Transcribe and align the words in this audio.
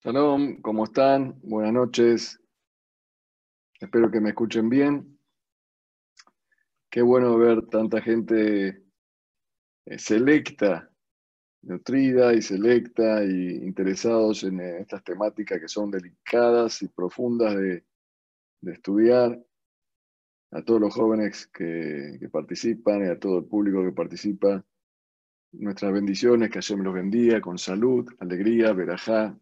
Shalom, 0.00 0.62
¿cómo 0.62 0.84
están? 0.84 1.40
Buenas 1.42 1.72
noches. 1.72 2.40
Espero 3.80 4.08
que 4.12 4.20
me 4.20 4.28
escuchen 4.28 4.68
bien. 4.68 5.18
Qué 6.88 7.02
bueno 7.02 7.36
ver 7.36 7.66
tanta 7.66 8.00
gente 8.00 8.84
eh, 9.86 9.98
selecta, 9.98 10.88
nutrida 11.62 12.32
y 12.32 12.42
selecta 12.42 13.24
y 13.24 13.56
interesados 13.56 14.44
en 14.44 14.60
eh, 14.60 14.82
estas 14.82 15.02
temáticas 15.02 15.60
que 15.60 15.66
son 15.66 15.90
delicadas 15.90 16.80
y 16.82 16.88
profundas 16.88 17.56
de, 17.56 17.84
estudiar. 18.72 19.36
A 20.52 20.62
todos 20.62 20.80
los 20.80 20.94
jóvenes 20.94 21.48
que, 21.48 22.20
participan 22.30 23.04
y 23.04 23.08
a 23.08 23.18
todo 23.18 23.38
el 23.38 23.46
público 23.46 23.82
que 23.82 23.90
participa. 23.90 24.64
Nuestras 25.50 25.92
bendiciones, 25.92 26.50
que 26.50 26.60
Hashem 26.60 26.82
los 26.82 26.94
bendiga 26.94 27.40
con 27.40 27.58
salud, 27.58 28.08
alegría, 28.20 28.72
verajá, 28.72 29.36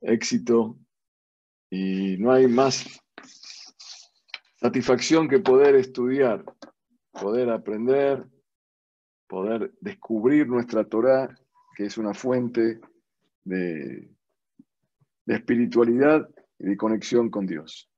éxito 0.00 0.78
y 1.70 2.16
no 2.18 2.32
hay 2.32 2.46
más 2.48 2.84
satisfacción 4.56 5.28
que 5.28 5.38
poder 5.38 5.74
estudiar, 5.76 6.44
poder 7.12 7.50
aprender, 7.50 8.26
poder 9.26 9.72
descubrir 9.80 10.48
nuestra 10.48 10.84
Torah, 10.84 11.34
que 11.76 11.86
es 11.86 11.96
una 11.96 12.12
fuente 12.12 12.80
de, 13.44 14.10
espiritualidad 15.26 16.28
y 16.58 16.64
de 16.64 16.76
conexión 16.76 17.30
con 17.30 17.46
Dios. 17.46 17.88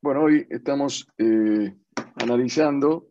Bueno, 0.00 0.22
hoy 0.22 0.46
estamos 0.50 1.08
eh, 1.18 1.74
analizando 2.14 3.08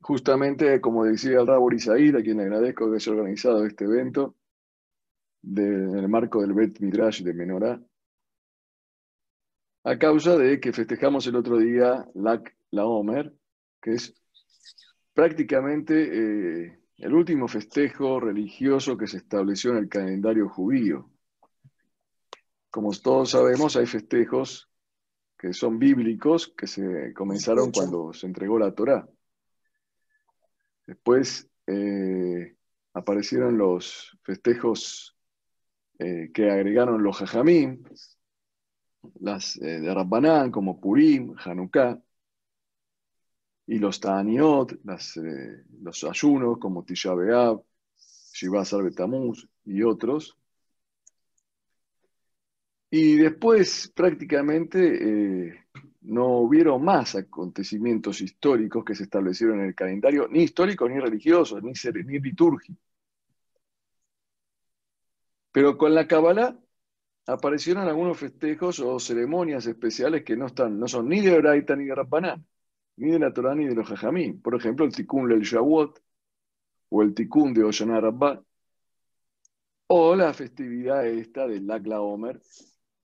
justamente, 0.00 0.80
como 0.80 1.04
decía 1.04 1.40
el 1.40 1.46
Rabor 1.46 1.74
Isaíd, 1.74 2.16
a 2.16 2.22
quien 2.22 2.40
agradezco 2.40 2.90
que 2.90 2.96
haya 2.96 3.12
organizado 3.12 3.66
este 3.66 3.84
evento, 3.84 4.36
en 5.46 5.96
el 5.96 6.08
marco 6.08 6.40
del 6.40 6.52
Bet 6.52 6.80
Midrash 6.80 7.22
de 7.22 7.34
Menorá, 7.34 7.80
a 9.84 9.98
causa 9.98 10.36
de 10.36 10.58
que 10.60 10.72
festejamos 10.72 11.26
el 11.26 11.36
otro 11.36 11.58
día 11.58 12.06
Lak 12.14 12.56
La 12.70 12.86
Omer, 12.86 13.32
que 13.80 13.92
es 13.92 14.14
prácticamente 15.12 16.64
eh, 16.64 16.78
el 16.98 17.14
último 17.14 17.48
festejo 17.48 18.18
religioso 18.18 18.96
que 18.96 19.06
se 19.06 19.18
estableció 19.18 19.72
en 19.72 19.78
el 19.78 19.88
calendario 19.88 20.48
judío. 20.48 21.10
Como 22.70 22.92
todos 22.92 23.30
sabemos, 23.30 23.76
hay 23.76 23.86
festejos 23.86 24.68
que 25.38 25.52
son 25.52 25.78
bíblicos, 25.78 26.48
que 26.56 26.66
se 26.66 27.12
comenzaron 27.12 27.70
cuando 27.70 28.12
se 28.14 28.26
entregó 28.26 28.58
la 28.58 28.74
Torá. 28.74 29.06
Después 30.86 31.48
eh, 31.66 32.56
aparecieron 32.94 33.58
los 33.58 34.18
festejos 34.22 35.13
eh, 35.98 36.30
que 36.34 36.50
agregaron 36.50 37.02
los 37.02 37.16
Jajamim, 37.18 37.84
las 39.20 39.56
eh, 39.58 39.80
de 39.80 39.94
Rabbanán, 39.94 40.50
como 40.50 40.80
Purim, 40.80 41.34
Hanukkah, 41.38 42.02
y 43.66 43.78
los 43.78 44.00
Ta'aniot, 44.00 44.72
eh, 44.72 45.64
los 45.82 46.04
ayunos 46.04 46.58
como 46.58 46.84
Tisha 46.84 47.14
B'Av, 47.14 47.62
Shiva 48.32 48.64
Betamuz 48.82 49.48
y 49.64 49.82
otros. 49.82 50.36
Y 52.90 53.16
después 53.16 53.92
prácticamente 53.94 55.66
no 56.02 56.38
hubieron 56.38 56.84
más 56.84 57.16
acontecimientos 57.16 58.20
históricos 58.20 58.84
que 58.84 58.94
se 58.94 59.04
establecieron 59.04 59.60
en 59.60 59.66
el 59.66 59.74
calendario, 59.74 60.28
ni 60.28 60.42
históricos 60.42 60.90
ni 60.90 61.00
religiosos, 61.00 61.62
ni, 61.62 61.72
ni 62.04 62.20
litúrgicos. 62.20 62.83
Pero 65.54 65.78
con 65.78 65.94
la 65.94 66.08
Kabbalah 66.08 66.58
aparecieron 67.28 67.86
algunos 67.86 68.18
festejos 68.18 68.80
o 68.80 68.98
ceremonias 68.98 69.64
especiales 69.66 70.24
que 70.24 70.36
no, 70.36 70.46
están, 70.46 70.80
no 70.80 70.88
son 70.88 71.08
ni 71.08 71.20
de 71.20 71.32
Oraita 71.32 71.76
ni 71.76 71.84
de 71.84 71.94
Rabbanán, 71.94 72.44
ni 72.96 73.12
de 73.12 73.20
la 73.20 73.32
Torah 73.32 73.54
ni 73.54 73.66
de 73.66 73.76
los 73.76 73.86
Jajamín. 73.86 74.42
Por 74.42 74.56
ejemplo, 74.56 74.84
el 74.84 74.92
Tikkun 74.92 75.28
del 75.28 75.42
Shavuot 75.42 76.02
o 76.88 77.02
el 77.02 77.14
Tikkun 77.14 77.54
de 77.54 77.62
Oshana 77.62 78.00
Rabbah, 78.00 78.42
o 79.86 80.16
la 80.16 80.34
festividad 80.34 81.06
esta 81.06 81.46
del 81.46 81.68
Lakla 81.68 82.00
Omer, 82.00 82.42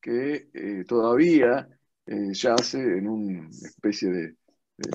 que 0.01 0.51
eh, 0.53 0.85
todavía 0.89 1.69
eh, 2.05 2.33
yace 2.33 2.79
en 2.81 3.07
una 3.07 3.49
especie 3.49 4.11
de, 4.11 4.35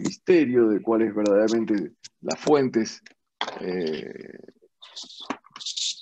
misterio 0.01 0.67
de 0.67 0.81
cuáles 0.81 1.15
verdaderamente 1.15 1.93
las 2.19 2.37
fuentes 2.37 3.01
eh, 3.61 4.39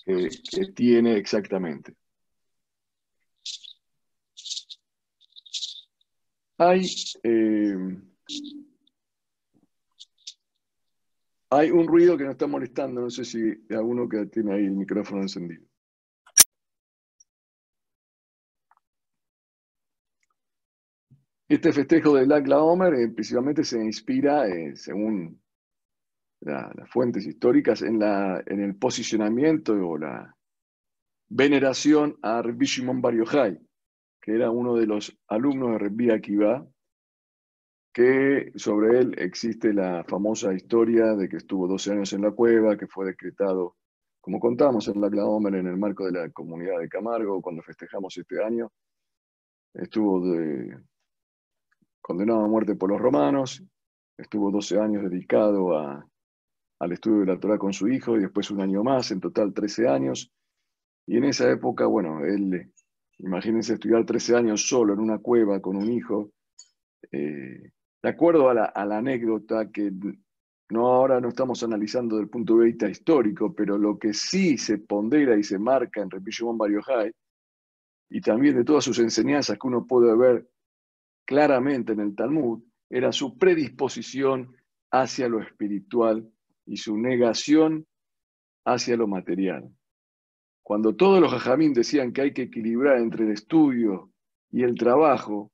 que, 0.06 0.30
tiene 0.74 1.18
exactamente. 1.18 1.96
Hay, 6.58 6.86
eh, 7.24 7.76
hay 11.50 11.72
un 11.72 11.88
ruido 11.88 12.18
que 12.18 12.24
nos 12.24 12.34
está 12.34 12.48
molestando, 12.48 13.02
no 13.02 13.10
sé 13.10 13.26
si 13.26 13.40
alguno 13.70 14.08
que 14.08 14.26
tiene 14.28 14.54
ahí 14.54 14.66
el 14.66 14.72
micrófono 14.72 15.22
encendido. 15.22 15.66
Este 21.48 21.72
festejo 21.72 22.16
del 22.16 22.30
Lac 22.30 22.48
La 22.48 22.64
Homer 22.64 22.94
eh, 22.96 23.10
principalmente 23.10 23.64
se 23.64 23.78
inspira, 23.78 24.48
eh, 24.48 24.76
según 24.76 25.43
las 26.46 26.90
fuentes 26.90 27.26
históricas 27.26 27.82
en, 27.82 28.00
la, 28.00 28.44
en 28.46 28.62
el 28.62 28.76
posicionamiento 28.76 29.74
o 29.74 29.98
la 29.98 30.36
veneración 31.30 32.18
a 32.22 32.42
Rabbi 32.42 32.66
Shimon 32.66 33.02
Bar 33.02 33.16
que 34.22 34.36
era 34.36 34.52
uno 34.52 34.76
de 34.76 34.86
los 34.86 35.18
alumnos 35.28 35.72
de 35.72 35.78
Rabbi 35.80 36.12
Akiva, 36.12 36.66
que 37.94 38.52
sobre 38.56 39.00
él 39.00 39.16
existe 39.18 39.74
la 39.74 40.04
famosa 40.06 40.54
historia 40.54 41.14
de 41.14 41.28
que 41.28 41.38
estuvo 41.38 41.68
12 41.68 41.92
años 41.92 42.14
en 42.14 42.22
la 42.22 42.32
cueva, 42.32 42.78
que 42.78 42.88
fue 42.88 43.06
decretado, 43.06 43.76
como 44.22 44.40
contamos 44.40 44.88
en 44.88 45.02
la 45.02 45.10
Claomer 45.10 45.56
en 45.56 45.68
el 45.68 45.78
marco 45.78 46.06
de 46.06 46.14
la 46.14 46.30
comunidad 46.30 46.80
de 46.80 46.90
Camargo, 46.90 47.42
cuando 47.42 47.62
festejamos 47.62 48.18
este 48.18 48.44
año, 48.44 48.72
estuvo 49.74 50.22
condenado 52.02 52.46
a 52.46 52.48
muerte 52.48 52.76
por 52.76 52.90
los 52.90 53.02
romanos, 53.02 53.62
estuvo 54.18 54.52
12 54.52 54.80
años 54.80 55.04
dedicado 55.04 55.78
a 55.78 56.08
al 56.84 56.92
estudio 56.92 57.22
de 57.22 57.26
la 57.28 57.40
Torah 57.40 57.58
con 57.58 57.74
su 57.74 57.88
hijo 57.88 58.18
y 58.18 58.22
después 58.22 58.52
un 58.52 58.62
año 58.62 58.84
más, 58.84 59.12
en 59.12 59.20
total 59.20 59.54
13 59.54 59.88
años. 59.88 60.32
Y 61.06 61.18
en 61.18 61.26
esa 61.26 61.50
época, 61.50 61.86
bueno, 61.86 62.26
él, 62.26 62.72
imagínense 63.20 63.74
estudiar 63.74 64.06
13 64.06 64.36
años 64.36 64.68
solo 64.68 64.94
en 64.94 65.00
una 65.00 65.20
cueva 65.20 65.62
con 65.62 65.76
un 65.76 65.92
hijo. 65.92 66.32
Eh, 67.12 67.72
de 68.02 68.10
acuerdo 68.10 68.50
a 68.50 68.54
la, 68.54 68.98
anécdota 68.98 69.72
que 69.72 69.92
no 70.70 70.88
ahora 70.88 71.22
no 71.22 71.30
estamos 71.30 71.64
analizando 71.64 72.16
desde 72.16 72.26
el 72.26 72.30
punto 72.30 72.58
de 72.58 72.66
vista 72.66 72.90
histórico, 72.90 73.54
pero 73.54 73.78
lo 73.78 73.98
que 73.98 74.14
sí 74.14 74.58
se 74.58 74.80
pondera 74.80 75.38
y 75.38 75.44
se 75.44 75.58
marca 75.58 76.02
en 76.02 76.10
Rabbi 76.10 76.32
Shimon 76.32 76.58
Bar 76.58 76.72
y 78.10 78.22
también 78.22 78.56
de 78.56 78.64
todas 78.64 78.84
sus 78.84 79.00
enseñanzas 79.00 79.58
que 79.58 79.68
uno 79.68 79.88
puede 79.88 80.16
ver 80.16 80.48
claramente 81.26 81.94
en 81.94 82.02
el 82.02 82.16
Talmud, 82.16 82.62
era 82.90 83.12
su 83.12 83.38
predisposición 83.38 84.56
hacia 84.92 85.28
lo 85.28 85.42
espiritual 85.42 86.30
y 86.66 86.78
su 86.78 86.98
negación 86.98 87.86
hacia 88.66 88.98
lo 88.98 89.08
material. 89.08 89.70
Cuando 90.64 90.96
todos 90.96 91.20
los 91.20 91.32
jajamín 91.32 91.74
decían 91.74 92.14
que 92.14 92.22
hay 92.22 92.34
que 92.34 92.44
equilibrar 92.44 92.98
entre 92.98 93.26
el 93.26 93.32
estudio 93.32 94.12
y 94.50 94.64
el 94.64 94.76
trabajo, 94.76 95.52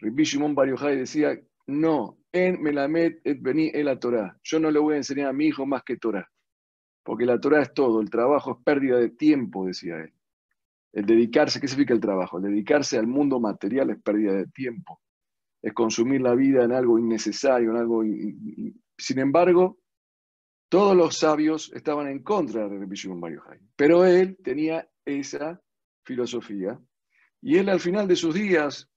Rabbi 0.00 0.24
Shimon 0.24 0.54
decía, 0.54 1.40
no, 1.66 2.18
en 2.32 2.60
Melamed 2.60 3.18
et 3.24 3.40
Beni 3.40 3.70
el 3.72 3.98
Torah. 3.98 4.36
Yo 4.42 4.58
no 4.58 4.70
le 4.70 4.78
voy 4.78 4.94
a 4.94 4.98
enseñar 4.98 5.28
a 5.28 5.32
mi 5.32 5.46
hijo 5.46 5.64
más 5.64 5.82
que 5.84 5.96
Torah, 5.96 6.28
porque 7.02 7.24
la 7.24 7.38
Torah 7.40 7.62
es 7.62 7.72
todo, 7.72 8.00
el 8.00 8.10
trabajo 8.10 8.52
es 8.52 8.64
pérdida 8.64 8.98
de 8.98 9.10
tiempo, 9.10 9.66
decía 9.66 9.96
él. 10.00 10.12
El 10.92 11.06
dedicarse, 11.06 11.58
¿qué 11.60 11.68
significa 11.68 11.94
el 11.94 12.00
trabajo? 12.00 12.36
El 12.36 12.44
dedicarse 12.44 12.98
al 12.98 13.06
mundo 13.06 13.40
material 13.40 13.90
es 13.90 14.02
pérdida 14.02 14.34
de 14.34 14.46
tiempo, 14.48 15.00
es 15.62 15.72
consumir 15.72 16.20
la 16.20 16.34
vida 16.34 16.64
en 16.64 16.72
algo 16.72 16.98
innecesario, 16.98 17.70
en 17.70 17.76
algo... 17.76 18.02
Sin 18.98 19.18
embargo, 19.18 19.78
todos 20.72 20.96
los 20.96 21.18
sabios 21.18 21.70
estaban 21.74 22.08
en 22.08 22.22
contra 22.22 22.66
de 22.66 22.78
Rabbi 22.78 22.96
Shimon 22.96 23.20
Bar 23.20 23.60
pero 23.76 24.06
él 24.06 24.38
tenía 24.42 24.88
esa 25.04 25.62
filosofía 26.02 26.80
y 27.42 27.58
él 27.58 27.68
al 27.68 27.78
final 27.78 28.08
de 28.08 28.16
sus 28.16 28.34
días 28.34 28.88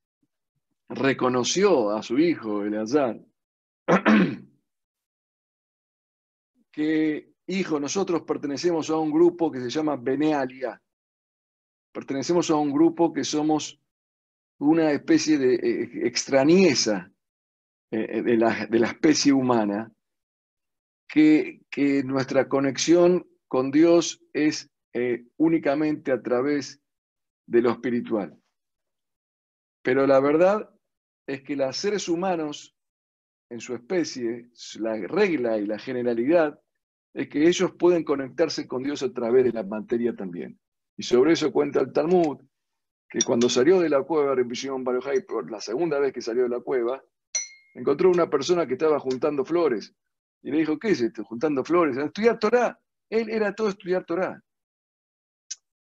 reconoció 0.87 1.89
a 1.89 2.01
su 2.01 2.17
hijo 2.17 2.63
Eleazar 2.63 3.19
que, 6.71 7.33
hijo, 7.45 7.77
nosotros 7.77 8.21
pertenecemos 8.21 8.89
a 8.89 8.95
un 8.95 9.11
grupo 9.11 9.51
que 9.51 9.59
se 9.59 9.69
llama 9.69 9.97
Benealia. 9.97 10.81
Pertenecemos 11.91 12.49
a 12.51 12.55
un 12.55 12.71
grupo 12.71 13.11
que 13.11 13.25
somos 13.25 13.81
una 14.59 14.93
especie 14.93 15.37
de 15.37 15.55
eh, 15.55 16.07
extrañeza 16.07 17.11
eh, 17.91 18.21
de 18.21 18.37
la 18.37 18.87
especie 18.87 19.33
humana 19.33 19.91
que, 21.07 21.61
nuestra 22.03 22.47
conexión 22.47 23.27
con 23.47 23.71
Dios 23.71 24.21
es 24.33 24.69
eh, 24.93 25.25
únicamente 25.37 26.11
a 26.11 26.21
través 26.21 26.81
de 27.47 27.61
lo 27.61 27.71
espiritual. 27.71 28.37
Pero 29.81 30.07
la 30.07 30.19
verdad 30.19 30.69
es 31.27 31.43
que 31.43 31.55
los 31.55 31.77
seres 31.77 32.09
humanos 32.09 32.75
en 33.49 33.59
su 33.59 33.75
especie, 33.75 34.49
la 34.79 34.95
regla 34.95 35.57
y 35.57 35.65
la 35.65 35.77
generalidad 35.77 36.59
es 37.13 37.29
que 37.29 37.47
ellos 37.47 37.73
pueden 37.77 38.03
conectarse 38.03 38.67
con 38.67 38.83
Dios 38.83 39.03
a 39.03 39.13
través 39.13 39.45
de 39.45 39.53
la 39.53 39.63
materia 39.63 40.15
también. 40.15 40.59
Y 40.97 41.03
sobre 41.03 41.33
eso 41.33 41.51
cuenta 41.51 41.79
el 41.79 41.93
Talmud, 41.93 42.39
que 43.07 43.19
cuando 43.25 43.47
salió 43.49 43.79
de 43.79 43.89
la 43.89 44.01
cueva, 44.03 44.35
Rebishon 44.35 44.83
Barojai, 44.83 45.25
por 45.25 45.49
la 45.49 45.61
segunda 45.61 45.99
vez 45.99 46.11
que 46.11 46.21
salió 46.21 46.43
de 46.43 46.49
la 46.49 46.59
cueva, 46.59 47.01
encontró 47.73 48.09
una 48.09 48.29
persona 48.29 48.65
que 48.65 48.73
estaba 48.73 48.99
juntando 48.99 49.45
flores. 49.45 49.93
Y 50.45 50.51
le 50.51 50.59
dijo, 50.59 50.77
¿qué 50.77 50.89
es 50.89 51.01
esto? 51.01 51.23
Juntando 51.23 51.63
flores. 51.63 51.97
Estudiar 51.97 52.37
Torah. 52.37 52.79
Él 53.09 53.31
era 53.31 53.51
todo 53.55 53.69
estudiar 53.69 54.05
Torah. 54.05 54.39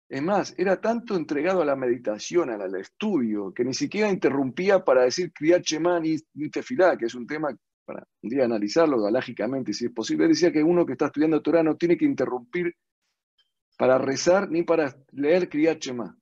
Es 0.08 0.22
más, 0.22 0.56
era 0.58 0.80
tanto 0.80 1.18
entregado 1.18 1.62
a 1.62 1.66
la 1.66 1.76
meditación, 1.76 2.50
al, 2.50 2.74
estudio, 2.76 3.54
que 3.54 3.66
ni 3.66 3.74
siquiera 3.74 4.10
interrumpía 4.10 4.82
para 4.82 5.04
decir 5.04 5.34
Kriyat 5.34 5.64
Shema 5.64 6.00
ni, 6.00 6.18
Tefilá, 6.50 6.98
que 6.98 7.08
es 7.08 7.16
un 7.16 7.28
tema 7.28 7.50
para 7.84 8.08
un 8.22 8.30
día 8.30 8.46
analizarlo 8.46 9.02
galágicamente, 9.02 9.74
si 9.74 9.88
es 9.88 9.92
posible. 9.92 10.30
decía 10.30 10.54
que 10.54 10.64
uno 10.64 10.86
que 10.86 10.94
está 10.94 11.08
estudiando 11.08 11.42
Torah 11.42 11.62
no 11.62 11.76
tiene 11.76 11.98
que 11.98 12.06
interrumpir 12.06 12.74
para 13.78 13.98
rezar 13.98 14.50
ni 14.50 14.64
para 14.64 14.96
leer 15.12 15.50
Kriyat 15.50 15.80
Shema. 15.80 16.18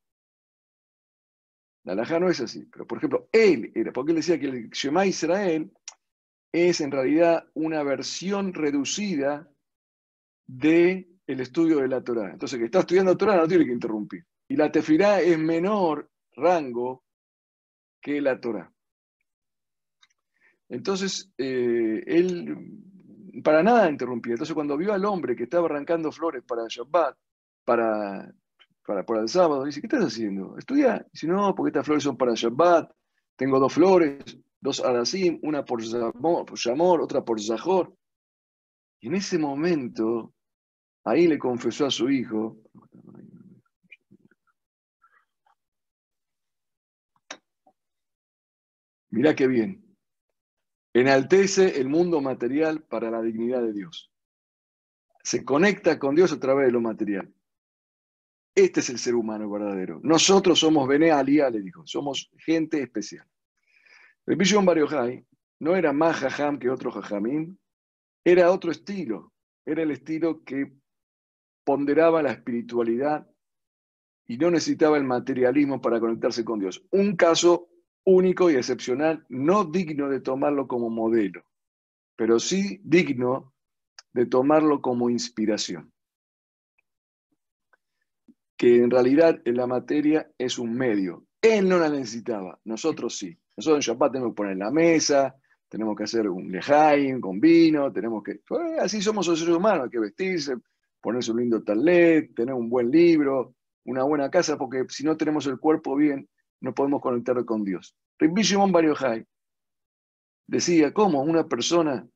La 1.83 1.93
no 1.93 2.27
es 2.27 2.41
así, 2.41 2.65
pero 2.71 2.87
por 2.87 2.97
ejemplo, 2.97 3.29
él 3.31 3.71
era, 3.75 3.91
porque 3.91 4.13
él 4.13 4.17
decía 4.17 4.39
que 4.39 4.47
el 4.47 4.69
Shema 4.71 5.05
Israel 5.05 5.71
es 6.51 6.81
en 6.81 6.91
realidad 6.91 7.45
una 7.53 7.83
versión 7.83 8.53
reducida 8.53 9.49
de 10.47 11.09
el 11.27 11.39
estudio 11.39 11.79
de 11.79 11.87
la 11.87 12.03
Torah. 12.03 12.31
Entonces, 12.31 12.59
que 12.59 12.65
está 12.65 12.79
estudiando 12.79 13.17
Torah 13.17 13.37
no 13.37 13.47
tiene 13.47 13.65
que 13.65 13.71
interrumpir. 13.71 14.25
Y 14.47 14.55
la 14.55 14.71
tefirá 14.71 15.21
es 15.21 15.37
menor 15.39 16.09
rango 16.35 17.03
que 18.01 18.19
la 18.19 18.39
Torah. 18.39 18.71
Entonces, 20.67 21.31
eh, 21.37 22.03
él 22.05 22.55
para 23.43 23.63
nada 23.63 23.89
interrumpía. 23.89 24.33
Entonces, 24.33 24.53
cuando 24.53 24.77
vio 24.77 24.93
al 24.93 25.05
hombre 25.05 25.35
que 25.35 25.43
estaba 25.43 25.67
arrancando 25.67 26.11
flores 26.11 26.43
para 26.45 26.63
Shabbat, 26.67 27.15
para, 27.63 28.33
para, 28.85 29.05
para 29.05 29.21
el 29.21 29.29
sábado, 29.29 29.63
dice, 29.63 29.79
¿qué 29.79 29.87
estás 29.87 30.05
haciendo? 30.05 30.57
Estudia. 30.57 31.05
Dice, 31.11 31.27
no, 31.27 31.55
porque 31.55 31.69
estas 31.69 31.85
flores 31.85 32.03
son 32.03 32.17
para 32.17 32.33
Shabbat. 32.35 32.91
Tengo 33.35 33.59
dos 33.59 33.73
flores, 33.73 34.37
dos 34.61 34.79
arasim, 34.79 35.39
una 35.43 35.65
por 35.65 35.81
Shamor, 35.81 37.01
otra 37.01 37.25
por 37.25 37.41
Zahor. 37.41 37.93
Y 39.01 39.07
en 39.07 39.15
ese 39.15 39.37
momento, 39.37 40.33
Ahí 41.03 41.27
le 41.27 41.39
confesó 41.39 41.87
a 41.87 41.91
su 41.91 42.09
hijo, 42.09 42.57
mirá 49.09 49.35
qué 49.35 49.47
bien, 49.47 49.83
enaltece 50.93 51.79
el 51.79 51.89
mundo 51.89 52.21
material 52.21 52.83
para 52.83 53.09
la 53.09 53.21
dignidad 53.21 53.63
de 53.63 53.73
Dios. 53.73 54.11
Se 55.23 55.43
conecta 55.43 55.97
con 55.97 56.15
Dios 56.15 56.31
a 56.31 56.39
través 56.39 56.67
de 56.67 56.71
lo 56.71 56.81
material. 56.81 57.33
Este 58.53 58.81
es 58.81 58.89
el 58.89 58.99
ser 58.99 59.15
humano 59.15 59.49
verdadero. 59.49 59.99
Nosotros 60.03 60.59
somos 60.59 60.87
Bene 60.87 61.11
Aliyah, 61.11 61.49
le 61.49 61.61
dijo, 61.61 61.85
somos 61.85 62.29
gente 62.37 62.81
especial. 62.81 63.27
El 64.27 64.35
Bishon 64.35 64.65
Bariohai 64.65 65.25
no 65.59 65.75
era 65.75 65.93
más 65.93 66.17
jajam 66.17 66.59
que 66.59 66.69
otro 66.69 66.91
jajamín, 66.91 67.59
era 68.23 68.51
otro 68.51 68.71
estilo. 68.71 69.33
Era 69.65 69.83
el 69.83 69.91
estilo 69.91 70.43
que 70.43 70.73
ponderaba 71.63 72.23
la 72.23 72.31
espiritualidad 72.31 73.27
y 74.27 74.37
no 74.37 74.49
necesitaba 74.49 74.97
el 74.97 75.03
materialismo 75.03 75.81
para 75.81 75.99
conectarse 75.99 76.43
con 76.43 76.59
Dios. 76.59 76.83
Un 76.91 77.15
caso 77.15 77.69
único 78.03 78.49
y 78.49 78.55
excepcional, 78.55 79.25
no 79.29 79.65
digno 79.65 80.09
de 80.09 80.21
tomarlo 80.21 80.67
como 80.67 80.89
modelo, 80.89 81.43
pero 82.15 82.39
sí 82.39 82.81
digno 82.83 83.53
de 84.13 84.25
tomarlo 84.25 84.81
como 84.81 85.09
inspiración. 85.09 85.91
Que 88.57 88.77
en 88.77 88.91
realidad 88.91 89.41
en 89.45 89.57
la 89.57 89.67
materia 89.67 90.31
es 90.37 90.59
un 90.59 90.73
medio. 90.73 91.25
Él 91.41 91.67
no 91.67 91.77
la 91.77 91.89
necesitaba, 91.89 92.59
nosotros 92.63 93.17
sí. 93.17 93.40
Nosotros 93.57 93.87
en 93.87 93.93
Shabbat 93.93 94.11
tenemos 94.11 94.33
que 94.33 94.37
poner 94.37 94.57
la 94.57 94.71
mesa, 94.71 95.35
tenemos 95.67 95.95
que 95.95 96.03
hacer 96.03 96.27
un 96.29 96.51
lejaim 96.51 97.21
con 97.21 97.39
vino, 97.39 97.91
tenemos 97.91 98.23
que... 98.23 98.41
Así 98.79 99.01
somos 99.01 99.27
los 99.27 99.39
seres 99.39 99.55
humanos, 99.55 99.85
hay 99.85 99.89
que 99.89 99.99
vestirse, 99.99 100.55
ponerse 100.99 101.31
un 101.31 101.39
lindo 101.39 101.63
talet, 101.63 102.33
tener 102.35 102.53
un 102.53 102.69
buen 102.69 102.91
libro, 102.91 103.55
una 103.85 104.03
buena 104.03 104.29
casa, 104.29 104.57
porque 104.57 104.85
si 104.89 105.03
no 105.03 105.17
tenemos 105.17 105.47
el 105.47 105.59
cuerpo 105.59 105.95
bien, 105.95 106.27
no 106.61 106.73
podemos 106.73 107.01
conectar 107.01 107.43
con 107.45 107.63
Dios. 107.63 107.95
Rabbi 108.19 108.41
Shimon 108.41 108.71
Bar 108.71 108.85
decía, 110.45 110.93
¿cómo 110.93 111.21
una 111.21 111.47
persona 111.47 112.07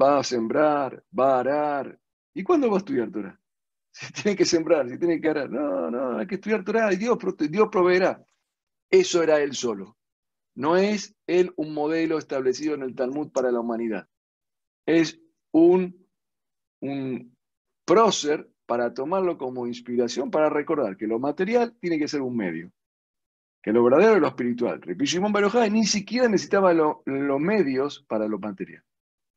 va 0.00 0.20
a 0.20 0.24
sembrar, 0.24 1.04
va 1.16 1.36
a 1.36 1.40
arar? 1.40 1.98
¿Y 2.32 2.42
cuándo 2.42 2.70
va 2.70 2.76
a 2.76 2.78
estudiar 2.78 3.10
Torah? 3.10 3.38
Si 3.92 4.12
tiene 4.12 4.36
que 4.36 4.44
sembrar, 4.44 4.88
si 4.88 4.96
tiene 4.96 5.20
que 5.20 5.28
arar. 5.28 5.50
No, 5.50 5.90
no, 5.90 6.16
hay 6.16 6.26
que 6.26 6.36
estudiar 6.36 6.64
Torah 6.64 6.92
y 6.92 6.96
Dios 6.96 7.18
proveerá. 7.18 8.24
Eso 8.88 9.20
era 9.20 9.40
él 9.40 9.52
solo. 9.52 9.96
No 10.60 10.76
es 10.76 11.16
él 11.26 11.54
un 11.56 11.72
modelo 11.72 12.18
establecido 12.18 12.74
en 12.74 12.82
el 12.82 12.94
Talmud 12.94 13.32
para 13.32 13.50
la 13.50 13.60
humanidad. 13.60 14.06
Es 14.84 15.18
un, 15.52 16.06
un, 16.82 17.34
prócer 17.86 18.46
para 18.66 18.92
tomarlo 18.92 19.38
como 19.38 19.66
inspiración, 19.66 20.30
para 20.30 20.50
recordar 20.50 20.98
que 20.98 21.06
lo 21.06 21.18
material 21.18 21.74
tiene 21.80 21.98
que 21.98 22.08
ser 22.08 22.20
un 22.20 22.36
medio, 22.36 22.70
que 23.62 23.72
lo 23.72 23.82
verdadero 23.82 24.16
es 24.16 24.20
lo 24.20 24.28
espiritual. 24.28 24.82
Shimon 24.82 25.32
Barojai 25.32 25.70
ni 25.70 25.86
siquiera 25.86 26.28
necesitaba 26.28 26.74
los 26.74 27.40
medios 27.40 28.04
para 28.06 28.28
lo 28.28 28.38
material. 28.38 28.84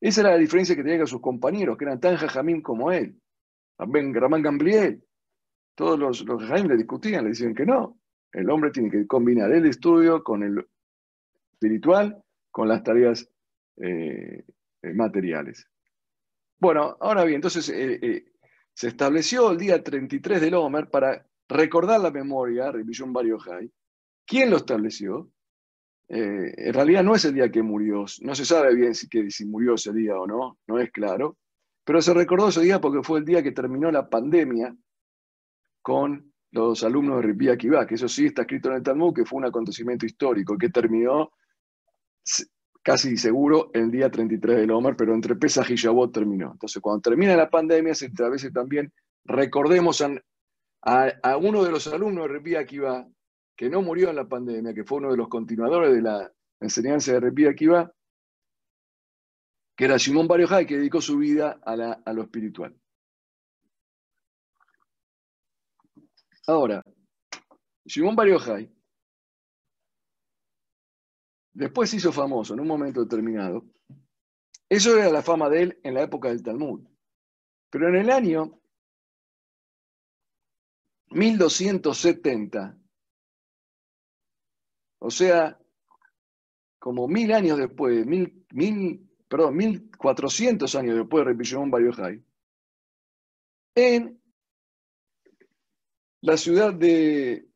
Esa 0.02 0.20
era 0.20 0.32
la 0.32 0.38
diferencia 0.38 0.76
que 0.76 0.84
tenía 0.84 0.98
con 0.98 1.08
sus 1.08 1.22
compañeros, 1.22 1.78
que 1.78 1.86
eran 1.86 2.02
tan 2.02 2.18
jajamín 2.18 2.62
como 2.62 2.92
él. 2.92 3.18
También 3.78 4.14
Ramán 4.14 4.42
Gambriel. 4.42 5.02
Todos 5.74 5.98
los, 5.98 6.26
los 6.26 6.42
le 6.50 6.76
discutían, 6.76 7.24
le 7.24 7.30
decían 7.30 7.56
que 7.56 7.66
no. 7.66 7.98
El 8.34 8.50
hombre 8.50 8.72
tiene 8.72 8.92
que 8.92 9.08
combinar 9.08 9.54
el 9.54 9.66
estudio 9.68 10.22
con 10.22 10.44
el 10.44 10.68
espiritual, 11.64 12.22
con 12.52 12.68
las 12.68 12.84
tareas 12.84 13.28
eh, 13.78 14.44
eh, 14.82 14.94
materiales. 14.94 15.66
Bueno, 16.60 16.98
ahora 17.00 17.24
bien, 17.24 17.36
entonces 17.36 17.70
eh, 17.70 18.26
se 18.74 18.88
estableció 18.90 19.52
el 19.52 19.58
día 19.58 19.82
33 19.82 20.42
del 20.42 20.56
Omer 20.56 20.90
para 20.90 21.26
recordar 21.48 22.02
la 22.02 22.12
memoria, 22.12 22.72
Revisión 22.72 23.14
Bariohai. 23.14 23.72
¿Quién 24.26 24.50
lo 24.50 24.58
estableció? 24.58 25.30
En 26.10 26.74
realidad 26.74 27.02
no 27.02 27.16
es 27.16 27.26
el 27.26 27.34
día 27.34 27.50
que 27.50 27.64
murió, 27.64 28.06
no 28.22 28.36
se 28.36 28.46
sabe 28.46 28.76
bien 28.76 28.94
si, 28.94 29.08
si 29.32 29.46
murió 29.46 29.76
ese 29.76 29.92
día 29.94 30.16
o 30.16 30.28
no, 30.28 30.60
no 30.68 30.78
es 30.78 30.92
claro, 30.92 31.38
pero 31.84 32.02
se 32.02 32.14
recordó 32.14 32.50
ese 32.50 32.62
día 32.62 32.80
porque 32.80 33.02
fue 33.02 33.20
el 33.20 33.26
día 33.26 33.42
que 33.42 33.52
terminó 33.52 33.90
la 33.90 34.08
pandemia 34.08 34.76
con 35.82 36.32
los 36.52 36.84
alumnos 36.84 37.18
de 37.18 37.22
Ripi 37.24 37.50
Akiva, 37.50 37.88
que 37.88 37.96
eso 37.96 38.08
sí 38.08 38.28
está 38.28 38.44
escrito 38.44 38.70
en 38.70 38.76
el 38.76 38.84
Talmud, 38.84 39.14
que 39.14 39.26
fue 39.26 39.40
un 39.40 39.46
acontecimiento 39.46 40.06
histórico, 40.06 40.58
que 40.58 40.70
terminó 40.70 41.32
casi 42.84 43.18
seguro 43.18 43.72
el 43.74 43.90
día 43.90 44.12
33 44.12 44.58
del 44.58 44.72
Omer, 44.72 44.96
pero 44.96 45.14
entre 45.14 45.36
Pesach 45.36 45.70
y 45.70 45.76
Shavuot 45.76 46.14
terminó. 46.14 46.52
Entonces, 46.52 46.82
cuando 46.82 47.02
termina 47.02 47.36
la 47.36 47.50
pandemia, 47.50 47.96
se 47.96 48.10
veces 48.30 48.52
también 48.52 48.92
recordemos 49.24 50.02
a, 50.02 51.38
uno 51.38 51.64
de 51.64 51.72
los 51.72 51.88
alumnos 51.88 52.24
de 52.24 52.34
Repía 52.34 52.60
Akiva 52.60 53.08
que 53.56 53.70
no 53.70 53.82
murió 53.82 54.10
en 54.10 54.18
la 54.18 54.28
pandemia, 54.28 54.74
que 54.74 54.84
fue 54.84 54.98
uno 54.98 55.12
de 55.12 55.18
los 55.18 55.30
continuadores 55.30 55.94
de 55.94 56.02
la 56.02 56.32
enseñanza 56.60 57.14
de 57.14 57.20
Repía 57.20 57.52
Akiva, 57.52 57.92
que 59.76 59.86
era 59.86 59.98
Simón 59.98 60.28
Barriojay, 60.28 60.66
que 60.66 60.78
dedicó 60.78 61.00
su 61.02 61.18
vida 61.18 61.60
a, 61.66 62.14
lo 62.14 62.24
espiritual. 62.24 62.76
Ahora, 66.48 66.84
Simón 67.86 68.16
Barriojay 68.16 68.70
Después 71.54 71.90
se 71.90 71.98
hizo 71.98 72.12
famoso 72.12 72.54
en 72.54 72.60
un 72.60 72.68
momento 72.68 73.02
determinado. 73.02 73.66
Eso 74.68 74.98
era 74.98 75.10
la 75.12 75.22
fama 75.22 75.50
de 75.50 75.62
él 75.62 75.80
en 75.84 75.94
la 75.94 76.04
época 76.04 76.30
del 76.30 76.42
Talmud. 76.42 76.88
Pero 77.70 77.90
en 77.90 77.96
el 77.96 78.10
año 78.10 78.60
1270, 81.10 82.78
o 85.00 85.12
sea, 85.12 85.60
como 86.80 87.08
mil 87.08 87.32
años 87.34 87.58
después, 87.58 88.06
mil, 88.06 88.46
mil, 88.52 89.10
perdón, 89.28 89.56
mil 89.56 89.92
cuatrocientos 89.96 90.76
años 90.76 90.96
después 90.96 91.24
de 91.24 91.32
Rabbi 91.32 91.92
Bar 91.92 92.20
en 93.76 94.22
la 96.22 96.38
ciudad 96.38 96.74
de, 96.74 97.48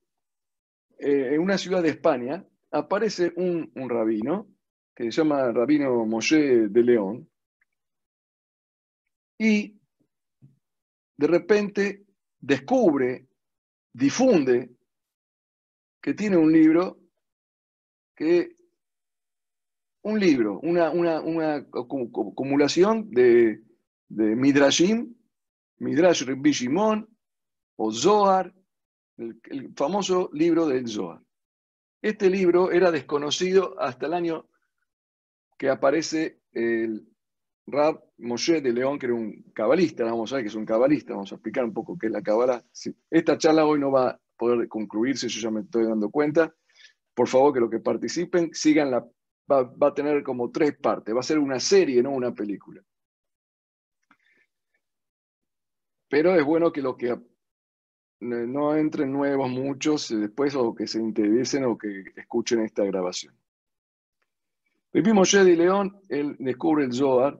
eh, 0.98 1.34
en 1.34 1.40
una 1.40 1.58
ciudad 1.58 1.82
de 1.82 1.90
España, 1.90 2.46
aparece 2.72 3.34
un, 3.36 3.72
rabino, 3.90 4.48
que 4.96 5.06
se 5.06 5.22
llama 5.22 5.52
Rabino 5.52 6.06
Moshe 6.06 6.68
de 6.70 6.84
León, 6.84 7.30
y 9.40 9.80
de 11.18 11.28
repente 11.28 12.06
descubre, 12.40 13.28
difunde 13.94 14.72
que 16.02 16.14
tiene 16.14 16.38
un 16.38 16.52
libro 16.52 17.00
que 18.16 18.56
un 20.04 20.20
libro, 20.20 20.60
una, 20.62 20.90
una, 20.92 21.56
acumulación 21.56 23.10
de, 23.12 23.62
de 24.08 24.36
Midrashim, 24.36 25.14
Midrash 25.80 26.24
Rabbi 26.24 26.52
Shimon 26.52 27.08
o 27.76 27.92
Zohar, 27.92 28.54
el, 29.18 29.40
el, 29.50 29.74
famoso 29.76 30.30
libro 30.34 30.66
del 30.66 30.88
Zohar. 30.88 31.22
Este 32.02 32.30
libro 32.30 32.72
era 32.72 32.92
desconocido 32.92 33.80
hasta 33.80 34.06
el 34.06 34.14
año 34.14 34.48
que 35.58 35.70
aparece 35.70 36.42
el 36.52 37.08
Rab 37.66 38.04
Moshe 38.20 38.62
de 38.62 38.72
León, 38.72 39.00
que 39.00 39.08
era 39.08 39.16
un 39.16 39.52
cabalista, 39.54 40.04
vamos 40.06 40.32
a 40.32 40.36
ver 40.36 40.46
que 40.46 40.50
es 40.50 40.56
un 40.56 40.66
cabalista, 40.66 41.14
vamos 41.14 41.32
a 41.32 41.36
explicar 41.36 41.66
un 41.66 41.74
poco 41.74 41.98
qué 41.98 42.08
es 42.08 42.12
la 42.12 42.22
cabala. 42.22 42.64
Esta 43.10 43.38
charla 43.38 43.66
hoy 43.66 43.80
no 43.80 43.92
va 43.92 44.10
a 44.10 44.20
poder 44.38 44.68
concluirse, 44.68 45.28
yo 45.28 45.42
ya 45.42 45.52
me 45.52 45.62
estoy 45.62 45.86
dando 45.86 46.10
cuenta. 46.10 46.54
Por 47.14 47.28
favor, 47.28 47.54
que 47.54 47.60
los 47.60 47.70
que 47.70 47.80
participen 47.80 48.54
sigan 48.54 48.92
la... 48.92 49.06
Va, 49.52 49.64
va 49.64 49.88
a 49.88 49.94
tener 49.94 50.24
como 50.24 50.52
tres 50.52 50.78
partes, 50.78 51.16
va 51.16 51.22
a 51.22 51.24
ser 51.24 51.40
una 51.40 51.60
serie, 51.60 52.04
no 52.04 52.12
una 52.12 52.34
película. 52.34 52.82
Pero 56.10 56.36
es 56.36 56.44
bueno 56.44 56.72
que 56.72 56.82
los 56.82 56.96
que 56.96 57.18
no 58.20 58.76
entren 58.76 59.12
nuevos 59.12 59.50
muchos 59.50 60.10
después 60.10 60.56
o 60.56 60.74
que 60.74 60.88
se 60.88 61.00
interesen 61.00 61.66
o 61.66 61.78
que 61.78 62.04
escuchen 62.16 62.62
esta 62.62 62.84
grabación. 62.84 63.36
Rabbi 64.94 65.14
Moshe 65.14 65.44
de 65.44 65.56
León, 65.56 66.00
él 66.10 66.36
descubre 66.40 66.86
el 66.86 66.94
Zohar, 66.94 67.40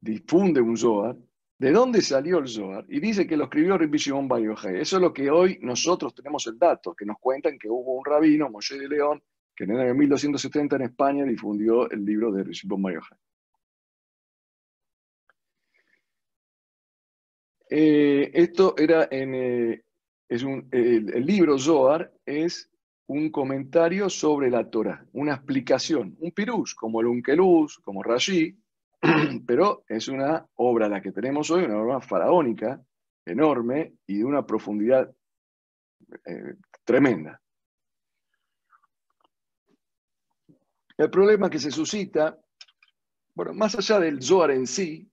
difunde 0.00 0.60
un 0.60 0.76
Zohar. 0.76 1.16
¿De 1.58 1.70
dónde 1.70 2.00
salió 2.00 2.38
el 2.38 2.48
Zohar? 2.48 2.84
Y 2.88 2.98
dice 2.98 3.26
que 3.26 3.36
lo 3.36 3.44
escribió 3.44 3.78
Rabbi 3.78 3.98
Shimon 3.98 4.26
Bar 4.26 4.42
Eso 4.42 4.96
es 4.96 5.02
lo 5.02 5.12
que 5.12 5.30
hoy 5.30 5.58
nosotros 5.60 6.14
tenemos 6.14 6.46
el 6.46 6.58
dato, 6.58 6.94
que 6.94 7.04
nos 7.04 7.18
cuentan 7.20 7.58
que 7.58 7.68
hubo 7.68 7.92
un 7.94 8.04
rabino, 8.04 8.50
Moshe 8.50 8.78
de 8.78 8.88
León, 8.88 9.22
que 9.54 9.64
en 9.64 9.72
el 9.72 9.80
año 9.80 9.94
1270 9.94 10.76
en 10.76 10.82
España 10.82 11.24
difundió 11.24 11.88
el 11.90 12.04
libro 12.04 12.32
de 12.32 12.42
Rabbi 12.42 12.54
Shimon 12.54 12.82
Bar 12.82 13.00
eh, 17.74 18.30
esto 18.34 18.74
era 18.76 19.08
en... 19.10 19.34
Eh, 19.34 19.82
es 20.28 20.42
un, 20.42 20.68
el, 20.70 21.24
libro 21.24 21.58
Zohar 21.58 22.12
es 22.26 22.70
un 23.06 23.30
comentario 23.30 24.10
sobre 24.10 24.50
la 24.50 24.68
Torah, 24.68 25.06
una 25.12 25.34
explicación, 25.34 26.16
un 26.20 26.32
pirús, 26.32 26.74
como 26.74 27.00
el 27.00 27.06
Unkeluz, 27.06 27.78
como 27.78 28.02
Rashi, 28.02 28.54
pero 29.46 29.84
es 29.88 30.08
una 30.08 30.46
obra 30.56 30.86
la 30.88 31.00
que 31.00 31.12
tenemos 31.12 31.50
hoy, 31.50 31.64
una 31.64 31.82
obra 31.82 32.00
faraónica, 32.00 32.82
enorme 33.24 33.94
y 34.06 34.18
de 34.18 34.24
una 34.24 34.44
profundidad 34.44 35.10
eh, 36.26 36.54
tremenda. 36.84 37.40
El 40.98 41.10
problema 41.10 41.48
que 41.48 41.58
se 41.58 41.70
suscita, 41.70 42.38
bueno, 43.34 43.54
más 43.54 43.74
allá 43.76 43.98
del 43.98 44.22
Zohar 44.22 44.50
en 44.50 44.66
sí, 44.66 45.11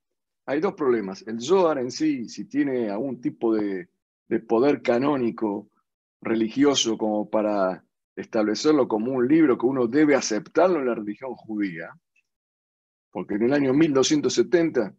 hay 0.50 0.62
dos 0.62 0.74
problemas. 0.74 1.24
El 1.27 1.39
Zohar 1.39 1.77
en 1.77 1.91
sí, 1.91 2.27
si 2.27 2.46
tiene 2.46 2.89
algún 2.89 3.22
tipo 3.22 3.53
de, 3.53 3.88
de 4.27 4.39
poder 4.39 4.82
canónico, 4.82 5.70
religioso, 6.22 6.98
como 6.98 7.29
para 7.29 7.86
establecerlo 8.15 8.88
como 8.88 9.12
un 9.12 9.27
libro 9.27 9.60
que 9.60 9.68
uno 9.68 9.86
debe 9.86 10.15
aceptarlo 10.15 10.79
en 10.79 10.88
la 10.88 10.96
religión 10.96 11.36
judía, 11.36 11.91
porque 13.12 13.36
en 13.36 13.44
el 13.44 13.53
año 13.53 13.74
1270, 13.75 14.96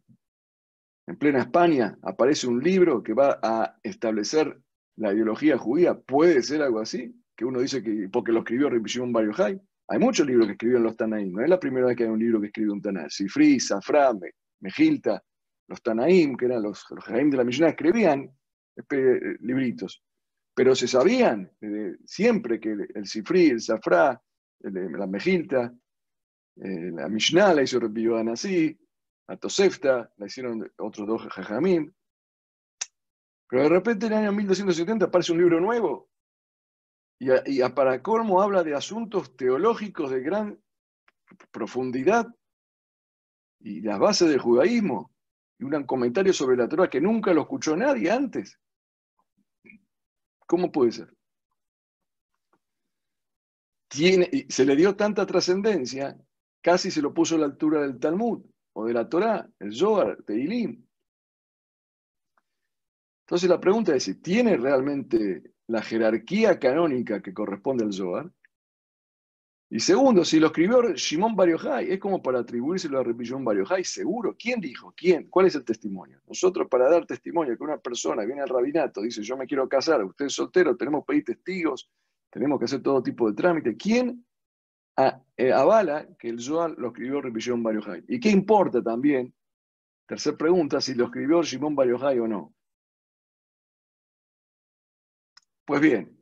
en 1.08 1.16
plena 1.16 1.40
España, 1.40 1.98
aparece 2.02 2.46
un 2.46 2.62
libro 2.62 3.02
que 3.02 3.12
va 3.12 3.40
a 3.42 3.76
establecer 3.82 4.56
la 4.98 5.12
ideología 5.12 5.58
judía. 5.58 5.94
¿Puede 5.98 6.44
ser 6.44 6.62
algo 6.62 6.78
así? 6.78 7.12
Que 7.36 7.44
uno 7.44 7.58
dice 7.58 7.82
que, 7.82 8.08
porque 8.12 8.30
lo 8.30 8.40
escribió 8.40 8.70
Rabbi 8.70 8.88
Shimon 8.88 9.12
Bar 9.12 9.26
Hay 9.88 9.98
muchos 9.98 10.28
libros 10.28 10.46
que 10.46 10.52
escribieron 10.52 10.84
los 10.84 10.96
Tanaim. 10.96 11.32
No 11.32 11.42
es 11.42 11.50
la 11.50 11.58
primera 11.58 11.88
vez 11.88 11.96
que 11.96 12.04
hay 12.04 12.10
un 12.10 12.20
libro 12.20 12.40
que 12.40 12.46
escribe 12.46 12.70
un 12.70 12.80
Tanaim. 12.80 13.08
Sifri, 13.10 13.58
Safra, 13.58 14.12
Mejilta, 14.60 15.20
los 15.70 15.82
Tanaim, 15.82 16.36
que 16.36 16.46
eran 16.46 16.62
los, 16.62 16.84
los 16.90 17.04
de 17.06 17.36
la 17.36 17.44
Mishnah, 17.44 17.68
escribían 17.68 18.28
eh, 18.76 19.36
libritos. 19.40 20.02
Pero 20.52 20.74
se 20.74 20.88
sabían 20.88 21.50
eh, 21.60 21.96
siempre 22.04 22.58
que 22.58 22.76
el 22.92 23.06
Sifri, 23.06 23.50
el 23.50 23.60
Safra, 23.60 24.20
la 24.62 25.06
Mejilta, 25.06 25.72
eh, 26.56 26.90
la 26.92 27.08
Mishnah 27.08 27.54
la 27.54 27.62
hizo 27.62 27.78
Rabbi 27.78 28.08
así, 28.30 28.78
la 29.28 29.36
Tosefta 29.36 30.12
la 30.16 30.26
hicieron 30.26 30.70
otros 30.78 31.06
dos 31.06 31.22
Jajamim. 31.28 31.90
Pero 33.48 33.62
de 33.62 33.68
repente 33.68 34.06
en 34.06 34.12
el 34.12 34.18
año 34.18 34.32
1270 34.32 35.06
aparece 35.06 35.32
un 35.32 35.38
libro 35.38 35.60
nuevo. 35.60 36.10
Y, 37.20 37.28
y 37.52 37.62
a 37.62 37.72
para 37.72 38.02
colmo 38.02 38.42
habla 38.42 38.64
de 38.64 38.74
asuntos 38.74 39.36
teológicos 39.36 40.10
de 40.10 40.20
gran 40.20 40.60
profundidad 41.52 42.26
y 43.60 43.82
las 43.82 44.00
bases 44.00 44.28
del 44.30 44.40
judaísmo 44.40 45.09
y 45.60 45.64
un 45.64 45.84
comentario 45.84 46.32
sobre 46.32 46.56
la 46.56 46.68
Torah 46.68 46.88
que 46.88 47.00
nunca 47.00 47.34
lo 47.34 47.42
escuchó 47.42 47.76
nadie 47.76 48.10
antes. 48.10 48.58
¿Cómo 50.46 50.72
puede 50.72 50.92
ser? 50.92 51.14
Tiene, 53.88 54.46
se 54.48 54.64
le 54.64 54.74
dio 54.74 54.96
tanta 54.96 55.26
trascendencia, 55.26 56.16
casi 56.62 56.90
se 56.90 57.02
lo 57.02 57.12
puso 57.12 57.34
a 57.34 57.38
la 57.38 57.44
altura 57.44 57.82
del 57.82 58.00
Talmud 58.00 58.42
o 58.72 58.86
de 58.86 58.94
la 58.94 59.06
Torá, 59.08 59.48
el 59.58 59.74
Zohar, 59.74 60.22
Teilim. 60.22 60.82
Entonces 63.26 63.48
la 63.48 63.60
pregunta 63.60 63.94
es 63.94 64.04
si 64.04 64.14
tiene 64.14 64.56
realmente 64.56 65.52
la 65.66 65.82
jerarquía 65.82 66.58
canónica 66.58 67.20
que 67.20 67.34
corresponde 67.34 67.84
al 67.84 67.92
Zohar. 67.92 68.32
Y 69.72 69.78
segundo, 69.78 70.24
si 70.24 70.40
lo 70.40 70.48
escribió 70.48 70.82
Shimon 70.94 71.36
Bar 71.36 71.48
es 71.82 72.00
como 72.00 72.20
para 72.20 72.40
atribuírselo 72.40 72.98
a 72.98 73.04
Shimon 73.04 73.44
Bar 73.44 73.84
seguro. 73.84 74.34
¿Quién 74.36 74.60
dijo? 74.60 74.92
¿Quién? 74.96 75.30
¿Cuál 75.30 75.46
es 75.46 75.54
el 75.54 75.64
testimonio? 75.64 76.20
Nosotros 76.26 76.66
para 76.68 76.90
dar 76.90 77.06
testimonio 77.06 77.56
que 77.56 77.62
una 77.62 77.78
persona 77.78 78.24
viene 78.24 78.42
al 78.42 78.48
rabinato, 78.48 79.00
dice 79.00 79.22
yo 79.22 79.36
me 79.36 79.46
quiero 79.46 79.68
casar, 79.68 80.04
usted 80.04 80.26
es 80.26 80.32
soltero, 80.32 80.76
tenemos 80.76 81.02
que 81.02 81.12
pedir 81.12 81.24
testigos, 81.24 81.88
tenemos 82.30 82.58
que 82.58 82.64
hacer 82.64 82.82
todo 82.82 83.00
tipo 83.00 83.30
de 83.30 83.36
trámite. 83.36 83.76
¿Quién 83.76 84.26
eh, 85.36 85.52
avala 85.52 86.08
que 86.18 86.30
el 86.30 86.40
Zohar 86.40 86.72
lo 86.72 86.88
escribió 86.88 87.22
Shimon 87.22 87.62
Bar 87.62 88.02
¿Y 88.08 88.18
qué 88.18 88.28
importa 88.28 88.82
también? 88.82 89.32
Tercer 90.04 90.36
pregunta, 90.36 90.80
si 90.80 90.94
lo 90.94 91.04
escribió 91.04 91.44
Shimon 91.44 91.76
Bar 91.76 91.92
o 91.92 92.26
no. 92.26 92.52
Pues 95.64 95.80
bien, 95.80 96.19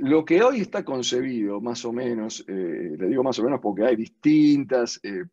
lo 0.00 0.24
que 0.24 0.42
hoy 0.42 0.60
está 0.60 0.84
concebido, 0.84 1.60
más 1.60 1.84
o 1.84 1.92
menos, 1.92 2.44
eh, 2.46 2.94
le 2.98 3.08
digo 3.08 3.22
más 3.22 3.38
o 3.38 3.44
menos 3.44 3.60
porque 3.60 3.84
hay 3.84 3.96
distintas 3.96 5.00
eh, 5.02 5.24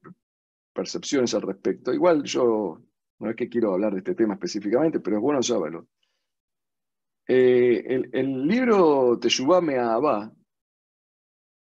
percepciones 0.74 1.34
al 1.34 1.42
respecto. 1.42 1.94
Igual 1.94 2.24
yo, 2.24 2.82
no 3.20 3.30
es 3.30 3.36
que 3.36 3.50
quiero 3.50 3.74
hablar 3.74 3.92
de 3.94 4.00
este 4.00 4.15
tema 4.15 4.36
específicamente, 4.36 5.00
pero 5.01 5.18
es 5.18 5.22
bueno 5.22 5.44
saberlo. 5.44 5.88
Eh, 7.27 8.01
el, 8.12 8.48
libro 8.48 9.18
Teshuvah 9.20 9.62
Me'abá, 9.62 10.32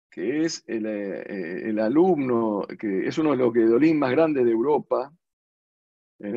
que 0.09 0.41
es 0.41 0.63
el, 0.67 1.79
alumno, 1.79 2.67
que 2.79 3.07
es 3.07 3.17
uno 3.17 3.31
de 3.31 3.37
los 3.37 3.53
Gedolín 3.53 3.97
más 3.97 4.11
grandes 4.11 4.43
de 4.43 4.51
Europa, 4.51 5.11
de 6.19 6.33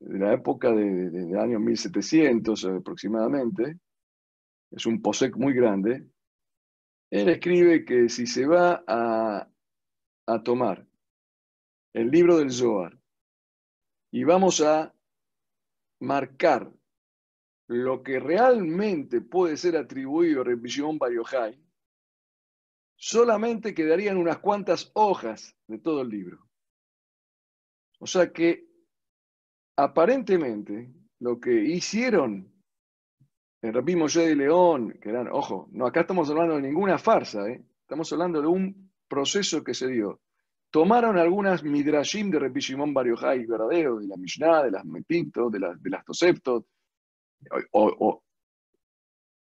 la 0.00 0.32
época 0.32 0.72
del 0.72 1.10
de, 1.10 1.40
año 1.40 1.58
1700 1.58 2.64
aproximadamente, 2.66 3.78
es 4.70 4.86
un 4.86 5.00
posec 5.00 5.36
muy 5.36 5.52
grande, 5.52 6.08
él 7.10 7.28
escribe 7.28 7.84
que 7.84 8.08
si 8.08 8.26
se 8.26 8.46
va 8.46 8.84
a, 8.86 9.48
a 10.26 10.42
tomar 10.42 10.86
el 11.92 12.10
libro 12.10 12.38
del 12.38 12.50
Zohar 12.50 12.98
y 14.10 14.24
vamos 14.24 14.60
a 14.60 14.94
marcar 16.00 16.70
lo 17.68 18.02
que 18.02 18.20
realmente 18.20 19.20
puede 19.20 19.56
ser 19.56 19.76
atribuido 19.76 20.40
a 20.40 20.44
Revisión 20.44 20.98
Bariohai, 20.98 21.60
solamente 22.96 23.74
quedarían 23.74 24.16
unas 24.16 24.38
cuantas 24.38 24.90
hojas 24.94 25.56
de 25.66 25.78
todo 25.78 26.02
el 26.02 26.08
libro. 26.08 26.48
O 27.98 28.06
sea 28.06 28.32
que 28.32 28.68
aparentemente 29.76 30.92
lo 31.20 31.40
que 31.40 31.52
hicieron 31.52 32.55
el 33.66 33.74
Rabbi 33.74 33.94
León, 34.34 34.98
que 35.00 35.10
eran, 35.10 35.28
ojo, 35.28 35.68
no, 35.72 35.86
acá 35.86 36.00
estamos 36.00 36.28
hablando 36.30 36.56
de 36.56 36.62
ninguna 36.62 36.98
farsa, 36.98 37.48
¿eh? 37.48 37.62
estamos 37.80 38.12
hablando 38.12 38.40
de 38.40 38.48
un 38.48 38.90
proceso 39.08 39.62
que 39.62 39.74
se 39.74 39.88
dio. 39.88 40.20
Tomaron 40.70 41.16
algunas 41.16 41.62
midrashim 41.62 42.30
de 42.30 42.38
Rabbi 42.38 42.60
Shimon 42.60 42.92
Bar 42.92 43.06
verdadero, 43.06 43.98
de 43.98 44.06
la 44.08 44.16
Mishnah, 44.16 44.64
de 44.64 44.70
las 44.72 44.84
Mepinto, 44.84 45.48
de, 45.48 45.60
las, 45.60 45.82
de 45.82 45.90
las 45.90 46.04
Toseptot, 46.04 46.66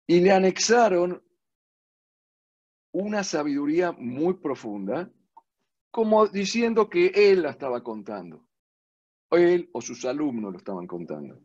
y 0.07 0.19
le 0.19 0.31
anexaron 0.31 1.21
una 2.91 3.23
sabiduría 3.23 3.91
muy 3.91 4.35
profunda 4.35 5.09
como 5.91 6.27
diciendo 6.27 6.89
que 6.89 7.07
él 7.07 7.43
la 7.43 7.51
estaba 7.51 7.81
contando. 7.81 8.45
O 9.29 9.37
él 9.37 9.69
o 9.73 9.81
sus 9.81 10.05
alumnos 10.05 10.51
lo 10.51 10.57
estaban 10.57 10.87
contando. 10.87 11.39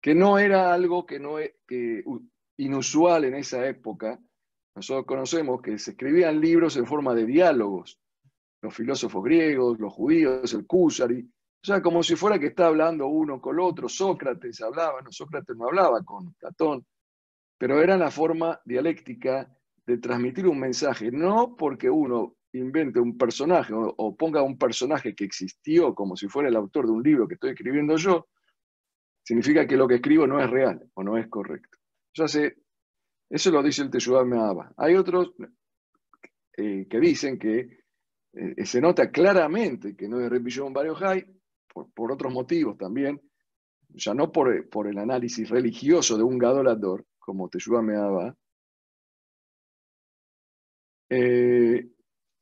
Que 0.00 0.14
no 0.14 0.38
era 0.38 0.72
algo 0.72 1.04
que 1.04 1.18
no, 1.18 1.38
e, 1.38 1.56
que, 1.66 2.02
inusual 2.58 3.24
en 3.24 3.34
esa 3.34 3.66
época. 3.66 4.18
Nosotros 4.74 5.06
conocemos 5.06 5.60
que 5.60 5.78
se 5.78 5.92
escribían 5.92 6.40
libros 6.40 6.76
en 6.76 6.86
forma 6.86 7.14
de 7.14 7.26
diálogos. 7.26 7.98
Los 8.62 8.74
filósofos 8.74 9.22
griegos, 9.24 9.78
los 9.78 9.92
judíos, 9.92 10.52
el 10.54 10.66
Kusari. 10.66 11.20
O 11.62 11.66
sea, 11.66 11.82
como 11.82 12.02
si 12.02 12.16
fuera 12.16 12.38
que 12.38 12.46
está 12.46 12.66
hablando 12.66 13.06
uno 13.08 13.40
con 13.40 13.56
el 13.56 13.60
otro. 13.60 13.88
Sócrates 13.88 14.60
hablaba, 14.62 15.02
no, 15.02 15.12
Sócrates 15.12 15.56
no 15.56 15.66
hablaba 15.66 16.02
con 16.02 16.32
Platón, 16.34 16.86
pero 17.58 17.82
era 17.82 17.96
la 17.96 18.10
forma 18.10 18.60
dialéctica 18.64 19.54
de 19.86 19.98
transmitir 19.98 20.46
un 20.46 20.58
mensaje, 20.58 21.10
no 21.10 21.56
porque 21.56 21.90
uno 21.90 22.36
invente 22.52 22.98
un 22.98 23.16
personaje 23.16 23.72
o, 23.74 24.16
ponga 24.16 24.42
un 24.42 24.58
personaje 24.58 25.14
que 25.14 25.24
existió 25.24 25.94
como 25.94 26.16
si 26.16 26.28
fuera 26.28 26.48
el 26.48 26.56
autor 26.56 26.86
de 26.86 26.92
un 26.92 27.02
libro 27.02 27.28
que 27.28 27.34
estoy 27.34 27.50
escribiendo 27.50 27.96
yo, 27.96 28.26
significa 29.30 29.64
que 29.64 29.76
lo 29.76 29.86
que 29.86 29.94
escribo 29.94 30.26
no 30.26 30.42
es 30.42 30.50
real 30.50 30.90
o 30.92 31.04
no 31.04 31.16
es 31.16 31.28
correcto. 31.28 31.78
Ya 32.12 32.26
sé, 32.26 32.56
eso 33.28 33.52
lo 33.52 33.62
dice 33.62 33.82
el 33.82 33.90
Teshuvah 33.90 34.24
Me'aba. 34.24 34.72
Hay 34.76 34.96
otros 34.96 35.34
eh, 36.56 36.88
que 36.90 36.98
dicen 36.98 37.38
que 37.38 37.84
eh, 38.32 38.66
se 38.66 38.80
nota 38.80 39.08
claramente 39.12 39.94
que 39.94 40.08
no 40.08 40.20
es 40.20 40.28
Repillón 40.28 40.72
Barrio 40.72 40.96
por, 41.94 42.10
otros 42.10 42.32
motivos 42.32 42.76
también, 42.76 43.20
ya 43.90 44.14
no 44.14 44.32
por, 44.32 44.48
el 44.88 44.98
análisis 44.98 45.48
religioso 45.48 46.16
de 46.16 46.24
un 46.24 46.36
gadolador, 46.36 47.06
como 47.20 47.48
Teshuvah 47.48 47.82
Me'aba, 47.82 48.36
eh, 51.08 51.88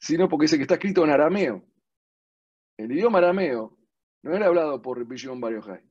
sino 0.00 0.26
porque 0.26 0.44
dice 0.44 0.56
que 0.56 0.62
está 0.62 0.76
escrito 0.76 1.04
en 1.04 1.10
arameo. 1.10 1.66
El 2.78 2.92
idioma 2.92 3.18
arameo 3.18 3.76
no 4.22 4.34
era 4.34 4.46
hablado 4.46 4.80
por 4.80 5.06
Shimon 5.06 5.38
Bar 5.38 5.52
Yochai. 5.52 5.88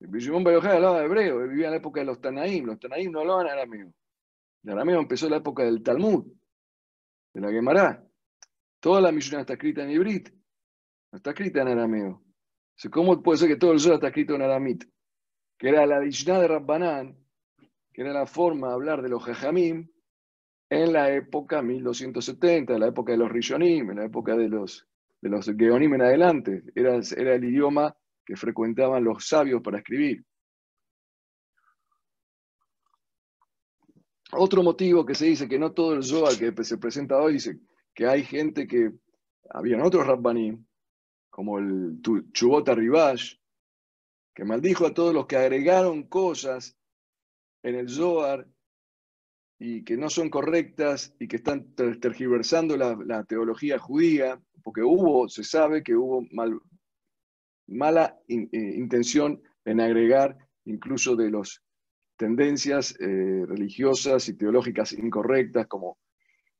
Shimon 0.00 0.44
Bar 0.44 0.66
hablaba 0.66 1.02
hebreo, 1.02 1.42
él 1.42 1.48
vivía 1.48 1.66
en 1.66 1.72
la 1.72 1.76
época 1.78 2.00
de 2.00 2.06
los 2.06 2.20
Tanaim. 2.20 2.66
Los 2.66 2.78
Tanaim 2.78 3.10
no 3.10 3.20
hablaban 3.20 3.48
arameo. 3.48 3.92
El 4.62 4.72
arameo 4.72 5.00
empezó 5.00 5.26
en 5.26 5.32
la 5.32 5.38
época 5.38 5.64
del 5.64 5.82
Talmud, 5.82 6.26
de 7.32 7.40
la 7.40 7.50
Gemara. 7.50 8.04
Toda 8.80 9.00
la 9.00 9.12
misión 9.12 9.40
está 9.40 9.54
escrita 9.54 9.82
en 9.82 9.90
hibrit, 9.90 10.28
no 11.12 11.16
está 11.16 11.30
escrita 11.30 11.62
en 11.62 11.68
arameo. 11.68 12.22
¿Cómo 12.90 13.22
puede 13.22 13.38
ser 13.38 13.48
que 13.48 13.56
todo 13.56 13.72
el 13.72 13.80
sol 13.80 13.94
está 13.94 14.08
escrito 14.08 14.34
en 14.34 14.42
aramit? 14.42 14.84
Que 15.56 15.68
era 15.70 15.86
la 15.86 16.00
Mishnah 16.00 16.40
de 16.40 16.48
Rabbanán, 16.48 17.16
que 17.92 18.02
era 18.02 18.12
la 18.12 18.26
forma 18.26 18.68
de 18.68 18.74
hablar 18.74 19.00
de 19.00 19.08
los 19.08 19.24
Jajamim, 19.24 19.88
en 20.68 20.92
la 20.92 21.10
época 21.10 21.62
1270, 21.62 22.74
en 22.74 22.80
la 22.80 22.88
época 22.88 23.12
de 23.12 23.18
los 23.18 23.30
Rishonim, 23.30 23.90
en 23.90 23.96
la 23.96 24.04
época 24.04 24.36
de 24.36 24.48
los, 24.48 24.86
de 25.22 25.30
los 25.30 25.46
Geonim 25.46 25.94
en 25.94 26.02
adelante. 26.02 26.64
Era, 26.74 27.00
era 27.16 27.34
el 27.34 27.44
idioma 27.44 27.96
que 28.26 28.36
frecuentaban 28.36 29.04
los 29.04 29.26
sabios 29.26 29.62
para 29.62 29.78
escribir. 29.78 30.24
Otro 34.32 34.62
motivo 34.62 35.06
que 35.06 35.14
se 35.14 35.26
dice 35.26 35.48
que 35.48 35.58
no 35.58 35.72
todo 35.72 35.94
el 35.94 36.02
Zohar 36.02 36.36
que 36.36 36.64
se 36.64 36.78
presenta 36.78 37.16
hoy 37.16 37.34
dice 37.34 37.60
que 37.94 38.06
hay 38.06 38.24
gente 38.24 38.66
que, 38.66 38.92
habían 39.50 39.80
otros 39.82 40.06
Rabbanim, 40.06 40.66
como 41.30 41.58
el 41.58 42.00
Chubota 42.32 42.74
Rivash, 42.74 43.36
que 44.34 44.44
maldijo 44.44 44.86
a 44.86 44.92
todos 44.92 45.14
los 45.14 45.26
que 45.26 45.36
agregaron 45.36 46.02
cosas 46.08 46.76
en 47.62 47.76
el 47.76 47.88
Zohar 47.88 48.46
y 49.58 49.84
que 49.84 49.96
no 49.96 50.10
son 50.10 50.28
correctas 50.28 51.14
y 51.18 51.28
que 51.28 51.36
están 51.36 51.74
tergiversando 51.74 52.76
la, 52.76 53.24
teología 53.24 53.78
judía, 53.78 54.40
porque 54.62 54.82
hubo, 54.82 55.28
se 55.28 55.44
sabe 55.44 55.82
que 55.82 55.94
hubo 55.94 56.26
mala 57.66 58.18
eh, 58.28 58.48
intención 58.52 59.42
en 59.64 59.80
agregar 59.80 60.36
incluso 60.64 61.16
de 61.16 61.30
las 61.30 61.62
tendencias 62.16 62.94
eh, 63.00 63.44
religiosas 63.46 64.28
y 64.28 64.34
teológicas 64.34 64.92
incorrectas 64.92 65.66
como 65.66 65.98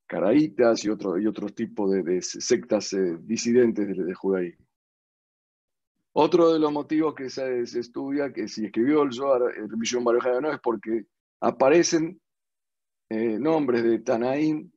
caraítas 0.06 0.84
y, 0.84 0.90
otro, 0.90 1.18
y 1.18 1.26
otros 1.26 1.54
tipos 1.54 1.90
de, 1.90 2.22
sectas 2.22 2.92
eh, 2.92 3.16
disidentes 3.20 3.88
de, 3.88 4.14
judaísmo. 4.14 4.66
Otro 6.12 6.52
de 6.52 6.58
los 6.58 6.72
motivos 6.72 7.14
que 7.14 7.28
se, 7.28 7.62
estudia, 7.62 8.32
que 8.32 8.48
si 8.48 8.66
escribió 8.66 9.02
el 9.02 9.12
Zohar, 9.12 9.54
el 9.56 9.68
Revisión 9.68 10.04
no 10.04 10.52
es 10.52 10.60
porque 10.60 11.06
aparecen 11.40 12.20
nombres 13.10 13.84
de 13.84 13.98
Tanaín 13.98 14.72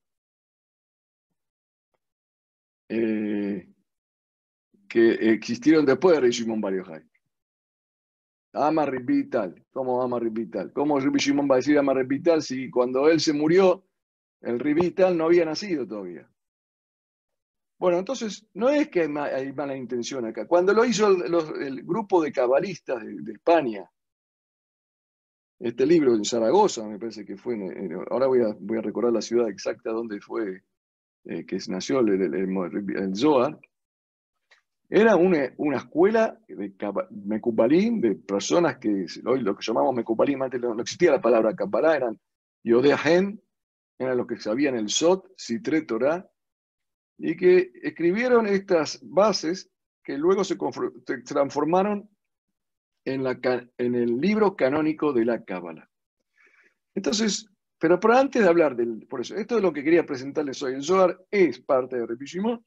eh, 2.89 3.67
que 4.89 5.11
existieron 5.31 5.85
después 5.85 6.19
de 6.19 6.31
Shimon 6.31 6.59
Bar 6.59 6.73
Yochai. 6.73 7.03
Ama 8.53 8.85
Vital. 8.87 9.63
¿Cómo 9.71 10.01
Ama? 10.01 10.19
¿Cómo 10.73 10.99
Shimon 10.99 11.47
va 11.49 11.55
a 11.55 11.57
decir 11.57 11.77
Ama 11.77 11.93
si 12.41 12.69
cuando 12.69 13.07
él 13.07 13.19
se 13.19 13.31
murió, 13.31 13.85
el 14.41 14.57
Vital 14.57 15.15
no 15.15 15.25
había 15.25 15.45
nacido 15.45 15.87
todavía? 15.87 16.29
Bueno, 17.77 17.99
entonces 17.99 18.45
no 18.55 18.69
es 18.69 18.89
que 18.89 19.01
hay, 19.03 19.53
mala 19.53 19.77
intención 19.77 20.25
acá. 20.25 20.45
Cuando 20.45 20.73
lo 20.73 20.83
hizo 20.83 21.07
el, 21.07 21.83
grupo 21.83 22.21
de 22.21 22.31
cabalistas 22.31 23.01
de 23.05 23.31
España, 23.31 23.89
este 25.59 25.85
libro 25.85 26.13
en 26.13 26.25
Zaragoza, 26.25 26.85
me 26.87 26.99
parece 26.99 27.23
que 27.23 27.37
fue, 27.37 27.55
ahora 28.09 28.27
voy 28.27 28.41
a, 28.41 28.55
voy 28.59 28.79
a 28.79 28.81
recordar 28.81 29.13
la 29.13 29.21
ciudad 29.21 29.47
exacta 29.47 29.91
donde 29.91 30.19
fue 30.19 30.63
eh, 31.25 31.45
que 31.45 31.57
nació 31.67 31.99
el, 31.99 32.33
el, 32.33 33.15
Zohar, 33.15 33.59
era 34.89 35.15
una, 35.15 35.53
una 35.57 35.77
escuela 35.77 36.39
de 36.47 36.73
Mekubalim, 37.11 38.01
de 38.01 38.15
personas 38.15 38.77
que 38.77 39.05
hoy 39.25 39.41
lo 39.41 39.55
que 39.55 39.63
llamamos 39.63 39.95
Mekubalim, 39.95 40.41
antes 40.41 40.59
no, 40.59 40.79
existía 40.81 41.11
la 41.11 41.21
palabra 41.21 41.55
Kabbalah, 41.55 41.95
eran 41.95 42.19
Yodeahen, 42.63 43.39
eran 43.99 44.17
los 44.17 44.25
que 44.25 44.37
sabían 44.37 44.75
el 44.75 44.89
Sot, 44.89 45.31
Sitre 45.37 45.83
Torah, 45.83 46.27
y 47.17 47.35
que 47.35 47.71
escribieron 47.83 48.47
estas 48.47 48.99
bases 49.03 49.69
que 50.03 50.17
luego 50.17 50.43
se 50.43 50.57
transformaron 51.25 52.09
en, 53.05 53.23
la, 53.23 53.39
en 53.77 53.95
el 53.95 54.19
libro 54.19 54.55
canónico 54.55 55.13
de 55.13 55.25
la 55.25 55.43
Cábala. 55.43 55.89
Entonces, 56.95 57.47
pero, 57.79 57.99
por 57.99 58.11
antes 58.11 58.41
de 58.41 58.49
hablar 58.49 58.75
del, 58.75 59.07
por 59.07 59.21
eso, 59.21 59.35
esto 59.35 59.57
es 59.57 59.61
lo 59.61 59.71
que 59.71 59.83
quería 59.83 60.05
presentarles 60.05 60.61
hoy. 60.61 60.73
El 60.73 60.83
Zohar 60.83 61.17
es 61.31 61.59
parte 61.61 61.97
de 61.97 62.05
Repishimón. 62.05 62.63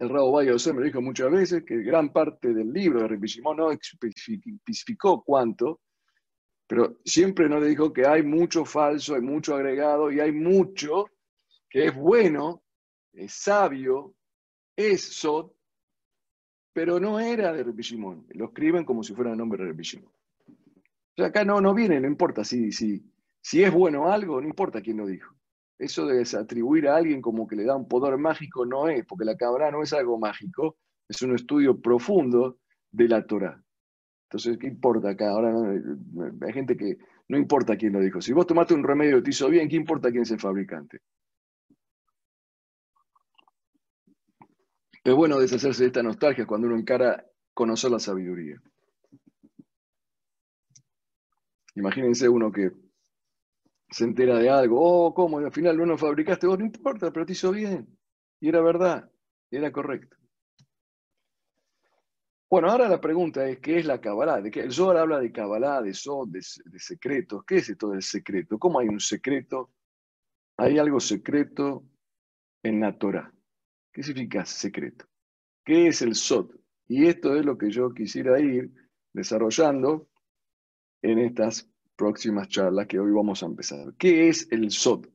El 0.00 0.08
Rabo 0.08 0.32
Valle 0.32 0.72
me 0.72 0.82
dijo 0.82 1.02
muchas 1.02 1.30
veces 1.30 1.62
que 1.62 1.82
gran 1.82 2.10
parte 2.10 2.54
del 2.54 2.72
libro 2.72 3.02
de 3.02 3.08
Repishimón 3.08 3.58
no 3.58 3.70
especificó 3.70 5.22
cuánto, 5.22 5.82
pero 6.66 6.96
siempre 7.04 7.50
nos 7.50 7.66
dijo 7.66 7.92
que 7.92 8.06
hay 8.06 8.22
mucho 8.22 8.64
falso, 8.64 9.14
hay 9.14 9.20
mucho 9.20 9.54
agregado 9.54 10.10
y 10.10 10.18
hay 10.18 10.32
mucho 10.32 11.10
que 11.68 11.84
es 11.84 11.94
bueno, 11.94 12.62
es 13.12 13.34
sabio, 13.34 14.14
es 14.74 15.02
Sot, 15.02 15.52
pero 16.72 16.98
no 16.98 17.20
era 17.20 17.52
de 17.52 17.62
Rabbi 17.62 17.82
Lo 18.30 18.46
escriben 18.46 18.86
como 18.86 19.02
si 19.02 19.12
fuera 19.12 19.32
el 19.32 19.36
nombre 19.36 19.62
de 19.62 19.70
Rabbi 19.70 19.82
O 19.82 21.14
sea, 21.14 21.26
acá 21.26 21.44
no, 21.44 21.60
no 21.60 21.74
viene, 21.74 22.00
no 22.00 22.06
importa 22.06 22.42
si, 22.42 22.72
si, 22.72 23.04
si 23.38 23.62
es 23.62 23.70
bueno 23.70 24.10
algo, 24.10 24.40
no 24.40 24.48
importa 24.48 24.80
quién 24.80 24.96
lo 24.96 25.06
dijo. 25.06 25.39
Eso 25.80 26.04
de 26.04 26.22
atribuir 26.38 26.88
a 26.88 26.96
alguien 26.96 27.22
como 27.22 27.48
que 27.48 27.56
le 27.56 27.64
da 27.64 27.74
un 27.74 27.88
poder 27.88 28.18
mágico 28.18 28.66
no 28.66 28.90
es, 28.90 29.06
porque 29.06 29.24
la 29.24 29.34
cabra 29.34 29.70
no 29.70 29.82
es 29.82 29.94
algo 29.94 30.18
mágico, 30.18 30.76
es 31.08 31.22
un 31.22 31.34
estudio 31.34 31.80
profundo 31.80 32.58
de 32.90 33.08
la 33.08 33.26
Torah. 33.26 33.58
Entonces, 34.24 34.58
¿qué 34.58 34.66
importa 34.66 35.08
acá? 35.08 35.30
Ahora 35.30 35.54
hay 36.42 36.52
gente 36.52 36.76
que 36.76 36.98
no 37.28 37.38
importa 37.38 37.78
quién 37.78 37.94
lo 37.94 38.00
dijo. 38.00 38.20
Si 38.20 38.34
vos 38.34 38.46
tomaste 38.46 38.74
un 38.74 38.84
remedio 38.84 39.16
y 39.18 39.22
te 39.22 39.30
hizo 39.30 39.48
bien, 39.48 39.70
¿qué 39.70 39.76
importa 39.76 40.10
quién 40.10 40.24
es 40.24 40.30
el 40.30 40.38
fabricante? 40.38 41.00
Es 45.02 45.14
bueno 45.14 45.38
deshacerse 45.38 45.84
de 45.84 45.86
esta 45.86 46.02
nostalgia 46.02 46.44
cuando 46.44 46.66
uno 46.66 46.76
encara 46.76 47.24
conocer 47.54 47.90
la 47.90 47.98
sabiduría. 47.98 48.60
Imagínense 51.74 52.28
uno 52.28 52.52
que 52.52 52.70
se 53.90 54.04
entera 54.04 54.38
de 54.38 54.48
algo, 54.48 54.80
oh, 54.80 55.14
¿cómo? 55.14 55.38
al 55.38 55.52
final 55.52 55.76
no 55.76 55.84
lo 55.84 55.98
fabricaste, 55.98 56.46
vos 56.46 56.58
no 56.58 56.64
importa, 56.64 57.12
pero 57.12 57.26
te 57.26 57.32
hizo 57.32 57.50
bien. 57.50 57.98
Y 58.40 58.48
era 58.48 58.60
verdad, 58.60 59.10
era 59.50 59.72
correcto. 59.72 60.16
Bueno, 62.48 62.68
ahora 62.68 62.88
la 62.88 63.00
pregunta 63.00 63.48
es, 63.48 63.60
¿qué 63.60 63.78
es 63.78 63.86
la 63.86 64.00
Kabbalah? 64.00 64.40
¿De 64.40 64.50
qué? 64.50 64.60
El 64.60 64.72
Zohar 64.72 64.96
habla 64.96 65.20
de 65.20 65.30
Kabbalah, 65.30 65.82
de 65.82 65.94
Sod, 65.94 66.28
de, 66.30 66.40
de 66.64 66.78
secretos. 66.80 67.44
¿Qué 67.44 67.56
es 67.56 67.68
esto 67.68 67.90
del 67.90 68.02
secreto? 68.02 68.58
¿Cómo 68.58 68.80
hay 68.80 68.88
un 68.88 68.98
secreto? 68.98 69.70
Hay 70.56 70.78
algo 70.78 70.98
secreto 70.98 71.84
en 72.64 72.80
la 72.80 72.98
Torah. 72.98 73.32
¿Qué 73.92 74.02
significa 74.02 74.44
secreto? 74.44 75.06
¿Qué 75.64 75.88
es 75.88 76.02
el 76.02 76.14
SOT? 76.14 76.56
Y 76.88 77.06
esto 77.06 77.36
es 77.36 77.44
lo 77.44 77.56
que 77.56 77.70
yo 77.70 77.94
quisiera 77.94 78.40
ir 78.40 78.72
desarrollando 79.12 80.08
en 81.02 81.20
estas 81.20 81.69
próximas 82.00 82.48
charlas 82.48 82.86
que 82.86 82.98
hoy 82.98 83.12
vamos 83.12 83.42
a 83.42 83.46
empezar. 83.46 83.92
¿Qué 83.98 84.30
es 84.30 84.48
el 84.50 84.70
SOT? 84.70 85.06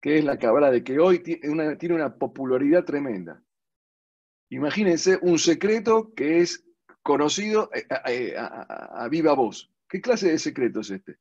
que 0.00 0.18
es 0.18 0.24
la 0.24 0.38
Kabbalah, 0.38 0.70
de 0.70 0.84
que 0.84 1.00
hoy 1.00 1.18
tiene 1.20 1.48
una, 1.50 1.76
tiene 1.76 1.94
una 1.96 2.16
popularidad 2.16 2.84
tremenda. 2.84 3.42
Imagínense 4.50 5.18
un 5.20 5.36
secreto 5.36 6.12
que 6.14 6.38
es 6.40 6.64
conocido 7.02 7.70
eh, 7.74 7.86
eh, 8.06 8.34
a, 8.36 9.08
viva 9.10 9.32
voz. 9.32 9.68
¿Qué 9.88 10.00
clase 10.00 10.28
de 10.28 10.38
secreto 10.38 10.78
es 10.78 10.90
este? 10.90 11.18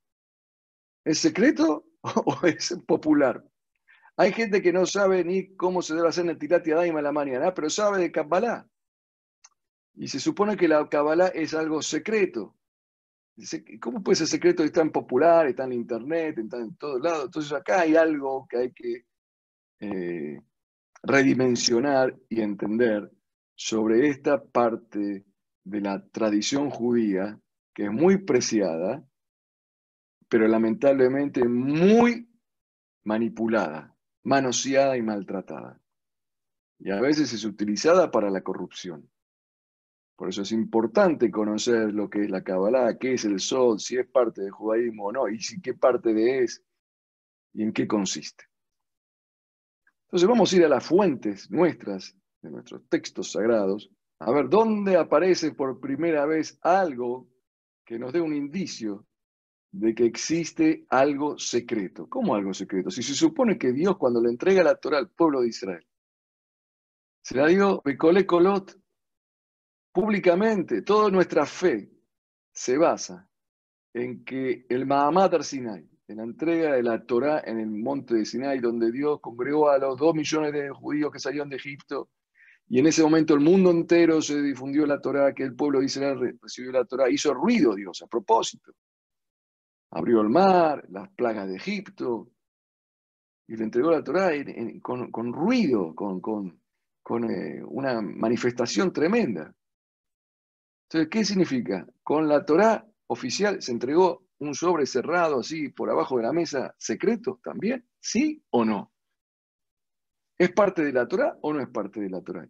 ¿Es 1.03 1.17
secreto 1.17 1.87
o 2.03 2.45
es 2.45 2.77
popular? 2.85 3.43
Hay 4.17 4.31
gente 4.31 4.61
que 4.61 4.71
no 4.71 4.85
sabe 4.85 5.23
ni 5.23 5.55
cómo 5.55 5.81
se 5.81 5.95
debe 5.95 6.09
hacer 6.09 6.25
Netilati 6.25 6.69
Daima 6.69 6.99
a 6.99 7.03
la 7.03 7.11
mañana, 7.11 7.55
pero 7.55 7.71
sabe 7.71 7.99
de 7.99 8.11
Kabbalah. 8.11 8.67
Y 9.95 10.07
se 10.09 10.19
supone 10.19 10.55
que 10.55 10.67
la 10.67 10.87
Kabbalah 10.87 11.29
es 11.29 11.55
algo 11.55 11.81
secreto. 11.81 12.55
¿Cómo 13.81 14.01
puede 14.01 14.15
ser 14.15 14.27
secreto? 14.27 14.63
Está 14.63 14.81
en 14.81 14.91
popular, 14.91 15.47
está 15.47 15.65
en 15.65 15.73
internet, 15.73 16.37
está 16.37 16.57
en 16.57 16.75
todos 16.75 17.01
lados. 17.01 17.25
Entonces 17.25 17.51
acá 17.51 17.81
hay 17.81 17.95
algo 17.95 18.47
que 18.49 18.57
hay 18.57 18.71
que 18.71 19.05
eh, 19.79 20.41
redimensionar 21.03 22.15
y 22.29 22.41
entender 22.41 23.11
sobre 23.55 24.07
esta 24.07 24.43
parte 24.43 25.25
de 25.63 25.81
la 25.81 26.05
tradición 26.09 26.69
judía 26.69 27.39
que 27.73 27.85
es 27.85 27.91
muy 27.91 28.19
preciada, 28.19 29.03
pero 30.29 30.47
lamentablemente 30.47 31.43
muy 31.45 32.29
manipulada, 33.03 33.95
manoseada 34.23 34.97
y 34.97 35.01
maltratada. 35.01 35.79
Y 36.79 36.91
a 36.91 37.01
veces 37.01 37.33
es 37.33 37.43
utilizada 37.43 38.11
para 38.11 38.29
la 38.29 38.41
corrupción. 38.41 39.09
Por 40.15 40.29
eso 40.29 40.43
es 40.43 40.51
importante 40.51 41.29
conocer 41.29 41.93
lo 41.93 42.09
que 42.09 42.23
es 42.23 42.29
la 42.29 42.43
Kabbalah, 42.43 42.97
qué 42.97 43.13
es 43.13 43.25
el 43.25 43.39
Sol, 43.39 43.79
si 43.79 43.97
es 43.97 44.07
parte 44.07 44.41
del 44.41 44.51
judaísmo 44.51 45.07
o 45.07 45.11
no, 45.11 45.27
y 45.27 45.39
si 45.39 45.61
qué 45.61 45.73
parte 45.73 46.13
de 46.13 46.43
es 46.43 46.63
y 47.53 47.63
en 47.63 47.73
qué 47.73 47.87
consiste. 47.87 48.45
Entonces 50.05 50.29
vamos 50.29 50.53
a 50.53 50.55
ir 50.55 50.65
a 50.65 50.69
las 50.69 50.85
fuentes 50.85 51.51
nuestras, 51.51 52.15
de 52.41 52.51
nuestros 52.51 52.87
textos 52.87 53.31
sagrados, 53.33 53.91
a 54.19 54.31
ver 54.31 54.47
dónde 54.47 54.95
aparece 54.95 55.51
por 55.51 55.81
primera 55.81 56.25
vez 56.25 56.57
algo 56.61 57.27
que 57.83 57.99
nos 57.99 58.13
dé 58.13 58.21
un 58.21 58.33
indicio 58.33 59.05
de 59.71 59.93
que 59.93 60.05
existe 60.05 60.85
algo 60.89 61.37
secreto. 61.37 62.07
¿Cómo 62.07 62.33
algo 62.33 62.53
secreto? 62.53 62.89
Si 62.89 63.03
se 63.03 63.13
supone 63.13 63.57
que 63.57 63.73
Dios 63.73 63.97
cuando 63.97 64.21
le 64.21 64.29
entrega 64.29 64.63
la 64.63 64.75
Torah 64.75 64.99
al 64.99 65.09
pueblo 65.09 65.41
de 65.41 65.49
Israel, 65.49 65.85
se 67.21 67.35
la 67.35 67.47
dio 67.47 67.81
Becole 67.83 68.25
Colot 68.25 68.79
públicamente, 69.95 70.81
toda 70.81 71.09
nuestra 71.09 71.45
fe 71.45 71.89
se 72.51 72.77
basa 72.77 73.29
en 73.93 74.25
que 74.25 74.65
el 74.67 74.85
Mahamad 74.85 75.41
Sinai, 75.41 75.89
en 76.09 76.17
la 76.17 76.23
entrega 76.23 76.73
de 76.73 76.83
la 76.83 77.05
Torah 77.05 77.41
en 77.45 77.61
el 77.61 77.69
monte 77.69 78.15
de 78.15 78.25
Sinai, 78.25 78.59
donde 78.59 78.91
Dios 78.91 79.21
congregó 79.21 79.69
a 79.69 79.77
los 79.77 79.97
dos 79.97 80.13
millones 80.13 80.51
de 80.51 80.69
judíos 80.69 81.13
que 81.13 81.19
salieron 81.19 81.47
de 81.47 81.55
Egipto, 81.55 82.09
y 82.67 82.79
en 82.79 82.87
ese 82.87 83.03
momento 83.03 83.35
el 83.35 83.39
mundo 83.39 83.71
entero 83.71 84.21
se 84.21 84.41
difundió 84.41 84.85
la 84.85 84.99
Torah, 84.99 85.33
que 85.33 85.43
el 85.43 85.55
pueblo 85.55 85.79
de 85.79 85.85
Israel 85.85 86.37
recibió 86.41 86.73
la 86.73 86.83
Torah, 86.83 87.09
hizo 87.09 87.33
ruido 87.33 87.73
Dios 87.73 88.01
a 88.01 88.07
propósito. 88.07 88.73
Abrió 89.91 90.19
el 90.19 90.29
mar, 90.29 90.83
las 90.89 91.09
plagas 91.11 91.47
de 91.47 91.55
Egipto, 91.55 92.31
y 93.47 93.55
le 93.55 93.63
entregó 93.63 93.91
la 93.91 94.03
Torah 94.03 94.31
con, 94.81 95.31
ruido, 95.31 95.95
con, 95.95 96.59
eh, 97.29 97.63
una 97.63 98.01
manifestación 98.01 98.91
tremenda. 98.91 99.55
Entonces, 100.85 101.09
¿qué 101.09 101.25
significa? 101.25 101.85
Con 102.03 102.27
la 102.27 102.45
Torá 102.45 102.85
oficial 103.07 103.61
se 103.61 103.71
entregó 103.71 104.25
un 104.39 104.53
sobre 104.53 104.85
cerrado 104.85 105.39
así 105.39 105.69
por 105.69 105.89
abajo 105.89 106.17
de 106.17 106.23
la 106.23 106.33
mesa, 106.33 106.75
secreto 106.77 107.39
también, 107.43 107.87
¿sí 107.99 108.43
o 108.51 108.63
no? 108.63 108.91
¿Es 110.37 110.51
parte 110.51 110.83
de 110.83 110.91
la 110.91 111.07
Torá 111.07 111.37
o 111.41 111.53
no 111.53 111.61
es 111.61 111.69
parte 111.69 112.01
de 112.01 112.09
la 112.09 112.21
Torá? 112.21 112.47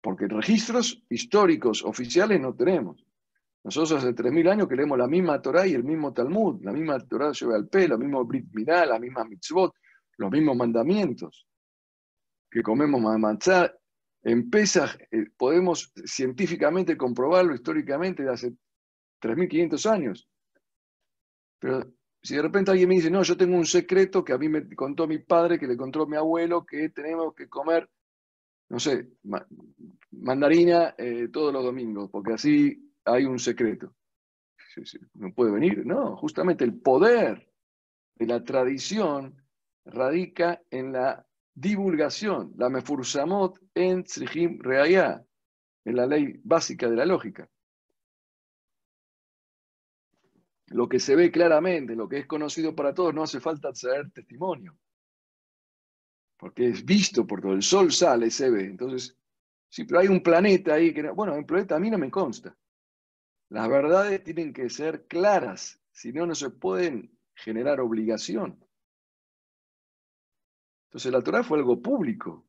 Porque 0.00 0.26
registros 0.26 1.02
históricos 1.08 1.84
oficiales 1.84 2.40
no 2.40 2.54
tenemos. 2.54 3.04
Nosotros 3.64 3.92
hace 3.92 4.14
3.000 4.14 4.50
años 4.50 4.68
que 4.68 4.76
leemos 4.76 4.98
la 4.98 5.08
misma 5.08 5.40
Torá 5.40 5.66
y 5.66 5.74
el 5.74 5.84
mismo 5.84 6.12
Talmud, 6.12 6.62
la 6.62 6.72
misma 6.72 6.98
Torá 7.00 7.32
lleva 7.32 7.56
al 7.56 7.68
pelo, 7.68 7.96
lo 7.96 7.98
mismo 7.98 8.24
Brit 8.24 8.46
Milá, 8.52 8.86
la 8.86 8.98
misma 8.98 9.24
mitzvot, 9.24 9.74
los 10.18 10.30
mismos 10.30 10.56
mandamientos. 10.56 11.46
Que 12.50 12.62
comemos 12.62 13.00
matzah 13.18 13.72
en 14.22 14.50
eh, 14.52 15.30
podemos 15.36 15.92
científicamente 16.04 16.96
comprobarlo 16.96 17.54
históricamente 17.54 18.24
de 18.24 18.30
hace 18.30 18.52
3.500 19.20 19.90
años. 19.90 20.28
Pero 21.58 21.92
si 22.22 22.36
de 22.36 22.42
repente 22.42 22.70
alguien 22.70 22.88
me 22.88 22.96
dice, 22.96 23.10
no, 23.10 23.22
yo 23.22 23.36
tengo 23.36 23.56
un 23.56 23.66
secreto 23.66 24.24
que 24.24 24.32
a 24.32 24.38
mí 24.38 24.48
me 24.48 24.74
contó 24.74 25.06
mi 25.06 25.18
padre, 25.18 25.58
que 25.58 25.66
le 25.66 25.76
contó 25.76 26.06
mi 26.06 26.16
abuelo, 26.16 26.66
que 26.66 26.88
tenemos 26.90 27.34
que 27.34 27.48
comer, 27.48 27.88
no 28.68 28.78
sé, 28.78 29.08
mandarina 30.10 30.94
eh, 30.98 31.28
todos 31.32 31.52
los 31.52 31.64
domingos, 31.64 32.10
porque 32.10 32.34
así 32.34 32.92
hay 33.04 33.24
un 33.24 33.38
secreto. 33.38 33.94
¿No 35.14 35.32
puede 35.32 35.52
venir? 35.52 35.84
No, 35.86 36.16
justamente 36.16 36.64
el 36.64 36.78
poder 36.78 37.50
de 38.16 38.26
la 38.26 38.44
tradición 38.44 39.42
radica 39.84 40.62
en 40.70 40.92
la 40.92 41.27
divulgación, 41.60 42.52
la 42.56 42.68
mefursamot 42.68 43.58
en 43.74 44.04
tzrihim 44.04 44.60
reaya, 44.60 45.24
en 45.84 45.96
la 45.96 46.06
ley 46.06 46.40
básica 46.44 46.88
de 46.88 46.96
la 46.96 47.06
lógica. 47.06 47.48
Lo 50.66 50.88
que 50.88 51.00
se 51.00 51.16
ve 51.16 51.30
claramente, 51.30 51.96
lo 51.96 52.08
que 52.08 52.18
es 52.18 52.26
conocido 52.26 52.74
para 52.74 52.92
todos, 52.92 53.14
no 53.14 53.22
hace 53.22 53.40
falta 53.40 53.72
traer 53.72 54.10
testimonio. 54.10 54.76
Porque 56.36 56.68
es 56.68 56.84
visto 56.84 57.26
por 57.26 57.40
todo. 57.40 57.52
El 57.52 57.62
sol 57.62 57.90
sale, 57.90 58.30
se 58.30 58.50
ve. 58.50 58.66
Entonces, 58.66 59.16
sí, 59.68 59.84
pero 59.84 60.00
hay 60.00 60.08
un 60.08 60.22
planeta 60.22 60.74
ahí 60.74 60.92
que. 60.92 61.10
Bueno, 61.10 61.34
el 61.34 61.46
planeta 61.46 61.76
a 61.76 61.80
mí 61.80 61.90
no 61.90 61.98
me 61.98 62.10
consta. 62.10 62.56
Las 63.48 63.68
verdades 63.68 64.22
tienen 64.22 64.52
que 64.52 64.68
ser 64.68 65.06
claras, 65.06 65.80
si 65.90 66.12
no, 66.12 66.26
no 66.26 66.34
se 66.34 66.50
pueden 66.50 67.10
generar 67.34 67.80
obligación. 67.80 68.62
Entonces 70.88 71.12
la 71.12 71.22
Torah 71.22 71.42
fue 71.42 71.58
algo 71.58 71.80
público, 71.80 72.46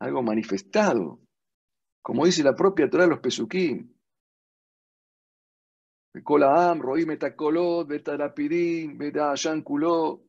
algo 0.00 0.22
manifestado, 0.22 1.20
como 2.02 2.24
dice 2.24 2.42
la 2.42 2.54
propia 2.54 2.88
Torah 2.88 3.04
de 3.04 3.10
los 3.10 3.20
Pesukim. 3.20 3.92
Am, 6.14 6.80
Roim 6.80 7.10
Etakolot, 7.10 7.86
Betarapidim, 7.86 8.96
Betayankulot. 8.96 10.22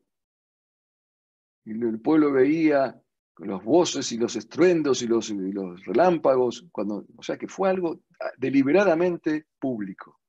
Y 1.66 1.72
el 1.72 2.02
pueblo 2.02 2.34
veía 2.34 3.02
los 3.38 3.64
voces 3.64 4.12
y 4.12 4.18
los 4.18 4.36
estruendos 4.36 5.02
y 5.02 5.08
los, 5.08 5.30
relámpagos, 5.86 6.66
cuando, 6.72 7.06
o 7.16 7.24
sea 7.24 7.38
que 7.38 7.48
fue 7.48 7.70
algo 7.70 8.02
deliberadamente 8.38 9.46
público. 9.60 10.20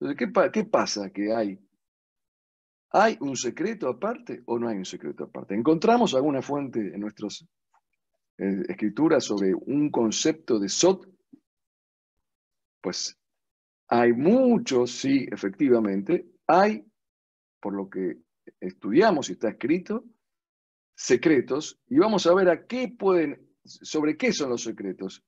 Entonces, 0.00 0.18
¿qué, 0.18 0.50
¿qué 0.50 0.64
pasa 0.64 1.10
que 1.10 1.32
hay 1.32 1.58
¿Hay 2.94 3.16
un 3.20 3.36
secreto 3.36 3.88
aparte 3.88 4.42
o 4.44 4.58
no 4.58 4.68
hay 4.68 4.76
un 4.76 4.84
secreto 4.84 5.24
aparte? 5.24 5.54
¿Encontramos 5.54 6.14
alguna 6.14 6.42
fuente 6.42 6.78
en 6.94 7.00
nuestras 7.00 7.42
eh, 8.36 8.62
escrituras 8.68 9.24
sobre 9.24 9.54
un 9.54 9.90
concepto 9.90 10.58
de 10.58 10.68
Sot? 10.68 11.08
Pues 12.82 13.18
hay 13.88 14.12
muchos, 14.12 14.90
sí, 14.90 15.26
efectivamente. 15.30 16.26
Hay, 16.46 16.84
por 17.60 17.74
lo 17.74 17.88
que 17.88 18.18
estudiamos 18.60 19.30
y 19.30 19.32
está 19.32 19.48
escrito, 19.48 20.04
secretos, 20.94 21.80
y 21.88 21.98
vamos 21.98 22.26
a 22.26 22.34
ver 22.34 22.50
a 22.50 22.66
qué 22.66 22.94
pueden, 22.98 23.54
sobre 23.64 24.18
qué 24.18 24.34
son 24.34 24.50
los 24.50 24.64
secretos 24.64 25.24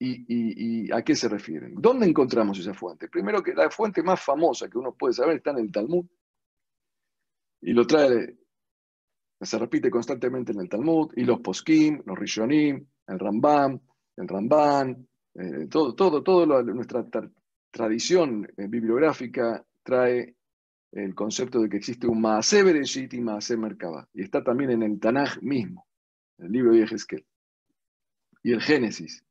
y, 0.00 0.86
y, 0.86 0.92
a 0.92 1.02
qué 1.02 1.14
se 1.14 1.28
refieren. 1.28 1.74
¿Dónde 1.76 2.06
encontramos 2.06 2.58
esa 2.58 2.74
fuente? 2.74 3.08
Primero 3.08 3.42
que 3.42 3.54
la 3.54 3.70
fuente 3.70 4.02
más 4.02 4.20
famosa 4.20 4.68
que 4.68 4.78
uno 4.78 4.92
puede 4.94 5.14
saber 5.14 5.36
está 5.36 5.52
en 5.52 5.58
el 5.58 5.70
Talmud, 5.70 6.04
y 7.62 7.72
lo 7.72 7.86
trae, 7.86 8.36
se 9.40 9.58
repite 9.58 9.90
constantemente 9.90 10.52
en 10.52 10.60
el 10.60 10.68
Talmud, 10.68 11.12
y 11.16 11.24
los 11.24 11.40
poskim, 11.40 12.02
los 12.04 12.18
rishonim, 12.18 12.84
el 13.06 13.18
Rambam, 13.18 13.80
el 14.16 14.28
Ramban, 14.28 15.08
eh, 15.34 15.66
todo, 15.70 15.94
todo, 15.94 16.22
todo 16.22 16.62
nuestra 16.62 17.06
tradición 17.70 18.46
eh, 18.56 18.66
bibliográfica 18.68 19.64
trae 19.82 20.36
el 20.92 21.14
concepto 21.14 21.60
de 21.60 21.68
que 21.68 21.78
existe 21.78 22.06
un 22.06 22.20
Maaseh 22.20 22.62
Bereshit 22.62 23.14
y 23.14 23.20
Maaseh 23.20 23.56
Merkabah. 23.56 24.08
Y 24.12 24.22
está 24.22 24.44
también 24.44 24.72
en 24.72 24.82
el 24.82 25.00
Tanaj 25.00 25.40
mismo, 25.40 25.86
el 26.38 26.52
libro 26.52 26.72
de 26.72 26.82
Ezequiel. 26.82 27.24
Y 28.42 28.52
el 28.52 28.60
Génesis. 28.60 29.24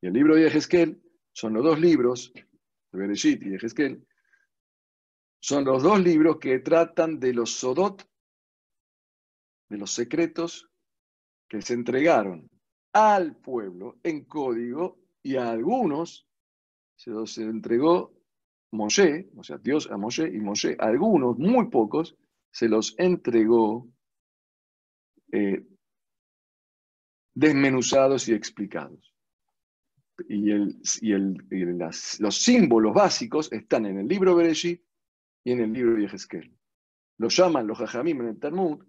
Y 0.00 0.06
el 0.06 0.12
libro 0.12 0.36
de 0.36 0.46
Ezequiel 0.46 1.02
son 1.32 1.54
los 1.54 1.64
dos 1.64 1.80
libros, 1.80 2.32
de 2.34 2.98
Bereshit 2.98 3.42
y 3.42 3.54
son 5.40 5.64
los 5.64 5.82
dos 5.82 6.00
libros 6.00 6.38
que 6.38 6.58
tratan 6.58 7.18
de 7.18 7.32
los 7.32 7.50
Sodot, 7.50 8.06
de 9.68 9.78
los 9.78 9.90
secretos 9.90 10.68
que 11.48 11.62
se 11.62 11.74
entregaron 11.74 12.48
al 12.92 13.36
pueblo 13.36 13.98
en 14.02 14.24
código 14.24 14.98
y 15.22 15.36
a 15.36 15.50
algunos 15.50 16.26
se 16.96 17.10
los 17.10 17.38
entregó 17.38 18.12
Moshe, 18.72 19.30
o 19.36 19.42
sea, 19.42 19.58
Dios 19.58 19.90
a 19.90 19.96
Moshe 19.96 20.28
y 20.28 20.38
Moshe, 20.38 20.76
a 20.78 20.86
algunos, 20.86 21.38
muy 21.38 21.68
pocos, 21.68 22.16
se 22.52 22.68
los 22.68 22.94
entregó 22.98 23.88
eh, 25.32 25.64
desmenuzados 27.34 28.28
y 28.28 28.34
explicados. 28.34 29.14
Y, 30.28 30.50
los 32.18 32.42
símbolos 32.42 32.92
básicos 32.92 33.50
están 33.52 33.86
en 33.86 33.98
el 33.98 34.06
libro 34.06 34.36
Bereshit 34.36 34.82
y 35.44 35.52
en 35.52 35.60
el 35.60 35.72
libro 35.72 35.98
Yehezkel. 35.98 36.56
Lo 37.18 37.28
llaman 37.28 37.66
los 37.66 37.78
Jajamim 37.78 38.20
en 38.22 38.28
el 38.28 38.40
Talmud 38.40 38.84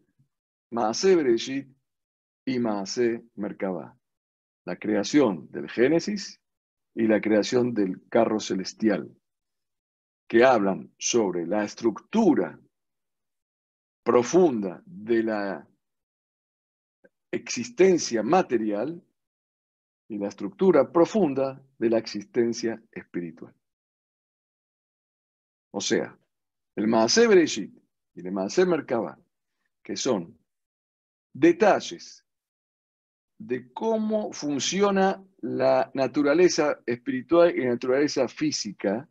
Maase 0.72 1.16
Bereshit 1.16 1.68
y 2.46 2.60
Maase 2.60 3.26
Merkabah. 3.36 3.98
La 4.66 4.78
creación 4.78 5.50
del 5.52 5.70
Génesis 5.70 6.40
y 6.94 7.08
la 7.08 7.20
creación 7.20 7.74
del 7.74 8.08
carro 8.10 8.40
celestial, 8.40 9.16
que 10.28 10.44
hablan 10.44 10.94
sobre 10.98 11.46
la 11.46 11.64
estructura 11.64 12.60
profunda 14.04 14.82
de 14.86 15.24
la 15.24 15.68
existencia 17.32 18.24
material 18.24 19.02
y 20.10 20.18
la 20.18 20.28
estructura 20.28 20.92
profunda 20.92 21.62
de 21.78 21.90
la 21.90 21.98
existencia 21.98 22.82
espiritual. 22.92 23.54
O 25.74 25.80
sea, 25.80 26.18
el 26.76 26.88
Maase 26.88 27.28
Bereshit 27.28 27.74
y 28.16 28.26
el 28.26 28.32
Maase 28.32 28.66
Merkabah, 28.66 29.18
que 29.84 29.96
son 29.96 30.38
detalles 31.34 32.26
de 33.38 33.72
cómo 33.74 34.32
funciona 34.34 35.24
la 35.42 35.90
naturaleza 35.94 36.80
espiritual 36.86 37.56
y 37.56 37.62
la 37.64 37.72
naturaleza 37.72 38.28
física, 38.28 39.10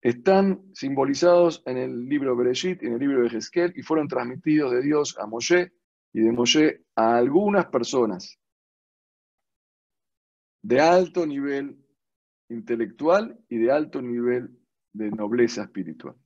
están 0.00 0.64
simbolizados 0.74 1.62
en 1.66 1.76
el 1.76 2.08
libro 2.08 2.36
Bereshit 2.36 2.82
y 2.82 2.86
en 2.86 2.94
el 2.94 3.00
libro 3.00 3.22
de 3.22 3.28
Hezkel 3.28 3.72
y 3.76 3.82
fueron 3.82 4.08
transmitidos 4.08 4.72
de 4.72 4.82
Dios 4.82 5.16
a 5.18 5.26
Moshe 5.26 5.72
y 6.12 6.20
de 6.20 6.32
Moshe 6.32 6.84
a 6.94 7.16
algunas 7.16 7.66
personas 7.66 8.38
de 10.62 10.80
alto 10.80 11.26
nivel 11.26 11.84
intelectual 12.48 13.38
y 13.48 13.58
de 13.58 13.72
alto 13.72 14.00
nivel 14.00 14.57
de 14.98 15.10
nobleza 15.10 15.62
espiritual. 15.62 16.16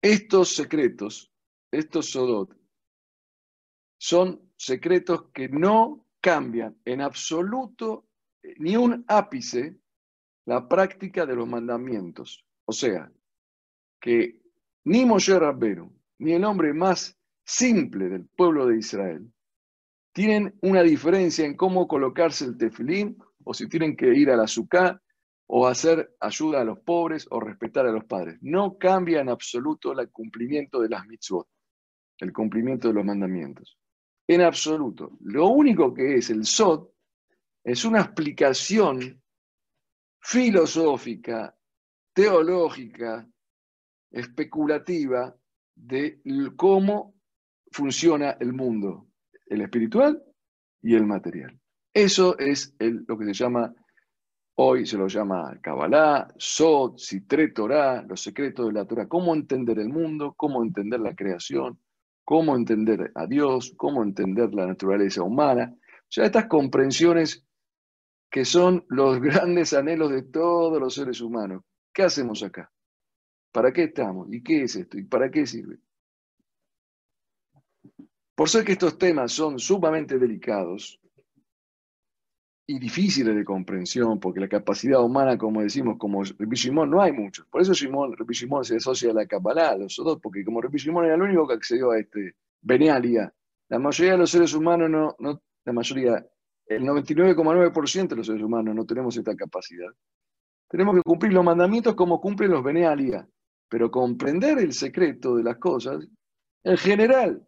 Estos 0.00 0.54
secretos, 0.54 1.32
estos 1.72 2.10
sodot, 2.10 2.56
son 3.98 4.52
secretos 4.56 5.30
que 5.32 5.48
no 5.48 6.06
cambian 6.20 6.80
en 6.84 7.00
absoluto 7.00 8.08
eh, 8.42 8.54
ni 8.58 8.76
un 8.76 9.04
ápice 9.08 9.80
la 10.44 10.68
práctica 10.68 11.26
de 11.26 11.34
los 11.34 11.48
mandamientos. 11.48 12.46
O 12.64 12.72
sea, 12.72 13.10
que 14.00 14.40
ni 14.84 15.04
Moshe 15.04 15.36
Rabbeinu, 15.36 15.92
ni 16.18 16.34
el 16.34 16.44
hombre 16.44 16.72
más 16.72 17.18
simple 17.44 18.08
del 18.08 18.26
pueblo 18.28 18.66
de 18.66 18.78
Israel, 18.78 19.32
tienen 20.12 20.56
una 20.62 20.82
diferencia 20.82 21.44
en 21.44 21.56
cómo 21.56 21.88
colocarse 21.88 22.44
el 22.44 22.56
tefilín, 22.56 23.18
o 23.44 23.52
si 23.52 23.68
tienen 23.68 23.96
que 23.96 24.14
ir 24.14 24.30
a 24.30 24.36
la 24.36 24.46
o 25.48 25.66
hacer 25.66 26.16
ayuda 26.20 26.60
a 26.60 26.64
los 26.64 26.80
pobres, 26.80 27.26
o 27.30 27.40
respetar 27.40 27.86
a 27.86 27.92
los 27.92 28.04
padres. 28.04 28.38
No 28.40 28.76
cambia 28.78 29.20
en 29.20 29.28
absoluto 29.28 29.92
el 29.92 30.10
cumplimiento 30.10 30.80
de 30.80 30.88
las 30.88 31.06
mitzvot, 31.06 31.48
el 32.18 32.32
cumplimiento 32.32 32.88
de 32.88 32.94
los 32.94 33.04
mandamientos. 33.04 33.78
En 34.26 34.40
absoluto. 34.40 35.16
Lo 35.20 35.46
único 35.48 35.94
que 35.94 36.16
es 36.16 36.30
el 36.30 36.44
SOT 36.44 36.90
es 37.62 37.84
una 37.84 38.00
explicación 38.00 39.22
filosófica, 40.20 41.56
teológica, 42.12 43.28
especulativa 44.10 45.36
de 45.74 46.20
cómo 46.56 47.14
funciona 47.70 48.36
el 48.40 48.52
mundo, 48.52 49.08
el 49.46 49.60
espiritual 49.60 50.22
y 50.82 50.94
el 50.94 51.06
material. 51.06 51.60
Eso 51.92 52.38
es 52.38 52.74
lo 52.80 53.18
que 53.18 53.26
se 53.26 53.32
llama, 53.32 53.74
hoy 54.56 54.86
se 54.86 54.96
lo 54.96 55.06
llama 55.08 55.58
Kabbalah, 55.60 56.28
Sot, 56.36 56.98
Sitre 56.98 57.48
Torah, 57.48 58.02
los 58.02 58.22
secretos 58.22 58.66
de 58.66 58.72
la 58.72 58.86
Torah, 58.86 59.06
cómo 59.06 59.34
entender 59.34 59.78
el 59.78 59.88
mundo, 59.88 60.34
cómo 60.36 60.62
entender 60.62 61.00
la 61.00 61.14
creación, 61.14 61.78
cómo 62.24 62.56
entender 62.56 63.12
a 63.14 63.26
Dios, 63.26 63.74
cómo 63.76 64.02
entender 64.02 64.52
la 64.54 64.66
naturaleza 64.66 65.22
humana. 65.22 65.74
O 65.74 66.06
sea, 66.08 66.24
estas 66.24 66.46
comprensiones 66.46 67.46
que 68.30 68.44
son 68.44 68.84
los 68.88 69.20
grandes 69.20 69.72
anhelos 69.72 70.10
de 70.10 70.22
todos 70.22 70.80
los 70.80 70.94
seres 70.94 71.20
humanos. 71.20 71.62
¿Qué 71.92 72.02
hacemos 72.02 72.42
acá? 72.42 72.70
¿Para 73.52 73.72
qué 73.72 73.84
estamos? 73.84 74.28
¿Y 74.30 74.42
qué 74.42 74.62
es 74.62 74.76
esto? 74.76 74.98
¿Y 74.98 75.04
para 75.04 75.30
qué 75.30 75.46
sirve? 75.46 75.78
Por 78.34 78.50
ser 78.50 78.64
que 78.64 78.72
estos 78.72 78.98
temas 78.98 79.32
son 79.32 79.58
sumamente 79.58 80.18
delicados 80.18 81.00
y 82.66 82.78
difíciles 82.78 83.34
de 83.34 83.44
comprensión, 83.44 84.18
porque 84.18 84.40
la 84.40 84.48
capacidad 84.48 85.02
humana, 85.02 85.38
como 85.38 85.62
decimos, 85.62 85.96
como 85.98 86.24
Rabbi 86.24 86.56
Shimon, 86.56 86.90
no 86.90 87.00
hay 87.00 87.12
muchos. 87.12 87.46
Por 87.46 87.62
eso 87.62 87.72
Shimon, 87.72 88.16
Rabbi 88.16 88.34
Shimon 88.34 88.64
se 88.64 88.76
asocia 88.76 89.10
a 89.10 89.14
la 89.14 89.26
Kabbalah, 89.26 89.76
los 89.76 89.94
dos, 89.96 90.18
porque 90.20 90.44
como 90.44 90.60
Rabbi 90.60 90.78
Shimon 90.78 91.04
era 91.04 91.14
el 91.14 91.22
único 91.22 91.46
que 91.46 91.54
accedió 91.54 91.92
a 91.92 91.98
este 91.98 92.34
Benealia, 92.60 93.32
la 93.68 93.78
mayoría 93.78 94.12
de 94.12 94.18
los 94.18 94.30
seres 94.30 94.52
humanos 94.54 94.90
no, 94.90 95.14
no 95.18 95.40
la 95.64 95.72
mayoría, 95.72 96.26
el 96.66 96.82
99,9% 96.82 98.08
de 98.08 98.16
los 98.16 98.26
seres 98.26 98.42
humanos 98.42 98.74
no 98.74 98.84
tenemos 98.84 99.16
esta 99.16 99.36
capacidad. 99.36 99.90
Tenemos 100.68 100.96
que 100.96 101.02
cumplir 101.02 101.32
los 101.32 101.44
mandamientos 101.44 101.94
como 101.94 102.20
cumplen 102.20 102.50
los 102.50 102.64
Benealia, 102.64 103.28
pero 103.68 103.90
comprender 103.90 104.58
el 104.58 104.72
secreto 104.72 105.36
de 105.36 105.44
las 105.44 105.58
cosas, 105.58 106.04
en 106.64 106.76
general, 106.76 107.46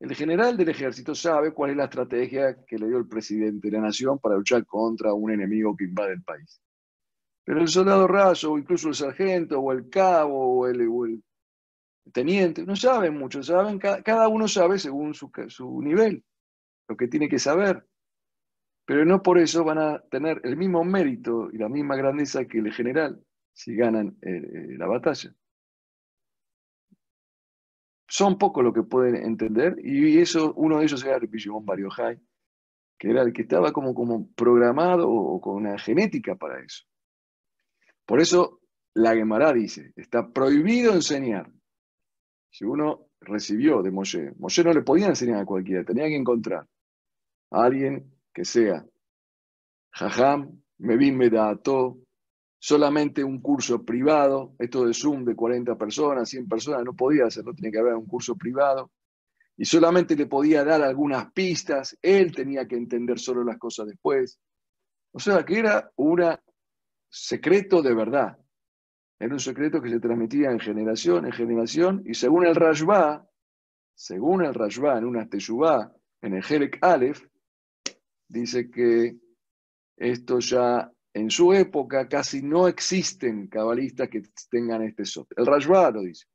el 0.00 0.14
general 0.14 0.56
del 0.56 0.68
ejército 0.68 1.14
sabe 1.14 1.52
cuál 1.52 1.72
es 1.72 1.76
la 1.76 1.84
estrategia 1.84 2.64
que 2.64 2.78
le 2.78 2.86
dio 2.86 2.98
el 2.98 3.08
presidente 3.08 3.68
de 3.68 3.76
la 3.76 3.82
nación 3.82 4.18
para 4.18 4.36
luchar 4.36 4.64
contra 4.64 5.12
un 5.12 5.32
enemigo 5.32 5.76
que 5.76 5.84
invade 5.84 6.12
el 6.12 6.22
país. 6.22 6.60
Pero 7.44 7.60
el 7.60 7.68
soldado 7.68 8.06
raso, 8.06 8.52
o 8.52 8.58
incluso 8.58 8.88
el 8.88 8.94
sargento, 8.94 9.58
o 9.58 9.72
el 9.72 9.88
cabo, 9.88 10.60
o 10.60 10.66
el, 10.68 11.22
teniente, 12.12 12.64
no 12.64 12.76
saben 12.76 13.18
mucho, 13.18 13.42
saben, 13.42 13.78
cada 13.78 14.28
uno 14.28 14.46
sabe 14.46 14.78
según 14.78 15.14
su, 15.14 15.30
nivel, 15.82 16.22
lo 16.88 16.96
que 16.96 17.08
tiene 17.08 17.28
que 17.28 17.38
saber. 17.38 17.84
Pero 18.84 19.04
no 19.04 19.22
por 19.22 19.38
eso 19.38 19.64
van 19.64 19.78
a 19.78 20.00
tener 20.10 20.40
el 20.44 20.56
mismo 20.56 20.84
mérito 20.84 21.50
y 21.52 21.58
la 21.58 21.68
misma 21.68 21.96
grandeza 21.96 22.46
que 22.46 22.58
el 22.58 22.72
general 22.72 23.20
si 23.52 23.74
ganan 23.74 24.16
eh, 24.22 24.30
eh, 24.30 24.78
la 24.78 24.86
batalla 24.86 25.34
son 28.08 28.38
pocos 28.38 28.64
los 28.64 28.72
que 28.72 28.82
pueden 28.82 29.16
entender, 29.16 29.76
y 29.84 30.18
eso, 30.18 30.54
uno 30.54 30.78
de 30.78 30.84
ellos 30.84 31.04
era 31.04 31.16
el 31.16 31.28
Shimon 31.28 31.64
Bar 31.64 31.78
que 32.98 33.10
era 33.10 33.22
el 33.22 33.32
que 33.32 33.42
estaba 33.42 33.70
como, 33.70 33.94
como 33.94 34.28
programado 34.32 35.08
o 35.08 35.40
con 35.40 35.56
una 35.56 35.78
genética 35.78 36.34
para 36.34 36.60
eso. 36.60 36.84
Por 38.04 38.20
eso 38.20 38.60
la 38.94 39.14
Gemara 39.14 39.52
dice, 39.52 39.92
está 39.94 40.32
prohibido 40.32 40.94
enseñar. 40.94 41.48
Si 42.50 42.64
uno 42.64 43.08
recibió 43.20 43.82
de 43.82 43.90
Moshe, 43.90 44.32
Moshe 44.38 44.64
no 44.64 44.72
le 44.72 44.82
podía 44.82 45.06
enseñar 45.06 45.42
a 45.42 45.44
cualquiera, 45.44 45.84
tenía 45.84 46.06
que 46.06 46.16
encontrar 46.16 46.66
a 47.50 47.62
alguien 47.62 48.10
que 48.32 48.44
sea 48.44 48.84
Jajam, 49.92 50.60
Mevin 50.78 51.16
Medato, 51.16 51.98
solamente 52.58 53.22
un 53.22 53.40
curso 53.40 53.84
privado, 53.84 54.54
esto 54.58 54.84
de 54.84 54.92
Zoom 54.92 55.24
de 55.24 55.36
40 55.36 55.76
personas, 55.76 56.28
100 56.28 56.48
personas, 56.48 56.84
no 56.84 56.94
podía 56.94 57.26
hacerlo, 57.26 57.54
tenía 57.54 57.70
que 57.70 57.78
haber 57.78 57.94
un 57.94 58.06
curso 58.06 58.36
privado, 58.36 58.90
y 59.56 59.64
solamente 59.64 60.16
le 60.16 60.26
podía 60.26 60.64
dar 60.64 60.82
algunas 60.82 61.32
pistas, 61.32 61.96
él 62.02 62.34
tenía 62.34 62.66
que 62.66 62.76
entender 62.76 63.18
solo 63.18 63.42
las 63.44 63.58
cosas 63.58 63.88
después. 63.88 64.38
O 65.12 65.18
sea, 65.18 65.44
que 65.44 65.58
era 65.58 65.90
un 65.96 66.22
secreto 67.08 67.82
de 67.82 67.94
verdad, 67.94 68.38
era 69.18 69.32
un 69.32 69.40
secreto 69.40 69.82
que 69.82 69.90
se 69.90 69.98
transmitía 69.98 70.50
en 70.50 70.60
generación 70.60 71.26
en 71.26 71.32
generación, 71.32 72.02
y 72.06 72.14
según 72.14 72.46
el 72.46 72.54
Rajba, 72.54 73.28
según 73.94 74.44
el 74.44 74.54
Rajba 74.54 74.98
en 74.98 75.04
una 75.04 75.28
Teshuvah, 75.28 75.92
en 76.22 76.34
el 76.34 76.42
Jerek 76.42 76.78
Aleph, 76.80 77.24
dice 78.28 78.70
que 78.70 79.16
esto 79.96 80.38
ya 80.38 80.92
en 81.18 81.30
su 81.30 81.52
época 81.52 82.08
casi 82.08 82.42
no 82.42 82.68
existen 82.68 83.48
cabalistas 83.48 84.08
que 84.08 84.22
tengan 84.50 84.82
este 84.82 85.04
sot. 85.04 85.26
El 85.36 85.46
Rajba 85.46 85.90
lo 85.90 86.02
dice. 86.02 86.26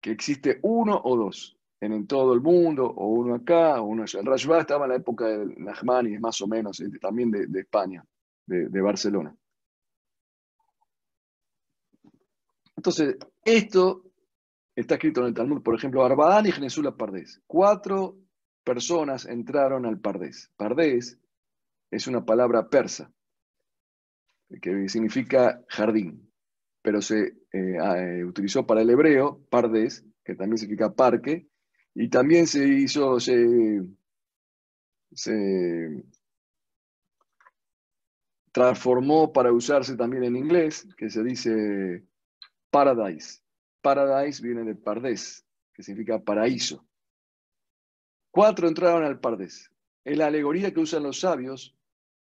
Que 0.00 0.12
existe 0.12 0.60
uno 0.62 1.00
o 1.02 1.16
dos 1.16 1.56
en, 1.80 2.06
todo 2.06 2.32
el 2.32 2.40
mundo, 2.40 2.86
o 2.86 3.08
uno 3.08 3.34
acá, 3.34 3.80
o 3.80 3.86
uno 3.86 4.04
allá. 4.04 4.20
El 4.20 4.26
Rajba 4.26 4.60
estaba 4.60 4.84
en 4.84 4.90
la 4.90 4.96
época 4.96 5.26
de 5.26 5.54
Nachmani, 5.56 6.18
más 6.18 6.40
o 6.40 6.46
menos, 6.46 6.80
eh, 6.80 6.90
también 7.00 7.30
de, 7.30 7.60
España, 7.60 8.04
de, 8.46 8.80
Barcelona. 8.80 9.36
Entonces, 12.76 13.16
esto 13.44 14.04
está 14.74 14.94
escrito 14.94 15.20
en 15.20 15.28
el 15.28 15.34
Talmud, 15.34 15.62
por 15.62 15.74
ejemplo, 15.74 16.04
Arbadán 16.04 16.46
y 16.46 16.52
Genesula 16.52 16.96
Pardés. 16.96 17.42
Cuatro 17.46 18.23
personas 18.64 19.26
entraron 19.26 19.86
al 19.86 20.00
Pardés. 20.00 20.50
Pardés 20.56 21.18
es 21.90 22.06
una 22.06 22.24
palabra 22.24 22.68
persa 22.68 23.12
que 24.60 24.88
significa 24.88 25.62
jardín. 25.68 26.30
pero 26.82 27.00
se 27.00 27.34
eh, 27.50 28.24
utilizó 28.24 28.66
para 28.66 28.82
el 28.82 28.90
hebreo, 28.90 29.40
pardes, 29.48 30.04
que 30.22 30.34
también 30.34 30.58
significa 30.58 30.92
parque, 30.92 31.48
y 31.94 32.10
también 32.10 32.46
se 32.46 32.66
hizo, 32.68 33.18
se, 33.20 33.80
se 35.10 36.04
transformó 38.52 39.32
para 39.32 39.50
usarse 39.50 39.96
también 39.96 40.24
en 40.24 40.36
inglés, 40.36 40.86
que 40.98 41.08
se 41.08 41.22
dice 41.22 42.04
paradise. 42.70 43.40
Paradise 43.80 44.42
viene 44.42 44.64
de 44.64 44.74
pardés, 44.74 45.46
que 45.72 45.82
significa 45.82 46.22
paraíso. 46.22 46.86
Cuatro 48.34 48.66
entraron 48.66 49.04
al 49.04 49.20
pardés. 49.20 49.70
Es 50.04 50.18
la 50.18 50.26
alegoría 50.26 50.74
que 50.74 50.80
usan 50.80 51.04
los 51.04 51.20
sabios 51.20 51.72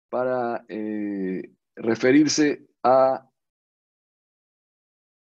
para 0.08 0.64
eh, 0.66 1.52
referirse 1.76 2.66
a 2.82 3.28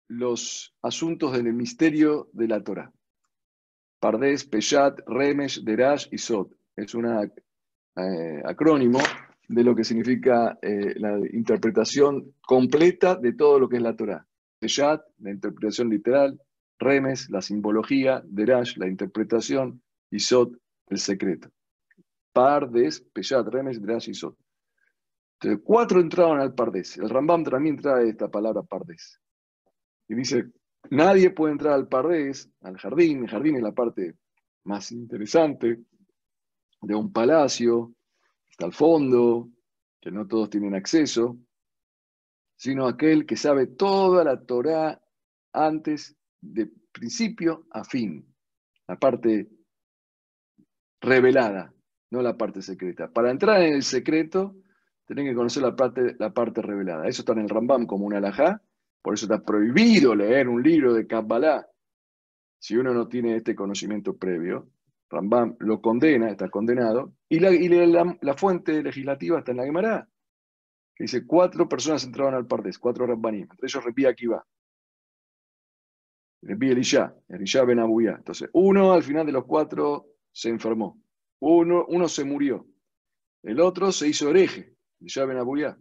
los 0.07 0.77
asuntos 0.81 1.33
del 1.33 1.53
misterio 1.53 2.29
de 2.33 2.47
la 2.47 2.63
Torah. 2.63 2.93
Pardés, 3.99 4.45
Peshat, 4.45 5.01
Remesh, 5.09 5.65
Derash 5.65 6.07
y 6.13 6.19
Sod. 6.19 6.53
Es 6.77 6.95
un 6.95 7.07
eh, 7.07 8.43
acrónimo 8.45 9.01
de 9.49 9.65
lo 9.65 9.75
que 9.75 9.83
significa 9.83 10.61
eh, 10.63 10.95
la 10.95 11.19
interpretación 11.33 12.37
completa 12.41 13.17
de 13.17 13.33
todo 13.33 13.59
lo 13.59 13.69
que 13.69 13.79
es 13.79 13.83
la 13.83 13.97
Torah. 13.97 14.25
Peshat, 14.61 15.03
la 15.19 15.33
interpretación 15.33 15.91
literal, 15.91 16.41
Remes, 16.79 17.31
la 17.31 17.43
simbología, 17.43 18.23
Derash, 18.25 18.77
la 18.77 18.87
interpretación, 18.87 19.83
y 20.11 20.21
Sod, 20.21 20.57
el 20.91 20.99
secreto. 20.99 21.49
Pardes, 22.33 23.01
Peshat, 23.01 23.47
Remes, 23.49 23.81
Derash 23.81 24.11
y 24.11 24.15
Sod. 24.15 24.35
Entonces, 25.41 25.65
cuatro 25.65 26.01
entraron 26.01 26.41
al 26.41 26.55
Pardes. 26.55 26.97
El 26.97 27.09
Rambam 27.09 27.45
también 27.45 27.77
trae 27.77 28.09
esta 28.09 28.29
palabra 28.29 28.63
Pardes. 28.63 29.21
Y 30.09 30.15
dice, 30.15 30.47
nadie 30.91 31.31
puede 31.31 31.53
entrar 31.53 31.75
al 31.75 31.89
Pardes, 31.89 32.51
al 32.61 32.77
jardín. 32.77 33.23
El 33.23 33.31
jardín 33.31 33.57
es 33.57 33.63
la 33.63 33.73
parte 33.73 34.17
más 34.65 34.91
interesante 34.93 35.81
de 36.81 36.95
un 36.95 37.13
palacio, 37.13 37.95
está 38.49 38.67
al 38.67 38.73
fondo, 38.73 39.49
que 40.01 40.11
no 40.11 40.27
todos 40.27 40.51
tienen 40.51 40.75
acceso, 40.75 41.39
sino 42.57 42.87
aquel 42.87 43.27
que 43.27 43.37
sabe 43.37 43.67
toda 43.67 44.25
la 44.25 44.41
Torah 44.45 45.01
antes 45.53 46.17
de 46.41 46.71
principio 46.93 47.67
a 47.71 47.85
fin, 47.85 48.25
la 48.87 48.99
parte 48.99 49.49
revelada, 51.01 51.73
no 52.11 52.23
la 52.23 52.37
parte 52.37 52.63
secreta. 52.63 53.11
Para 53.11 53.31
entrar 53.31 53.63
en 53.63 53.75
el 53.75 53.83
secreto, 53.83 54.57
tienen 55.07 55.27
que 55.27 55.35
conocer 55.35 55.63
la 55.63 55.75
parte, 55.75 56.17
la 56.19 56.33
parte 56.33 56.63
revelada. 56.63 57.07
Eso 57.07 57.23
está 57.23 57.33
en 57.33 57.41
el 57.41 57.49
Rambam 57.49 57.87
como 57.87 58.07
un 58.07 58.15
alajá, 58.15 58.63
por 59.03 59.15
eso 59.15 59.27
está 59.27 59.43
prohibido 59.43 60.15
leer 60.15 60.49
un 60.49 60.63
libro 60.63 60.93
de 60.93 61.07
Kabbalah 61.07 61.67
si 62.59 62.77
uno 62.77 62.93
no 62.93 63.09
tiene 63.09 63.37
este 63.37 63.55
conocimiento 63.55 64.17
previo. 64.17 64.69
Rambam 65.11 65.57
lo 65.61 65.81
condena, 65.81 66.29
está 66.29 66.51
condenado, 66.51 67.15
y 67.31 67.39
la, 67.39 68.35
fuente 68.37 68.83
legislativa 68.83 69.39
está 69.39 69.53
en 69.53 69.57
la 69.57 69.65
Gemara, 69.65 70.09
que 70.95 71.05
dice 71.05 71.27
cuatro 71.27 71.67
personas 71.67 72.05
entraron 72.05 72.35
al 72.35 72.47
Pardes, 72.47 72.79
cuatro 72.79 73.07
Rabbanim, 73.07 73.43
entre 73.51 73.67
ellos 73.67 73.83
Repi 73.83 74.05
Akiva, 74.05 74.45
Repi 76.43 76.71
Elisha, 76.71 77.15
Elisha 77.29 77.65
Ben 77.65 77.79
Abuya. 77.79 78.17
Entonces, 78.19 78.51
uno 78.53 78.93
al 78.93 79.03
final 79.03 79.25
de 79.25 79.33
los 79.33 79.47
cuatro 79.47 80.18
se 80.39 80.51
enfermó, 80.51 81.03
uno, 81.41 81.85
uno 81.89 82.09
se 82.09 82.25
murió, 82.25 82.65
el 83.43 83.59
otro 83.59 83.91
se 83.91 84.07
hizo 84.07 84.31
hereje, 84.31 84.77
Ben 85.01 85.37
Abuya. 85.37 85.77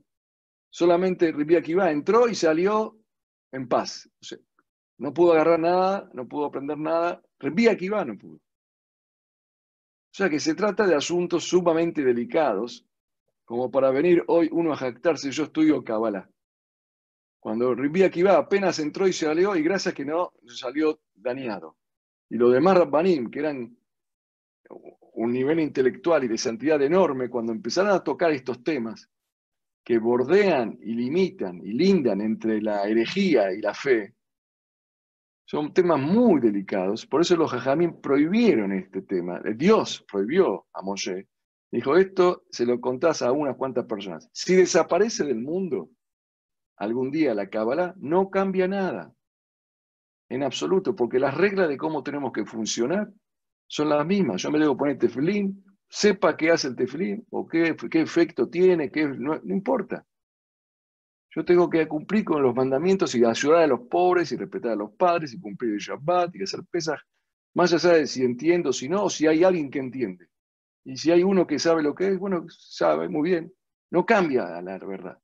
Solamente 0.71 1.31
Akiva 1.55 1.91
entró 1.91 2.27
y 2.27 2.33
salió 2.33 2.97
en 3.51 3.67
paz. 3.67 4.09
no 4.97 5.13
pudo 5.13 5.33
agarrar 5.33 5.59
nada, 5.59 6.09
no 6.13 6.27
pudo 6.27 6.45
aprender 6.45 6.77
nada. 6.79 7.21
Akiva 7.39 8.03
no 8.03 8.17
pudo. 8.17 8.35
O 8.37 8.41
sea 10.17 10.27
que 10.27 10.39
se 10.39 10.55
trata 10.55 10.87
de 10.87 10.95
asuntos 10.95 11.43
sumamente 11.43 12.03
delicados, 12.03 12.83
como 13.45 13.69
para 13.69 13.91
venir 13.91 14.23
hoy 14.27 14.49
uno 14.51 14.73
a 14.73 14.77
jactarse, 14.77 15.29
yo 15.29 15.43
estudio 15.43 15.83
Kabbalah. 15.83 16.27
Cuando 17.39 17.75
Ribi 17.75 18.03
apenas 18.03 18.79
entró 18.79 19.07
y 19.07 19.13
salió, 19.13 19.55
y 19.55 19.61
gracias 19.61 19.93
que 19.93 20.03
no, 20.03 20.33
salió 20.47 20.99
dañado. 21.13 21.77
Y 22.27 22.37
los 22.37 22.51
demás 22.51 22.77
Rabbanim, 22.77 23.29
que 23.29 23.39
eran 23.39 23.77
un 24.69 25.31
nivel 25.31 25.59
intelectual 25.59 26.23
y 26.23 26.27
de 26.27 26.37
santidad 26.37 26.81
enorme, 26.81 27.29
cuando 27.29 27.51
empezaron 27.51 27.91
a 27.91 28.03
tocar 28.03 28.31
estos 28.31 28.63
temas, 28.63 29.09
que 29.83 29.99
bordean 29.99 30.77
y 30.81 30.93
limitan 30.93 31.61
y 31.63 31.71
lindan 31.71 32.21
entre 32.21 32.61
la 32.61 32.87
herejía 32.87 33.53
y 33.53 33.61
la 33.61 33.73
fe, 33.73 34.15
son 35.45 35.73
temas 35.73 35.99
muy 35.99 36.41
delicados, 36.41 37.05
por 37.05 37.21
eso 37.21 37.37
los 37.37 37.49
jajamín 37.49 38.01
prohibieron 38.01 38.73
este 38.73 39.01
tema. 39.01 39.41
Dios 39.55 40.05
prohibió 40.11 40.65
a 40.73 40.81
Moshe. 40.81 41.29
Dijo, 41.71 41.95
esto 41.95 42.43
se 42.51 42.65
lo 42.65 42.81
contás 42.81 43.21
a 43.21 43.31
unas 43.31 43.55
cuantas 43.55 43.85
personas. 43.85 44.29
Si 44.33 44.55
desaparece 44.55 45.23
del 45.23 45.39
mundo 45.39 45.89
algún 46.75 47.11
día 47.11 47.33
la 47.33 47.49
Cábala, 47.49 47.95
no 47.97 48.29
cambia 48.29 48.67
nada. 48.67 49.13
En 50.29 50.43
absoluto, 50.43 50.93
porque 50.95 51.17
las 51.17 51.33
reglas 51.33 51.69
de 51.69 51.77
cómo 51.77 52.03
tenemos 52.03 52.33
que 52.33 52.45
funcionar 52.45 53.09
son 53.67 53.89
las 53.89 54.05
mismas. 54.05 54.41
Yo 54.41 54.51
me 54.51 54.59
debo 54.59 54.75
poner 54.75 54.97
tefilín, 54.97 55.63
sepa 55.89 56.35
qué 56.35 56.51
hace 56.51 56.69
el 56.69 56.75
tefilín 56.75 57.25
o 57.29 57.47
qué, 57.47 57.75
qué 57.89 58.01
efecto 58.01 58.49
tiene, 58.49 58.91
qué, 58.91 59.07
no 59.07 59.39
importa. 59.45 60.05
Yo 61.37 61.45
tengo 61.45 61.69
que 61.69 61.87
cumplir 61.87 62.23
con 62.25 62.41
los 62.41 62.55
mandamientos 62.55 63.13
y 63.13 63.23
ayudar 63.23 63.61
a 63.61 63.67
los 63.67 63.81
pobres 63.81 64.31
y 64.31 64.37
respetar 64.37 64.71
a 64.71 64.75
los 64.75 64.91
padres 64.93 65.33
y 65.33 65.39
cumplir 65.39 65.73
el 65.73 65.79
Shabbat 65.79 66.35
y 66.35 66.41
hacer 66.41 66.61
pesas, 66.71 66.99
más 67.53 67.71
allá 67.73 67.93
de 67.93 68.07
si 68.07 68.23
entiendo, 68.23 68.73
si 68.73 68.89
no, 68.89 69.03
o 69.03 69.09
si 69.09 69.27
hay 69.27 69.43
alguien 69.43 69.69
que 69.69 69.77
entiende. 69.79 70.29
Y 70.83 70.97
si 70.97 71.11
hay 71.11 71.21
uno 71.21 71.45
que 71.45 71.59
sabe 71.59 71.83
lo 71.83 71.93
que 71.93 72.07
es, 72.07 72.17
bueno, 72.17 72.45
sabe 72.49 73.09
muy 73.09 73.29
bien. 73.29 73.53
No 73.91 74.05
cambia 74.05 74.61
la 74.61 74.79
verdad. 74.79 75.19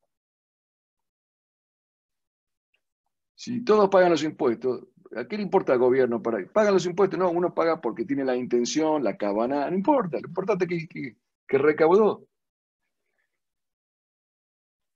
Si 3.33 3.63
todos 3.63 3.89
pagan 3.89 4.11
los 4.11 4.23
impuestos, 4.23 4.83
¿a 5.15 5.27
qué 5.27 5.37
le 5.37 5.43
importa 5.43 5.73
al 5.73 5.79
gobierno? 5.79 6.21
Para, 6.21 6.45
¿Pagan 6.47 6.73
los 6.73 6.85
impuestos? 6.85 7.19
No, 7.19 7.29
uno 7.29 7.53
paga 7.53 7.81
porque 7.81 8.05
tiene 8.05 8.25
la 8.25 8.35
intención, 8.35 9.03
la 9.03 9.17
cabana, 9.17 9.69
no 9.69 9.75
importa, 9.75 10.19
lo 10.19 10.27
importante 10.27 10.65
es 10.69 10.87
que, 10.87 11.15
que 11.47 11.57
recaudó. 11.57 12.27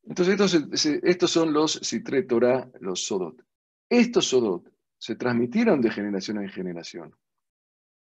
Entonces, 0.03 0.99
estos, 1.03 1.31
son 1.31 1.51
los 1.51 1.73
Sitre 1.73 2.25
los 2.79 3.05
Sodot. 3.05 3.43
Estos 3.89 4.25
Sodot 4.25 4.71
se 4.97 5.15
transmitieron 5.15 5.81
de 5.81 5.91
generación 5.91 6.41
en 6.41 6.49
generación 6.49 7.15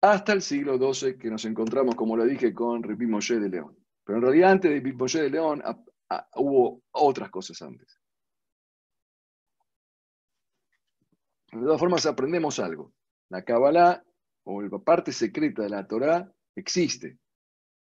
hasta 0.01 0.33
el 0.33 0.43
siglo 0.43 0.77
XII 0.77 1.17
que 1.17 1.29
nos 1.29 1.43
encontramos, 1.45 1.95
como 1.95 2.15
lo 2.15 2.23
dije, 2.25 2.53
con 2.53 2.83
Ripi 2.83 3.07
Moshe 3.07 3.39
de 3.39 3.49
León. 3.49 3.75
Pero 4.03 4.19
en 4.19 4.23
realidad 4.23 4.51
antes 4.51 4.69
de 4.69 4.79
Ripi 4.79 4.93
Moshe 4.93 5.23
de 5.23 5.29
León 5.31 5.63
hubo 6.35 6.83
otras 6.91 7.31
cosas 7.31 7.61
antes. 7.63 7.99
De 11.57 11.65
todas 11.65 11.79
formas, 11.79 12.05
aprendemos 12.05 12.59
algo. 12.59 12.93
La 13.29 13.43
Kabbalah, 13.43 14.03
o 14.43 14.61
la 14.61 14.79
parte 14.79 15.11
secreta 15.11 15.63
de 15.63 15.69
la 15.69 15.87
Torah, 15.87 16.31
existe. 16.55 17.17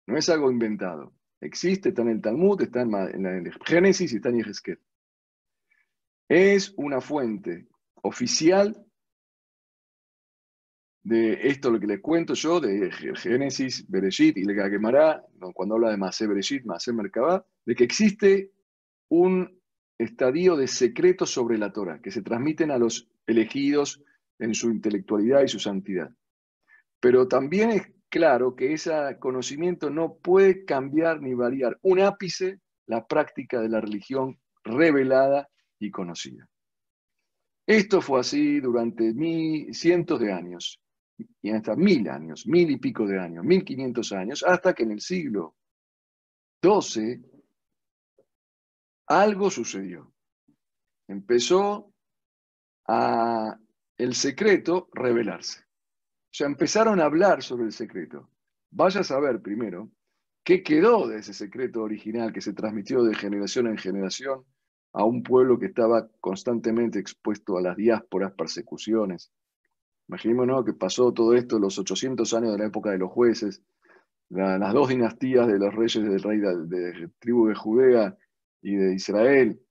No 0.08 0.18
es 0.18 0.30
algo 0.30 0.52
inventado. 0.52 1.14
Existe, 1.42 1.90
está 1.90 2.04
en 2.04 2.10
el 2.10 2.22
Talmud, 2.22 2.62
está 2.62 2.82
en, 2.82 3.26
el 3.26 3.52
Génesis 3.66 4.14
y 4.14 4.18
está 4.18 4.30
en 4.30 4.38
Yehezkel. 4.38 4.80
Es 6.30 6.74
una 6.78 7.02
fuente 7.02 7.68
oficial 8.04 8.86
de 11.04 11.34
esto 11.48 11.70
lo 11.70 11.80
que 11.80 11.88
les 11.88 12.02
cuento 12.02 12.34
yo, 12.34 12.60
de 12.60 12.92
Génesis, 12.92 13.88
Bereshit 13.88 14.38
y 14.38 14.44
la 14.44 14.70
Gemara, 14.70 15.24
cuando 15.54 15.76
habla 15.76 15.92
de 15.92 15.98
Masé 15.98 16.26
Bereshit, 16.26 16.66
Masé 16.66 16.94
Merkabah, 16.94 17.46
de 17.66 17.76
que 17.76 17.84
existe 17.84 18.52
un 19.10 19.62
estadio 19.98 20.56
de 20.56 20.68
secretos 20.68 21.32
sobre 21.32 21.58
la 21.58 21.72
Torah, 21.72 22.02
que 22.02 22.12
se 22.12 22.22
transmiten 22.22 22.72
a 22.72 22.78
los 22.78 23.10
elegidos 23.26 24.02
en 24.40 24.54
su 24.54 24.70
intelectualidad 24.70 25.44
y 25.44 25.48
su 25.48 25.60
santidad. 25.60 26.10
Pero 27.00 27.28
también 27.28 27.72
es 27.72 27.92
claro 28.10 28.56
que 28.56 28.74
ese 28.74 28.92
conocimiento 29.20 29.90
no 29.90 30.16
puede 30.16 30.66
cambiar 30.66 31.22
ni 31.22 31.34
variar 31.34 31.78
un 31.82 32.00
ápice 32.00 32.60
la 32.88 33.06
práctica 33.06 33.62
de 33.62 33.70
la 33.70 33.82
religión 33.82 34.40
revelada 34.64 35.50
y 35.80 35.92
conocida. 35.92 36.48
Esto 37.68 38.02
fue 38.02 38.20
así 38.20 38.60
durante 38.60 39.14
cientos 39.74 40.20
de 40.20 40.32
años, 40.32 40.80
y 41.42 41.50
hasta 41.50 41.76
mil 41.76 42.08
años, 42.10 42.46
mil 42.46 42.70
y 42.70 42.78
pico 42.78 43.08
de 43.08 43.20
años, 43.20 43.44
mil 43.44 43.64
quinientos 43.64 44.12
años, 44.12 44.44
hasta 44.44 44.74
que 44.74 44.84
en 44.84 44.92
el 44.92 45.02
siglo 45.02 45.56
XII 46.62 47.22
algo 49.08 49.50
sucedió. 49.50 50.14
Empezó 51.08 51.94
a 52.88 53.58
el 53.98 54.14
secreto 54.14 54.90
revelarse 54.94 55.66
sea, 56.36 56.48
empezaron 56.48 57.00
a 57.00 57.06
hablar 57.06 57.42
sobre 57.42 57.66
el 57.66 57.72
secreto. 57.72 58.30
Vaya 58.72 59.02
a 59.02 59.04
saber 59.04 59.42
primero 59.42 59.90
qué 60.44 60.62
quedó 60.64 61.08
de 61.08 61.20
ese 61.20 61.34
secreto 61.34 61.82
original 61.82 62.34
que 62.34 62.42
se 62.42 62.54
transmitió 62.54 63.04
de 63.04 63.16
generación 63.16 63.68
en 63.68 63.78
generación 63.78 64.44
a 64.94 65.06
un 65.06 65.24
pueblo 65.24 65.58
que 65.58 65.68
estaba 65.68 66.10
constantemente 66.20 67.00
expuesto 67.00 67.58
a 67.58 67.62
las 67.62 67.78
diásporas, 67.78 68.34
persecuciones. 68.34 69.32
Imaginémonos 70.08 70.66
que 70.66 70.74
pasó 70.74 71.14
todo 71.14 71.34
esto 71.36 71.58
los 71.58 71.80
800 71.80 72.34
años 72.34 72.52
de 72.52 72.60
la 72.60 72.66
época 72.66 72.92
de 72.92 72.98
los 72.98 73.12
jueces, 73.12 73.64
las 74.30 74.74
dos 74.74 74.90
dinastías 74.90 75.48
de 75.48 75.58
los 75.58 75.74
reyes 75.74 76.04
del 76.04 76.22
rey 76.22 76.40
de, 76.40 77.10
tribu 77.20 77.48
de 77.48 77.56
Judea 77.56 78.18
y 78.66 78.76
de 78.76 78.96
Israel, 78.96 79.62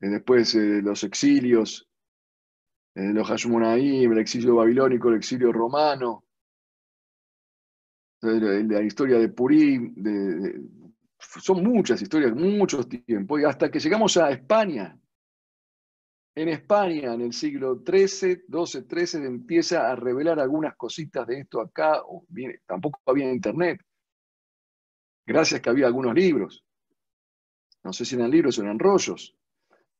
eh, 0.00 0.08
después 0.08 0.54
eh, 0.54 0.80
los 0.82 1.04
exilios, 1.04 1.86
eh, 2.94 3.12
los 3.12 3.28
Hashmonaim, 3.28 4.10
el 4.10 4.18
exilio 4.18 4.56
babilónico, 4.56 5.10
el 5.10 5.16
exilio 5.16 5.52
romano, 5.52 6.24
la, 8.22 8.82
historia 8.82 9.18
de 9.18 9.28
Purim, 9.28 9.94
son 11.18 11.62
muchas 11.62 12.00
historias, 12.00 12.34
muchos 12.34 12.88
tiempos, 12.88 13.40
y 13.40 13.44
hasta 13.44 13.70
que 13.70 13.78
llegamos 13.78 14.16
a 14.16 14.30
España. 14.30 14.98
En 16.34 16.48
España, 16.48 17.12
en 17.14 17.22
el 17.22 17.32
siglo 17.32 17.82
XIII, 17.84 18.44
XII, 18.50 18.84
XIII, 18.88 19.26
empieza 19.26 19.90
a 19.90 19.96
revelar 19.96 20.38
algunas 20.38 20.76
cositas 20.76 21.26
de 21.26 21.40
esto 21.40 21.60
acá. 21.60 22.02
tampoco 22.66 23.00
había 23.06 23.30
internet. 23.30 23.80
Gracias 25.26 25.60
que 25.60 25.70
había 25.70 25.86
algunos 25.86 26.14
libros. 26.14 26.64
No 27.84 27.92
sé 27.92 28.04
si 28.04 28.14
eran 28.14 28.30
libros 28.30 28.58
o 28.58 28.62
eran 28.62 28.78
rollos. 28.78 29.36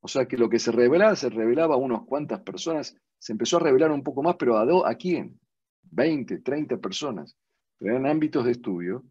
O 0.01 0.07
sea 0.07 0.27
que 0.27 0.37
lo 0.37 0.49
que 0.49 0.59
se 0.59 0.71
revelaba, 0.71 1.15
se 1.15 1.29
revelaba 1.29 1.75
a 1.75 1.77
unas 1.77 2.03
cuantas 2.03 2.41
personas. 2.41 2.95
Se 3.19 3.31
empezó 3.31 3.57
a 3.57 3.61
revelar 3.61 3.91
un 3.91 4.03
poco 4.03 4.23
más, 4.23 4.35
pero 4.37 4.57
¿a, 4.57 4.89
¿a 4.89 4.95
quién? 4.95 5.39
20, 5.83 6.39
30 6.39 6.77
personas. 6.77 7.35
Pero 7.77 7.93
eran 7.93 8.07
ámbitos 8.07 8.45
de 8.45 8.51
estudio. 8.51 9.03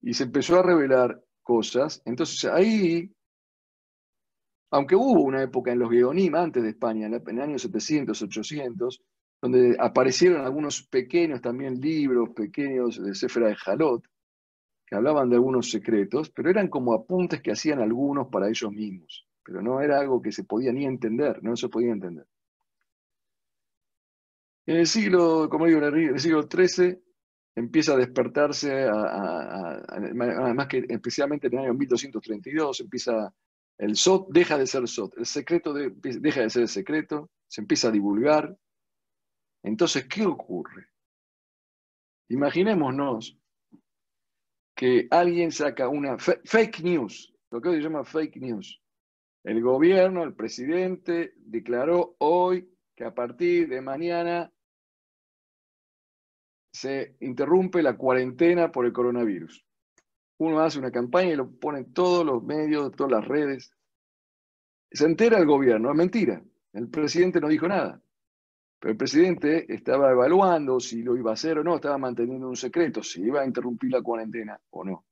Y 0.00 0.14
se 0.14 0.24
empezó 0.24 0.58
a 0.58 0.62
revelar 0.62 1.22
cosas. 1.42 2.02
Entonces 2.04 2.44
ahí 2.44 3.12
aunque 4.72 4.96
hubo 4.96 5.22
una 5.22 5.42
época 5.42 5.70
en 5.70 5.78
los 5.78 5.90
Geonim, 5.90 6.34
antes 6.34 6.62
de 6.62 6.70
España, 6.70 7.06
en 7.06 7.14
el 7.14 7.40
año 7.40 7.58
700, 7.58 8.20
800, 8.22 9.02
donde 9.40 9.76
aparecieron 9.78 10.40
algunos 10.40 10.82
pequeños 10.84 11.42
también 11.42 11.78
libros, 11.78 12.30
pequeños 12.30 13.02
de 13.02 13.14
Cefra 13.14 13.48
de 13.48 13.54
Jalot, 13.54 14.02
hablaban 14.94 15.30
de 15.30 15.36
algunos 15.36 15.70
secretos, 15.70 16.30
pero 16.30 16.50
eran 16.50 16.68
como 16.68 16.94
apuntes 16.94 17.40
que 17.40 17.52
hacían 17.52 17.80
algunos 17.80 18.28
para 18.28 18.48
ellos 18.48 18.70
mismos. 18.72 19.26
Pero 19.44 19.62
no 19.62 19.80
era 19.80 19.98
algo 19.98 20.20
que 20.20 20.32
se 20.32 20.44
podía 20.44 20.72
ni 20.72 20.84
entender, 20.84 21.42
no 21.42 21.56
se 21.56 21.68
podía 21.68 21.92
entender. 21.92 22.26
En 24.66 24.76
el 24.76 24.86
siglo, 24.86 25.48
como 25.48 25.66
digo, 25.66 25.78
en 25.84 25.94
el 25.94 26.20
siglo 26.20 26.42
XIII 26.42 26.98
empieza 27.54 27.94
a 27.94 27.96
despertarse, 27.96 28.84
además 28.84 30.66
que 30.68 30.86
especialmente 30.88 31.48
en 31.48 31.54
el 31.54 31.58
año 31.60 31.74
1232 31.74 32.80
empieza 32.80 33.34
el 33.78 33.96
SOT 33.96 34.28
deja 34.30 34.56
de 34.56 34.66
ser 34.66 34.86
SOT, 34.86 35.18
el 35.18 35.26
secreto 35.26 35.74
deja 35.74 36.42
de 36.42 36.50
ser 36.50 36.68
secreto, 36.68 37.30
se 37.48 37.62
empieza 37.62 37.88
a 37.88 37.90
divulgar. 37.90 38.56
Entonces, 39.64 40.06
¿qué 40.06 40.24
ocurre? 40.24 40.86
Imaginémonos 42.28 43.36
que 44.82 45.06
alguien 45.12 45.52
saca 45.52 45.88
una 45.88 46.18
fake 46.18 46.80
news, 46.80 47.32
lo 47.52 47.60
que 47.60 47.68
hoy 47.68 47.76
se 47.76 47.82
llama 47.82 48.02
fake 48.02 48.38
news. 48.38 48.82
El 49.44 49.62
gobierno, 49.62 50.24
el 50.24 50.34
presidente, 50.34 51.34
declaró 51.36 52.16
hoy 52.18 52.68
que 52.96 53.04
a 53.04 53.14
partir 53.14 53.68
de 53.68 53.80
mañana 53.80 54.52
se 56.72 57.14
interrumpe 57.20 57.80
la 57.80 57.96
cuarentena 57.96 58.72
por 58.72 58.84
el 58.84 58.92
coronavirus 58.92 59.64
uno 60.42 60.58
hace 60.58 60.80
una 60.80 60.90
campaña 60.90 61.30
y 61.30 61.36
lo 61.36 61.48
pone 61.52 61.78
en 61.78 61.92
todos 61.92 62.26
los 62.26 62.42
medios, 62.42 62.90
todas 62.96 63.12
las 63.12 63.28
redes. 63.28 63.72
Se 64.90 65.04
entera 65.04 65.38
el 65.38 65.46
gobierno, 65.46 65.90
es 65.90 65.96
mentira. 65.96 66.42
El 66.72 66.88
presidente 66.88 67.40
no 67.40 67.46
dijo 67.46 67.68
nada. 67.68 68.01
Pero 68.82 68.90
el 68.90 68.98
presidente 68.98 69.72
estaba 69.72 70.10
evaluando 70.10 70.80
si 70.80 71.04
lo 71.04 71.16
iba 71.16 71.30
a 71.30 71.34
hacer 71.34 71.56
o 71.56 71.62
no, 71.62 71.76
estaba 71.76 71.98
manteniendo 71.98 72.48
un 72.48 72.56
secreto, 72.56 73.00
si 73.00 73.22
iba 73.22 73.40
a 73.40 73.46
interrumpir 73.46 73.92
la 73.92 74.02
cuarentena 74.02 74.58
o 74.70 74.82
no. 74.82 75.04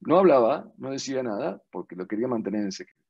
No 0.00 0.18
hablaba, 0.18 0.68
no 0.78 0.90
decía 0.90 1.22
nada, 1.22 1.62
porque 1.70 1.94
lo 1.94 2.08
quería 2.08 2.26
mantener 2.26 2.62
en 2.62 2.72
secreto. 2.72 3.04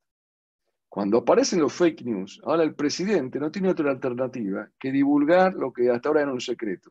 Cuando 0.91 1.16
aparecen 1.16 1.61
los 1.61 1.73
fake 1.73 2.03
news, 2.03 2.39
ahora 2.45 2.64
el 2.64 2.75
presidente 2.75 3.41
no 3.41 3.51
tiene 3.51 3.70
otra 3.70 3.91
alternativa 3.91 4.68
que 4.79 4.93
divulgar 4.93 5.55
lo 5.55 5.73
que 5.73 5.89
hasta 5.89 6.11
ahora 6.11 6.20
era 6.20 6.35
un 6.35 6.41
secreto. 6.43 6.91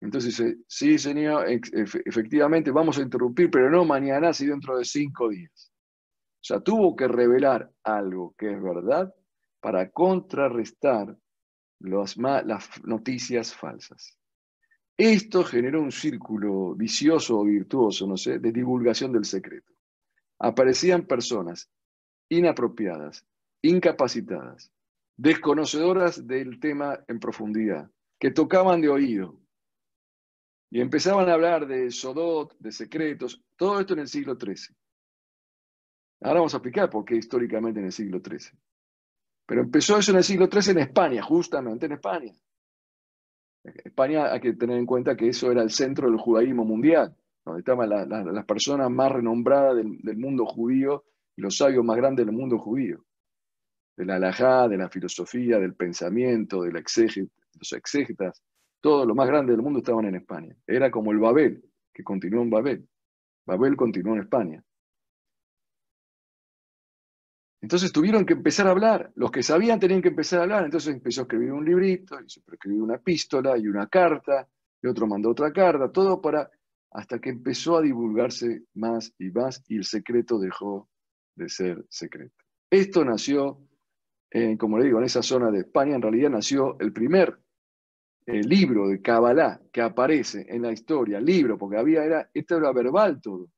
Entonces 0.00 0.36
dice, 0.36 0.58
sí, 0.68 0.98
señor, 0.98 1.46
efectivamente 1.48 2.70
vamos 2.70 2.96
a 2.96 3.02
interrumpir, 3.02 3.50
pero 3.50 3.68
no 3.68 3.84
mañana, 3.84 4.32
sino 4.32 4.52
dentro 4.52 4.78
de 4.78 4.84
cinco 4.84 5.30
días. 5.30 5.72
O 6.34 6.44
sea, 6.44 6.60
tuvo 6.60 6.94
que 6.94 7.08
revelar 7.08 7.68
algo 7.82 8.36
que 8.38 8.52
es 8.52 8.62
verdad 8.62 9.12
para 9.58 9.90
contrarrestar 9.90 11.18
las 11.84 12.16
noticias 12.84 13.54
falsas. 13.54 14.16
Esto 14.96 15.44
generó 15.44 15.82
un 15.82 15.92
círculo 15.92 16.74
vicioso 16.74 17.38
o 17.40 17.44
virtuoso, 17.44 18.06
no 18.06 18.16
sé, 18.16 18.38
de 18.38 18.52
divulgación 18.52 19.12
del 19.12 19.24
secreto. 19.24 19.72
Aparecían 20.38 21.06
personas 21.06 21.68
inapropiadas, 22.28 23.26
incapacitadas, 23.62 24.72
desconocedoras 25.16 26.26
del 26.26 26.60
tema 26.60 26.98
en 27.08 27.18
profundidad, 27.18 27.90
que 28.18 28.30
tocaban 28.30 28.80
de 28.80 28.88
oído, 28.88 29.40
y 30.70 30.80
empezaban 30.80 31.28
a 31.28 31.34
hablar 31.34 31.66
de 31.66 31.90
Sodot, 31.90 32.56
de 32.58 32.72
secretos, 32.72 33.40
todo 33.56 33.78
esto 33.78 33.92
en 33.92 34.00
el 34.00 34.08
siglo 34.08 34.36
XIII. 34.36 34.74
Ahora 36.20 36.40
vamos 36.40 36.54
a 36.54 36.56
explicar 36.56 36.90
por 36.90 37.04
qué 37.04 37.16
históricamente 37.16 37.78
en 37.78 37.86
el 37.86 37.92
siglo 37.92 38.20
XIII. 38.20 38.58
Pero 39.46 39.62
empezó 39.62 39.98
eso 39.98 40.10
en 40.10 40.18
el 40.18 40.24
siglo 40.24 40.48
XIII 40.50 40.72
en 40.72 40.78
España, 40.78 41.22
justamente 41.22 41.86
en 41.86 41.92
España. 41.92 42.32
España 43.64 44.32
hay 44.32 44.40
que 44.40 44.52
tener 44.54 44.78
en 44.78 44.86
cuenta 44.86 45.16
que 45.16 45.28
eso 45.28 45.50
era 45.50 45.62
el 45.62 45.70
centro 45.70 46.08
del 46.08 46.18
judaísmo 46.18 46.64
mundial, 46.64 47.14
donde 47.44 47.60
estaban 47.60 47.88
las 47.88 48.44
personas 48.44 48.90
más 48.90 49.12
renombradas 49.12 49.76
del, 49.76 50.16
mundo 50.16 50.44
judío 50.44 51.04
y 51.36 51.42
los 51.42 51.56
sabios 51.56 51.84
más 51.84 51.96
grandes 51.96 52.26
del 52.26 52.34
mundo 52.34 52.58
judío. 52.58 53.04
De 53.96 54.04
la 54.04 54.16
halajá, 54.16 54.68
de 54.68 54.76
la 54.76 54.88
filosofía, 54.88 55.58
del 55.58 55.74
pensamiento, 55.74 56.62
de 56.62 56.72
los 56.72 57.72
exégetas, 57.72 58.42
todos 58.80 59.06
los 59.06 59.16
más 59.16 59.26
grandes 59.28 59.56
del 59.56 59.62
mundo 59.62 59.78
estaban 59.78 60.04
en 60.06 60.16
España. 60.16 60.54
Era 60.66 60.90
como 60.90 61.12
el 61.12 61.18
Babel, 61.18 61.64
que 61.92 62.02
continuó 62.02 62.42
en 62.42 62.50
Babel. 62.50 62.88
Babel 63.46 63.76
continuó 63.76 64.14
en 64.14 64.22
España. 64.22 64.64
Entonces 67.64 67.92
tuvieron 67.92 68.26
que 68.26 68.34
empezar 68.34 68.66
a 68.66 68.72
hablar. 68.72 69.10
Los 69.14 69.30
que 69.30 69.42
sabían 69.42 69.80
tenían 69.80 70.02
que 70.02 70.08
empezar 70.08 70.38
a 70.38 70.42
hablar. 70.42 70.66
Entonces 70.66 70.92
empezó 70.92 71.22
a 71.22 71.24
escribir 71.24 71.50
un 71.50 71.64
librito, 71.64 72.20
y 72.20 72.26
escribió 72.26 72.84
una 72.84 72.96
epístola 72.96 73.56
y 73.56 73.68
una 73.68 73.86
carta, 73.86 74.46
y 74.82 74.86
otro 74.86 75.06
mandó 75.06 75.30
otra 75.30 75.50
carta, 75.50 75.90
todo 75.90 76.20
para, 76.20 76.50
hasta 76.90 77.18
que 77.18 77.30
empezó 77.30 77.78
a 77.78 77.80
divulgarse 77.80 78.64
más 78.74 79.14
y 79.18 79.30
más, 79.30 79.64
y 79.66 79.78
el 79.78 79.84
secreto 79.84 80.38
dejó 80.38 80.90
de 81.36 81.48
ser 81.48 81.86
secreto. 81.88 82.34
Esto 82.68 83.02
nació, 83.02 83.66
como 84.58 84.76
le 84.76 84.84
digo, 84.84 84.98
en 84.98 85.04
esa 85.04 85.22
zona 85.22 85.50
de 85.50 85.60
España, 85.60 85.94
en 85.94 86.02
realidad 86.02 86.28
nació 86.28 86.78
el 86.80 86.92
primer 86.92 87.38
el 88.26 88.46
libro 88.46 88.88
de 88.88 89.00
Kabbalah 89.00 89.62
que 89.72 89.80
aparece 89.80 90.44
en 90.50 90.60
la 90.60 90.72
historia, 90.72 91.18
libro, 91.18 91.56
porque 91.56 91.78
había, 91.78 92.04
era, 92.04 92.30
esto 92.34 92.58
era 92.58 92.72
verbal 92.72 93.22
todo, 93.22 93.48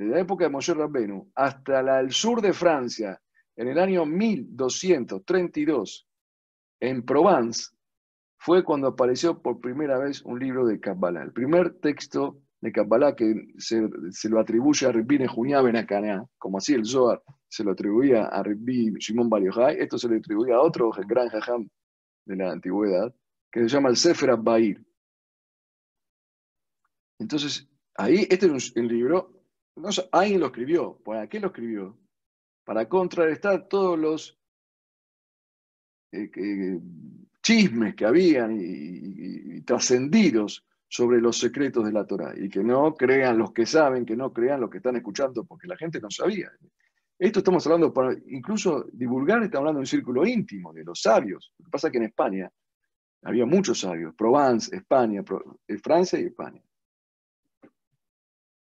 desde 0.00 0.14
la 0.14 0.20
época 0.20 0.44
de 0.44 0.50
Moshe 0.50 0.72
Rabbenu 0.72 1.30
hasta 1.34 2.00
el 2.00 2.10
sur 2.10 2.40
de 2.40 2.54
Francia, 2.54 3.20
en 3.54 3.68
el 3.68 3.78
año 3.78 4.06
1232, 4.06 6.08
en 6.80 7.04
Provence, 7.04 7.76
fue 8.38 8.64
cuando 8.64 8.88
apareció 8.88 9.42
por 9.42 9.60
primera 9.60 9.98
vez 9.98 10.22
un 10.22 10.38
libro 10.38 10.66
de 10.66 10.80
Kabbalah. 10.80 11.22
El 11.22 11.34
primer 11.34 11.80
texto 11.80 12.38
de 12.62 12.72
Kabbalah 12.72 13.14
que 13.14 13.48
se, 13.58 13.90
lo 14.30 14.40
atribuye 14.40 14.86
a 14.86 14.92
Rabbi 14.92 15.18
Nehunya 15.18 15.60
Benacaná, 15.60 16.24
como 16.38 16.56
así 16.56 16.72
el 16.72 16.86
Zohar 16.86 17.22
se 17.46 17.62
lo 17.62 17.72
atribuía 17.72 18.24
a 18.24 18.42
Rabbi 18.42 18.94
Shimon 18.98 19.28
Bar 19.28 19.42
esto 19.76 19.98
se 19.98 20.08
le 20.08 20.16
atribuía 20.16 20.54
a 20.54 20.62
otro 20.62 20.90
gran 21.06 21.28
jajam 21.28 21.68
de 22.24 22.36
la 22.36 22.52
antigüedad, 22.52 23.14
que 23.52 23.60
se 23.60 23.68
llama 23.68 23.90
el 23.90 23.96
Sefer 23.96 24.30
Abbair. 24.30 24.82
Entonces, 27.18 27.68
ahí, 27.96 28.26
este 28.30 28.46
es 28.46 28.74
un, 28.74 28.88
libro, 28.88 29.39
no, 29.76 29.88
alguien 30.12 30.40
lo 30.40 30.46
escribió. 30.46 30.98
¿Para 31.04 31.28
qué 31.28 31.40
lo 31.40 31.48
escribió? 31.48 31.98
Para 32.64 32.88
contrarrestar 32.88 33.68
todos 33.68 33.98
los 33.98 34.38
eh, 36.12 36.80
chismes 37.42 37.94
que 37.94 38.04
habían 38.04 38.58
y, 38.60 39.60
trascendidos 39.62 40.66
sobre 40.88 41.20
los 41.20 41.38
secretos 41.38 41.84
de 41.84 41.92
la 41.92 42.06
Torah 42.06 42.32
y 42.36 42.48
que 42.48 42.64
no 42.64 42.94
crean 42.94 43.38
los 43.38 43.52
que 43.52 43.66
saben, 43.66 44.04
que 44.04 44.16
no 44.16 44.32
crean 44.32 44.60
los 44.60 44.70
que 44.70 44.78
están 44.78 44.96
escuchando, 44.96 45.44
porque 45.44 45.68
la 45.68 45.76
gente 45.76 46.00
no 46.00 46.10
sabía. 46.10 46.50
Esto 47.18 47.40
estamos 47.40 47.64
hablando 47.66 47.92
para 47.92 48.16
incluso 48.28 48.86
divulgar, 48.92 49.42
estamos 49.42 49.60
hablando 49.60 49.78
de 49.78 49.82
un 49.82 49.86
círculo 49.86 50.26
íntimo 50.26 50.72
de 50.72 50.84
los 50.84 51.00
sabios. 51.02 51.52
Lo 51.58 51.66
que 51.66 51.70
pasa 51.70 51.88
es 51.88 51.92
que 51.92 51.98
en 51.98 52.04
España 52.04 52.50
había 53.22 53.46
muchos 53.46 53.80
sabios, 53.80 54.14
Provence, 54.14 54.74
España, 54.74 55.22
eh, 55.68 55.78
Francia 55.78 56.18
y 56.18 56.24
España. 56.24 56.62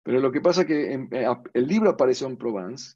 Pero 0.08 0.22
lo 0.22 0.32
que 0.32 0.40
pasa 0.40 0.62
es 0.62 0.68
que 0.68 0.94
eh, 0.94 1.28
el 1.54 1.68
libro 1.68 1.90
apareció 1.90 2.28
en 2.28 2.38
Provence 2.38 2.96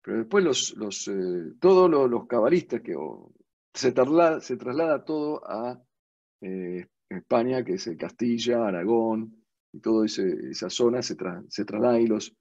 Pero 0.00 0.16
después 0.16 0.42
los, 0.74 1.08
eh, 1.08 1.52
todos 1.60 1.90
los, 2.10 2.26
cabalistas 2.26 2.80
que 2.80 2.96
se, 3.74 3.92
traslada, 3.92 4.40
se 4.40 4.56
traslada 4.56 5.04
todo 5.04 5.46
a 5.46 5.78
eh, 6.40 6.86
España, 7.10 7.62
que 7.62 7.74
es 7.74 7.90
Castilla, 7.98 8.66
Aragón, 8.66 9.44
y 9.74 9.80
toda 9.80 10.06
esa 10.06 10.70
zona 10.70 11.02
se, 11.02 11.16
se 11.50 11.64
traslada 11.66 11.96
ahí 11.96 12.06
los, 12.06 12.34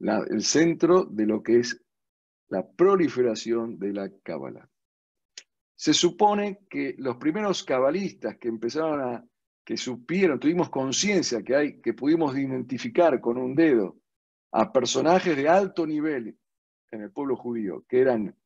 el 0.00 0.42
centro 0.42 1.04
de 1.04 1.26
lo 1.26 1.44
que 1.44 1.60
es 1.60 1.80
la 2.48 2.68
proliferación 2.68 3.78
de 3.78 3.92
la 3.92 4.10
cábala. 4.24 4.68
Se 5.76 5.94
supone 5.94 6.66
que 6.68 6.96
los 6.98 7.18
primeros 7.18 7.62
cabalistas 7.62 8.36
que 8.36 8.48
empezaron 8.48 9.00
a, 9.00 9.24
que 9.64 9.76
supieron, 9.76 10.38
tuvimos 10.38 10.68
conciencia 10.68 11.42
que 11.42 11.56
hay, 11.56 11.80
que 11.80 11.94
pudimos 11.94 12.36
identificar 12.36 13.20
con 13.20 13.38
un 13.38 13.54
dedo 13.54 13.96
a 14.52 14.72
personajes 14.72 15.36
de 15.36 15.48
alto 15.48 15.86
nivel 15.86 16.38
en 16.90 17.02
el 17.02 17.10
pueblo 17.10 17.36
judío, 17.36 17.84
que 17.88 18.00
eran 18.00 18.36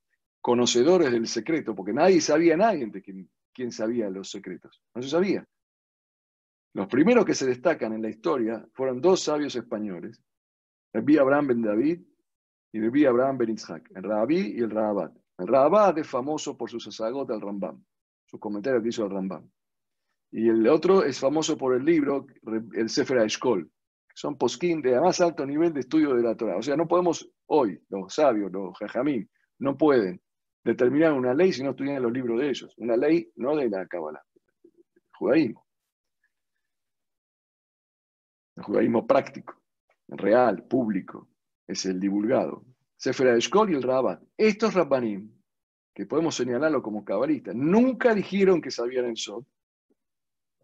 conocedores 0.40 1.10
del 1.10 1.26
secreto, 1.26 1.74
porque 1.74 1.92
nadie 1.92 2.20
sabía, 2.20 2.56
nadie 2.56 2.86
de 2.86 3.02
quién, 3.02 3.28
quién 3.52 3.72
sabía 3.72 4.08
los 4.08 4.30
secretos, 4.30 4.80
no 4.94 5.02
se 5.02 5.08
sabía. 5.08 5.46
Los 6.74 6.86
primeros 6.86 7.24
que 7.24 7.34
se 7.34 7.46
destacan 7.46 7.92
en 7.92 8.02
la 8.02 8.08
historia 8.08 8.66
fueron 8.72 9.00
dos 9.00 9.22
sabios 9.22 9.56
españoles, 9.56 10.22
Rabbi 10.92 11.18
Abraham 11.18 11.48
ben 11.48 11.62
David 11.62 12.00
y 12.72 12.80
Rabbi 12.80 13.04
Abraham 13.04 13.38
ben 13.38 13.50
Isaac, 13.50 13.90
el 13.94 14.04
Rabí 14.04 14.54
y 14.56 14.60
el 14.60 14.70
Rabat. 14.70 15.12
El 15.38 15.46
Rabat 15.46 15.98
es 15.98 16.06
famoso 16.06 16.56
por 16.56 16.70
su 16.70 16.80
sacerdote 16.80 17.32
al 17.32 17.40
Rambam, 17.40 17.84
sus 18.24 18.40
comentarios 18.40 18.82
que 18.82 18.88
hizo 18.88 19.04
el 19.04 19.10
Rambam. 19.10 19.48
Y 20.30 20.48
el 20.48 20.66
otro 20.68 21.02
es 21.04 21.18
famoso 21.18 21.56
por 21.56 21.74
el 21.74 21.84
libro, 21.84 22.26
el 22.74 22.88
Sefer 22.88 23.18
Eshkol, 23.18 23.70
son 24.14 24.36
posquín 24.36 24.82
de 24.82 25.00
más 25.00 25.20
alto 25.20 25.46
nivel 25.46 25.72
de 25.72 25.80
estudio 25.80 26.14
de 26.14 26.22
la 26.22 26.36
Torah. 26.36 26.56
O 26.56 26.62
sea, 26.62 26.76
no 26.76 26.88
podemos 26.88 27.30
hoy, 27.46 27.80
los 27.88 28.12
sabios, 28.12 28.50
los 28.50 28.76
jajamín, 28.76 29.30
no 29.60 29.76
pueden 29.76 30.20
determinar 30.64 31.12
una 31.12 31.32
ley 31.32 31.52
si 31.52 31.62
no 31.62 31.70
estudian 31.70 32.02
los 32.02 32.12
libros 32.12 32.40
de 32.40 32.48
ellos. 32.48 32.74
Una 32.78 32.96
ley 32.96 33.30
no 33.36 33.54
de 33.56 33.70
la 33.70 33.86
Kabbalah, 33.86 34.22
del 34.34 35.04
judaísmo. 35.14 35.66
El 38.56 38.62
judaísmo 38.64 39.06
práctico, 39.06 39.62
real, 40.08 40.64
público, 40.64 41.28
es 41.66 41.86
el 41.86 42.00
divulgado. 42.00 42.64
Sefer 42.96 43.28
Eshkol 43.28 43.70
y 43.70 43.76
el 43.76 43.84
Rabat. 43.84 44.20
Estos 44.36 44.74
Rabbanim, 44.74 45.32
que 45.94 46.06
podemos 46.06 46.34
señalarlo 46.34 46.82
como 46.82 47.04
cabalistas, 47.04 47.54
nunca 47.54 48.14
dijeron 48.14 48.60
que 48.60 48.72
sabían 48.72 49.04
el 49.04 49.16
Sod, 49.16 49.44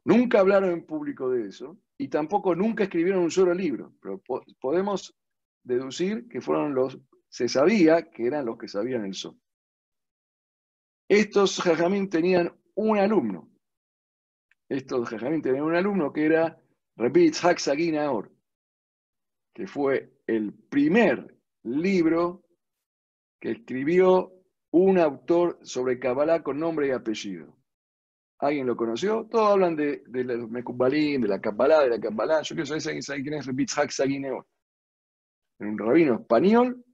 nunca 0.05 0.41
hablaron 0.41 0.71
en 0.71 0.87
público 0.87 1.31
de 1.31 1.49
eso, 1.49 1.79
y 1.99 2.09
tampoco 2.09 2.55
nunca 2.55 2.85
escribieron 2.85 3.23
un 3.23 3.31
solo 3.31 3.55
libro. 3.55 3.95
Pero 4.01 4.23
podemos 4.61 5.15
deducir 5.63 6.29
que 6.29 6.41
fueron 6.41 6.75
los, 6.75 6.99
se 7.29 7.49
sabía 7.49 8.11
que 8.11 8.27
eran 8.27 8.47
los 8.47 8.59
que 8.59 8.69
sabían 8.69 9.05
el 9.05 9.15
Sod. 9.15 9.37
Estos 11.09 11.61
Jajamín 11.61 12.09
tenían 12.09 12.53
un 12.75 12.99
alumno. 12.99 13.51
Estos 14.69 15.09
Jajamín 15.09 15.43
tenían 15.43 15.65
un 15.65 15.77
alumno 15.77 16.13
que 16.13 16.25
era 16.27 16.61
Rabbi 16.97 17.25
Yitzhak 17.25 17.59
que 19.55 19.67
fue 19.69 20.19
el 20.27 20.53
primer 20.53 21.37
libro 21.63 22.45
que 23.41 23.53
escribió 23.53 24.33
un 24.73 24.99
autor 24.99 25.59
sobre 25.63 26.01
Kabbalah 26.01 26.43
con 26.43 26.59
nombre 26.59 26.89
y 26.89 26.91
apellido. 26.91 27.54
¿Alguien 28.39 28.67
lo 28.67 28.77
conoció? 28.77 29.27
Todos 29.31 29.53
hablan 29.53 29.77
de, 29.77 30.03
los 30.07 30.51
Mekubalim, 30.51 31.23
de 31.23 31.29
la 31.29 31.41
Kabbalah, 31.41 31.85
de 31.85 31.91
la 31.91 32.01
Kabbalah. 32.01 32.43
Yo 32.43 32.55
quiero 32.55 32.67
saber 32.67 33.03
quién 33.23 33.35
es 33.35 33.47
Rabbi 33.47 33.63
Yitzhak 33.65 33.91
Un 35.61 35.79
rabino 35.79 36.15
español 36.15 36.85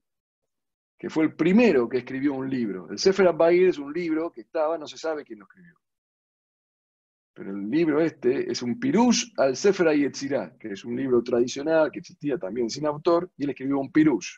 que 1.01 1.09
fue 1.09 1.25
el 1.25 1.35
primero 1.35 1.89
que 1.89 1.97
escribió 1.97 2.35
un 2.35 2.51
libro. 2.51 2.91
El 2.91 2.99
Sefer 2.99 3.27
Abayir 3.27 3.69
es 3.69 3.79
un 3.79 3.91
libro 3.91 4.31
que 4.31 4.43
estaba, 4.43 4.77
no 4.77 4.87
se 4.87 4.99
sabe 4.99 5.25
quién 5.25 5.39
lo 5.39 5.47
escribió. 5.47 5.75
Pero 7.33 7.53
el 7.53 7.71
libro 7.71 8.03
este 8.03 8.53
es 8.53 8.61
un 8.61 8.79
pirush 8.79 9.33
al 9.39 9.57
Sefer 9.57 9.97
Yetzirah, 9.97 10.59
que 10.59 10.73
es 10.73 10.85
un 10.85 10.95
libro 10.95 11.23
tradicional 11.23 11.91
que 11.91 12.01
existía 12.01 12.37
también 12.37 12.69
sin 12.69 12.85
autor, 12.85 13.31
y 13.39 13.45
él 13.45 13.51
escribió 13.51 13.79
un 13.79 13.91
pirush, 13.91 14.37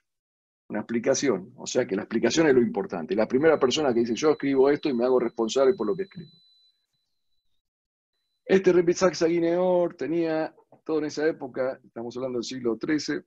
una 0.68 0.78
explicación. 0.78 1.53
O 1.57 1.66
sea 1.66 1.84
que 1.84 1.96
la 1.96 2.03
explicación 2.03 2.46
es 2.46 2.55
lo 2.55 2.62
importante. 2.62 3.16
La 3.16 3.26
primera 3.26 3.59
persona 3.59 3.92
que 3.92 3.98
dice, 3.98 4.14
yo 4.14 4.30
escribo 4.30 4.70
esto 4.70 4.88
y 4.88 4.94
me 4.94 5.05
hago 5.05 5.18
responsable 5.18 5.74
por 5.74 5.88
lo 5.88 5.96
que 5.96 6.05
escribo. 6.05 6.30
Este 8.45 8.72
Repitzak 8.72 9.14
Saguineor 9.14 9.95
tenía, 9.95 10.55
todo 10.84 10.99
en 10.99 11.05
esa 11.07 11.26
época, 11.26 11.80
estamos 11.84 12.16
hablando 12.16 12.38
del 12.38 12.45
siglo 12.45 12.76
XIII, 12.76 13.22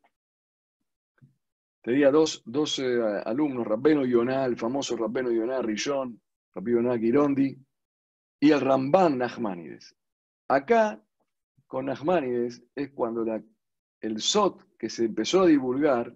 tenía 1.81 2.11
dos, 2.11 2.43
dos 2.45 2.79
eh, 2.79 2.99
alumnos, 3.25 3.65
Rabbeno 3.65 4.05
Yonah, 4.05 4.45
el 4.45 4.57
famoso 4.57 4.97
Rabbeno 4.97 5.31
Yonah 5.31 5.61
Rillón, 5.61 6.21
Rabbeno 6.53 6.81
Yonah 6.81 6.97
Girondi, 6.97 7.57
y 8.39 8.51
el 8.51 8.59
Ramban 8.59 9.17
Nachmanides. 9.17 9.95
Acá, 10.49 11.01
con 11.65 11.85
Nachmanides, 11.85 12.63
es 12.75 12.91
cuando 12.91 13.25
el 14.01 14.21
SOT 14.21 14.77
que 14.77 14.89
se 14.89 15.05
empezó 15.05 15.41
a 15.41 15.47
divulgar, 15.47 16.13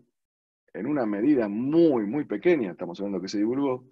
en 0.73 0.85
una 0.85 1.05
medida 1.05 1.47
muy, 1.47 2.05
muy 2.05 2.25
pequeña, 2.25 2.71
estamos 2.71 2.99
hablando 2.99 3.21
que 3.21 3.27
se 3.27 3.39
divulgó, 3.39 3.85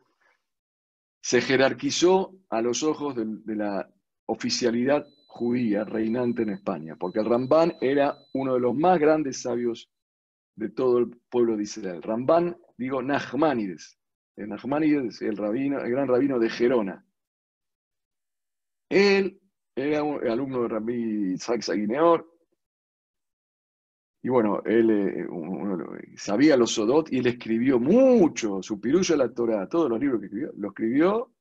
se 1.21 1.41
jerarquizó 1.41 2.35
a 2.49 2.61
los 2.61 2.83
ojos 2.83 3.15
de, 3.15 3.55
la 3.55 3.89
oficialidad 4.27 5.07
judía 5.25 5.83
reinante 5.83 6.43
en 6.43 6.49
España, 6.49 6.95
porque 6.95 7.19
el 7.19 7.25
Ramban 7.25 7.75
era 7.81 8.17
uno 8.33 8.53
de 8.53 8.59
los 8.59 8.75
más 8.75 8.99
grandes 8.99 9.41
sabios 9.41 9.89
de 10.55 10.69
todo 10.69 10.99
el 10.99 11.09
pueblo 11.29 11.57
de 11.57 11.63
Israel. 11.63 12.01
Ramban, 12.01 12.57
digo, 12.77 13.01
Nachmanides. 13.01 13.99
El 14.35 14.49
Nachmanides, 14.49 15.21
el, 15.21 15.39
el 15.39 15.89
gran 15.91 16.07
rabino 16.07 16.39
de 16.39 16.49
Gerona. 16.49 17.05
Él 18.89 19.39
era 19.75 20.03
un 20.03 20.25
alumno 20.27 20.63
de 20.63 20.67
Rabbi 20.69 21.33
Isaac 21.33 21.61
Saguineor, 21.61 22.25
y 24.27 24.29
bueno, 24.29 24.61
él 24.65 24.89
eh, 24.89 25.27
sabía 26.17 26.57
los 26.57 26.71
Sodot 26.71 27.11
y 27.13 27.19
él 27.19 27.27
escribió 27.27 27.79
mucho, 27.79 28.61
su 28.61 28.79
pirulla 28.79 29.15
la 29.15 29.33
Torah, 29.33 29.69
todos 29.69 29.89
los 29.89 29.99
libros 29.99 30.19
que 30.19 30.25
escribió, 30.25 30.51
lo 30.57 30.67
escribió 30.69 31.31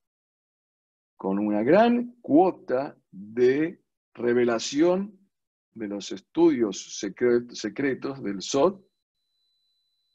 con 1.16 1.38
una 1.38 1.62
gran 1.62 2.16
cuota 2.20 2.96
de 3.10 3.80
revelación 4.14 5.18
de 5.74 5.88
los 5.88 6.12
estudios 6.12 6.98
secretos 6.98 8.22
del 8.22 8.42
Sod. 8.42 8.80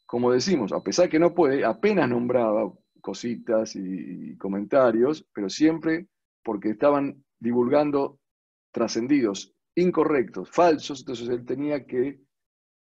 Como 0.06 0.32
decimos, 0.32 0.72
a 0.72 0.84
pesar 0.84 1.10
que 1.10 1.20
no 1.20 1.34
puede, 1.34 1.64
apenas 1.64 2.10
nombraba 2.10 2.72
cositas 3.02 3.76
y 3.76 4.36
comentarios, 4.38 5.26
pero 5.34 5.50
siempre 5.50 6.08
porque 6.44 6.72
estaban 6.72 7.24
divulgando 7.40 8.20
trascendidos, 8.72 9.54
incorrectos, 9.76 10.50
falsos, 10.50 11.00
entonces 11.02 11.30
él 11.30 11.46
tenía 11.46 11.86
que 11.86 12.22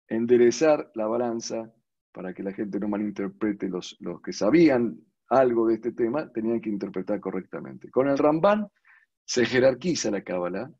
enderezar 0.07 0.91
la 0.95 1.07
balanza 1.07 1.73
para 2.11 2.33
que 2.33 2.43
la 2.43 2.53
gente 2.53 2.79
no 2.79 2.87
malinterprete, 2.87 3.67
los, 3.67 3.97
los 3.99 4.21
que 4.21 4.33
sabían 4.33 4.99
algo 5.29 5.67
de 5.67 5.75
este 5.75 5.91
tema 5.91 6.31
tenían 6.31 6.61
que 6.61 6.69
interpretar 6.69 7.19
correctamente. 7.19 7.89
Con 7.89 8.07
el 8.07 8.17
Ramban 8.17 8.67
se 9.23 9.45
jerarquiza 9.45 10.11
la 10.11 10.21
Cábala, 10.21 10.71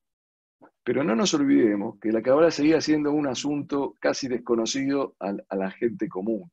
pero 0.83 1.03
no 1.03 1.15
nos 1.15 1.33
olvidemos 1.33 1.97
que 1.99 2.11
la 2.11 2.21
Cábala 2.21 2.51
seguía 2.51 2.79
siendo 2.79 3.11
un 3.11 3.27
asunto 3.27 3.95
casi 3.99 4.27
desconocido 4.27 5.15
a, 5.19 5.33
la 5.55 5.71
gente 5.71 6.07
común. 6.07 6.51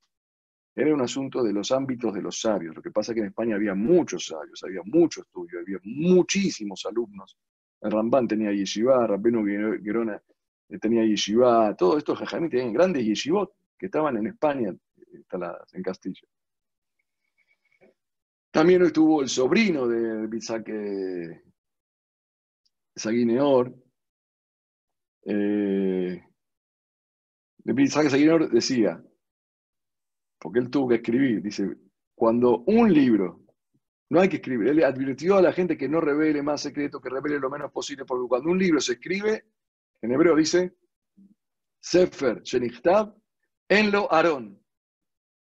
Era 0.74 0.94
un 0.94 1.02
asunto 1.02 1.42
de 1.42 1.52
los 1.52 1.70
ámbitos 1.70 2.14
de 2.14 2.22
los 2.22 2.40
sabios. 2.40 2.74
Lo 2.74 2.80
que 2.80 2.90
pasa 2.90 3.12
es 3.12 3.16
que 3.16 3.20
en 3.20 3.26
España 3.26 3.56
había 3.56 3.74
muchos 3.74 4.26
sabios, 4.26 4.62
había 4.64 4.80
mucho 4.84 5.20
estudio, 5.20 5.60
había 5.60 5.78
muchísimos 5.84 6.86
alumnos. 6.86 7.36
El 7.82 7.90
Rambán 7.90 8.26
tenía 8.26 8.52
yeshiva, 8.52 9.06
Rabbeno 9.06 9.44
Gerona 9.44 10.22
eh, 10.70 10.78
tenía 10.78 11.04
yeshiva, 11.04 11.74
todos 11.76 11.98
estos 11.98 12.18
jajamí 12.18 12.48
tenían 12.48 12.72
grandes 12.72 13.04
yeshivot 13.04 13.52
que 13.76 13.86
estaban 13.86 14.16
en 14.16 14.28
España, 14.28 14.74
en 15.72 15.82
Castilla. 15.82 16.22
También 18.52 18.82
estuvo 18.82 19.22
el 19.22 19.30
sobrino 19.30 19.88
de 19.88 20.26
Bizaque 20.26 21.42
Saguineor, 22.94 23.74
eh, 25.24 26.22
de 27.56 27.72
Bizaque 27.72 28.10
Saguineor 28.10 28.50
decía, 28.50 29.02
porque 30.38 30.58
él 30.58 30.68
tuvo 30.68 30.88
que 30.88 30.96
escribir, 30.96 31.40
dice, 31.40 31.78
cuando 32.14 32.58
un 32.66 32.92
libro, 32.92 33.40
no 34.10 34.20
hay 34.20 34.28
que 34.28 34.36
escribir, 34.36 34.68
él 34.68 34.84
advirtió 34.84 35.36
a 35.38 35.42
la 35.42 35.54
gente 35.54 35.78
que 35.78 35.88
no 35.88 36.02
revele 36.02 36.42
más 36.42 36.60
secretos, 36.60 37.00
que 37.00 37.08
revele 37.08 37.38
lo 37.38 37.48
menos 37.48 37.72
posible, 37.72 38.04
porque 38.04 38.28
cuando 38.28 38.50
un 38.50 38.58
libro 38.58 38.82
se 38.82 38.92
escribe, 38.92 39.46
en 40.02 40.12
hebreo 40.12 40.36
dice, 40.36 40.76
Sefer 41.80 42.42
Shenichtab, 42.42 43.14
Enlo 43.66 44.12
Aarón. 44.12 44.62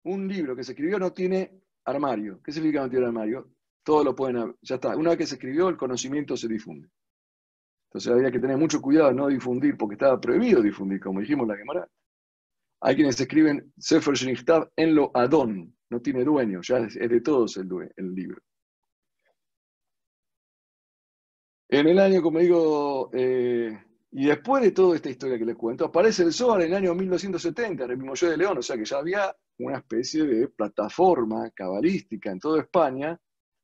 Un 0.04 0.28
libro 0.28 0.54
que 0.54 0.66
se 0.66 0.74
escribió 0.74 1.00
no 1.00 1.14
tiene 1.14 1.59
armario. 1.90 2.42
¿Qué 2.44 2.52
significa 2.52 2.88
no 2.88 3.06
armario? 3.06 3.50
Todo 3.84 4.04
lo 4.04 4.16
pueden, 4.16 4.56
ya 4.62 4.76
está. 4.76 4.96
Una 4.96 5.12
vez 5.12 5.20
que 5.20 5.26
se 5.28 5.36
escribió, 5.36 5.70
el 5.70 5.78
conocimiento 5.78 6.36
se 6.38 6.48
difunde. 6.48 6.90
Entonces 7.90 8.12
había 8.12 8.32
que 8.32 8.40
tener 8.40 8.58
mucho 8.58 8.82
cuidado 8.82 9.10
de 9.10 9.16
no 9.16 9.28
difundir, 9.28 9.76
porque 9.78 9.96
estaba 9.96 10.20
prohibido 10.20 10.62
difundir, 10.62 11.00
como 11.00 11.22
dijimos 11.22 11.48
la 11.48 11.58
Gemara. 11.58 11.88
Hay 12.82 12.96
quienes 12.96 13.20
escriben 13.20 13.74
Sefer 13.78 14.14
Shenichtav 14.14 14.70
en 14.76 14.96
lo 14.96 15.12
Adón. 15.14 15.76
no 15.90 16.02
tiene 16.02 16.24
dueño, 16.24 16.62
ya 16.62 16.78
es, 16.78 16.94
de 16.94 17.22
todos 17.22 17.58
el, 17.58 17.68
el 17.96 18.14
libro. 18.14 18.42
En 21.68 21.88
el 21.88 22.00
año, 22.00 22.22
como 22.22 22.40
digo, 22.40 23.10
eh, 23.14 23.78
y 24.12 24.26
después 24.26 24.64
de 24.64 24.72
toda 24.72 24.96
esta 24.96 25.10
historia 25.10 25.38
que 25.38 25.46
les 25.46 25.56
cuento, 25.56 25.86
aparece 25.86 26.24
el 26.24 26.34
Zohar 26.34 26.62
en 26.62 26.72
el 26.72 26.78
año 26.78 26.96
1970, 26.96 27.86
en 27.86 27.92
el 27.92 27.98
mismo 27.98 28.16
de 28.28 28.38
León, 28.38 28.58
o 28.58 28.62
sea 28.62 28.76
que 28.76 28.86
ya 28.86 28.98
había 28.98 29.36
una 29.60 29.78
especie 29.78 30.26
de 30.26 30.48
plataforma 30.48 31.50
cabalística 31.52 32.32
en 32.32 32.40
toda 32.40 32.62
España, 32.62 33.20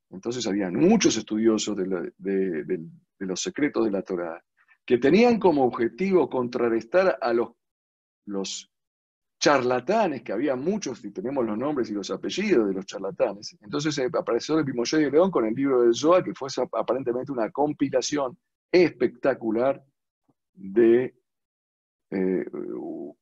entonces 0.10 0.46
había 0.46 0.70
muchos 0.70 1.18
estudiosos 1.18 1.76
de, 1.76 2.88
los 3.20 3.41
secretos 3.41 3.86
de 3.86 3.91
la 3.91 4.02
Torah, 4.02 4.43
que 4.86 4.98
tenían 4.98 5.39
como 5.39 5.66
objetivo 5.66 6.30
contrarrestar 6.30 7.18
a 7.20 7.34
los, 7.34 8.72
charlatanes, 9.38 10.24
que 10.24 10.32
había 10.32 10.56
muchos, 10.56 11.04
y 11.04 11.12
tenemos 11.12 11.46
los 11.46 11.58
nombres 11.58 11.89
y 11.89 11.93
los 11.93 12.10
apellidos 12.10 12.68
de 12.68 12.74
los 12.74 12.86
charlatanes. 12.86 13.58
Entonces 13.62 13.98
eh, 13.98 14.10
apareció 14.18 14.58
el 14.58 14.66
Pimoyé 14.66 14.98
de 14.98 15.12
León 15.12 15.30
con 15.30 15.46
el 15.46 15.54
libro 15.54 15.82
del 15.82 15.93
Zohar, 15.93 16.24
que 16.24 16.34
fue 16.34 16.48
aparentemente 16.72 17.32
una 17.32 17.52
compilación 17.52 18.38
espectacular 18.72 19.84
de 20.54 21.14
eh, 22.18 22.45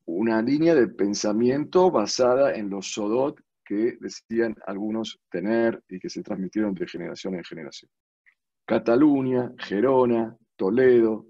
una 0.04 0.40
línea 0.40 0.72
de 0.74 0.86
pensamiento 0.86 1.90
basada 1.90 2.54
en 2.54 2.70
los 2.70 2.92
Sodot 2.92 3.40
que 3.64 3.96
decían 4.00 4.54
algunos 4.66 5.18
tener 5.28 5.82
y 5.88 5.98
que 5.98 6.08
se 6.08 6.22
transmitieron 6.22 6.74
de 6.74 6.86
generación 6.86 7.34
en 7.34 7.42
generación. 7.42 7.90
Cataluña, 8.64 9.52
Gerona, 9.58 10.36
Toledo, 10.54 11.26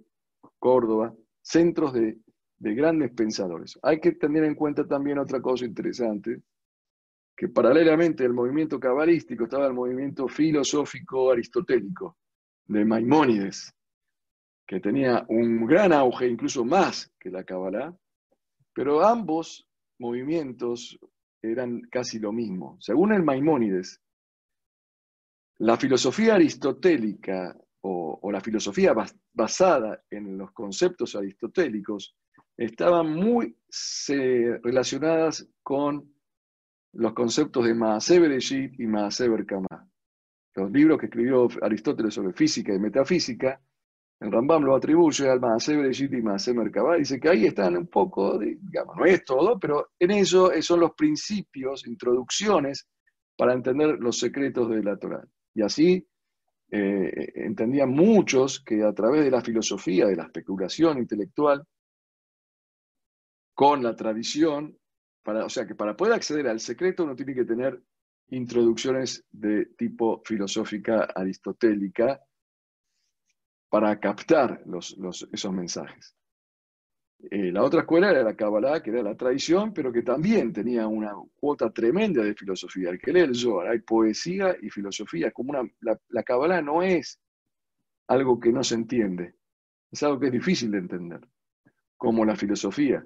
Córdoba, 0.59 1.15
centros 1.41 1.95
de, 1.95 2.19
de 2.59 2.75
grandes 2.75 3.13
pensadores. 3.13 3.79
Hay 3.83 3.99
que 3.99 4.13
tener 4.13 4.45
en 4.45 4.57
cuenta 4.57 4.87
también 4.87 5.19
otra 5.19 5.41
cosa 5.41 5.65
interesante, 5.65 6.43
que 7.35 7.49
paralelamente 7.49 8.27
al 8.27 8.35
movimiento 8.35 8.79
cabalístico 8.79 9.45
estaba 9.45 9.67
el 9.67 9.73
movimiento 9.73 10.29
filosófico 10.29 11.31
aristotélico 11.33 12.19
de 12.67 12.85
Maimónides, 12.85 13.75
que 14.67 14.81
tenía 14.81 15.25
un 15.29 15.67
gran 15.67 15.93
auge, 15.93 16.29
incluso 16.29 16.65
más 16.65 17.13
que 17.19 17.31
la 17.31 17.45
Kabbalah, 17.45 17.95
pero 18.73 19.05
ambos 19.05 19.69
movimientos 19.99 20.99
eran 21.43 21.83
casi 21.91 22.19
lo 22.19 22.33
mismo. 22.33 22.77
Según 22.81 23.13
el 23.13 23.23
Maimónides, 23.23 24.01
la 25.59 25.77
filosofía 25.77 26.35
aristotélica 26.35 27.57
o, 27.83 28.31
la 28.33 28.41
filosofía 28.41 28.95
basada 29.33 30.03
en 30.11 30.39
los 30.39 30.51
conceptos 30.53 31.15
aristotélicos 31.15 32.17
estaban 32.57 33.15
muy 33.15 33.57
relacionadas 34.63 35.47
con 35.63 36.11
los 36.95 37.13
conceptos 37.13 37.67
de 37.67 37.75
Maaseh 37.75 38.19
Bereshit 38.19 38.81
y 38.81 38.87
Maaseh 38.87 39.29
Berkamah. 39.29 39.87
Los 40.55 40.71
libros 40.71 40.99
que 40.99 41.07
escribió 41.07 41.49
Aristóteles 41.61 42.15
sobre 42.15 42.33
física 42.33 42.73
y 42.73 42.79
metafísica 42.79 43.61
el 44.21 44.33
Rambam 44.33 44.63
lo 44.63 44.77
atribuye 44.77 45.29
al 45.29 45.41
Maaseh 45.41 45.77
Bereshit 45.77 46.13
y 46.13 46.23
Maaseh. 46.23 46.55
Dice 46.99 47.21
que 47.21 47.29
ahí 47.29 47.47
están 47.47 47.77
un 47.77 47.89
poco, 47.89 48.39
digamos, 48.39 48.97
no 48.97 49.05
es 49.05 49.25
todo, 49.25 49.59
pero 49.59 49.91
en 49.99 50.13
eso 50.13 50.51
son 50.63 50.81
los 50.81 50.95
principios, 50.95 51.87
introducciones 51.87 52.89
para 53.37 53.53
entender 53.53 53.99
los 53.99 54.19
secretos 54.19 54.71
de 54.71 54.83
la 54.83 54.97
Torah. 54.97 55.25
Y 55.55 55.63
así 55.63 56.07
eh, 56.71 57.33
entendían 57.35 57.91
muchos 57.91 58.61
que 58.61 58.83
a 58.83 58.93
través 58.93 59.25
de 59.25 59.31
la 59.31 59.43
filosofía, 59.43 60.07
de 60.07 60.17
la 60.17 60.25
especulación 60.25 60.99
intelectual, 60.99 61.65
con 63.55 63.83
la 63.83 63.95
tradición, 63.95 64.77
para, 65.23 65.45
o 65.45 65.49
sea 65.49 65.67
que 65.67 65.75
para 65.75 65.97
poder 65.97 66.15
acceder 66.15 66.49
al 66.49 66.61
secreto 66.61 67.05
uno 67.05 67.15
tiene 67.15 67.35
que 67.35 67.45
tener 67.45 67.81
introducciones 68.29 69.25
de 69.31 69.67
tipo 69.77 70.23
filosófica 70.25 71.05
aristotélica 71.15 72.21
para 73.75 73.99
captar 73.99 74.63
esos 75.33 75.53
mensajes. 75.53 76.15
Eh, 77.29 77.51
la 77.51 77.65
otra 77.65 77.81
escuela 77.81 78.09
era 78.09 78.23
la 78.23 78.37
Kabbalah, 78.37 78.81
que 78.81 78.91
era 78.91 79.03
la 79.03 79.17
tradición, 79.17 79.75
pero 79.75 79.93
que 79.93 80.03
también 80.03 80.53
tenía 80.53 80.87
una 80.87 81.13
cuota 81.35 81.69
tremenda 81.71 82.23
de 82.23 82.37
filosofía. 82.37 82.91
El 82.91 83.01
que 83.01 83.13
lee 83.13 83.23
el 83.23 83.35
Zohar, 83.35 83.67
hay 83.67 83.81
poesía 83.81 84.57
y 84.63 84.71
filosofía. 84.71 85.33
Como 85.33 85.51
una, 85.51 85.69
la, 85.81 85.99
la 86.11 86.23
Kabbalah 86.23 86.63
no 86.63 86.85
es 86.85 87.19
algo 88.07 88.39
que 88.39 88.53
no 88.53 88.63
se 88.63 88.77
entiende, 88.77 89.35
es 89.91 90.01
algo 90.05 90.21
que 90.21 90.27
es 90.27 90.33
difícil 90.33 90.71
de 90.71 90.79
entender, 90.79 91.27
como 91.97 92.25
la 92.25 92.37
filosofía. 92.37 93.05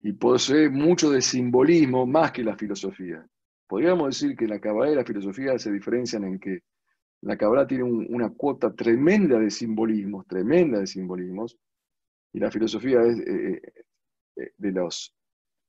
Y 0.00 0.12
posee 0.12 0.70
mucho 0.70 1.10
de 1.10 1.20
simbolismo 1.20 2.06
más 2.06 2.32
que 2.32 2.42
la 2.42 2.56
filosofía. 2.56 3.22
Podríamos 3.66 4.18
decir 4.18 4.34
que 4.34 4.48
la 4.48 4.58
Kabbalah 4.58 4.92
y 4.92 4.94
la 4.94 5.04
filosofía 5.04 5.58
se 5.58 5.70
diferencian 5.70 6.24
en 6.24 6.40
que 6.40 6.62
la 7.22 7.36
Kabbalah 7.36 7.66
tiene 7.66 7.84
una 7.84 8.30
cuota 8.30 8.74
tremenda 8.74 9.38
de 9.38 9.50
simbolismos, 9.50 10.26
tremenda 10.26 10.78
de 10.78 10.86
simbolismos, 10.86 11.58
y 12.32 12.38
la 12.38 12.50
filosofía 12.50 13.02
es, 13.02 13.18
eh, 13.18 13.62
eh, 14.36 14.52
de 14.56 14.72
los, 14.72 15.14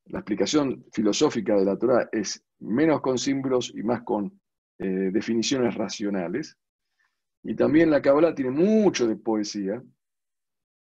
la 0.06 0.20
explicación 0.20 0.86
filosófica 0.94 1.56
de 1.56 1.66
la 1.66 1.78
Torah 1.78 2.08
es 2.12 2.44
menos 2.60 3.02
con 3.02 3.18
símbolos 3.18 3.74
y 3.76 3.84
más 3.84 4.04
con 4.04 4.40
eh, 4.80 5.10
definiciones 5.12 5.76
racionales. 5.76 6.58
Y 7.44 7.56
también 7.56 7.90
la 7.90 8.02
Kabbalah 8.02 8.36
tiene 8.36 8.52
mucho 8.52 9.08
de 9.08 9.18
poesía, 9.18 9.84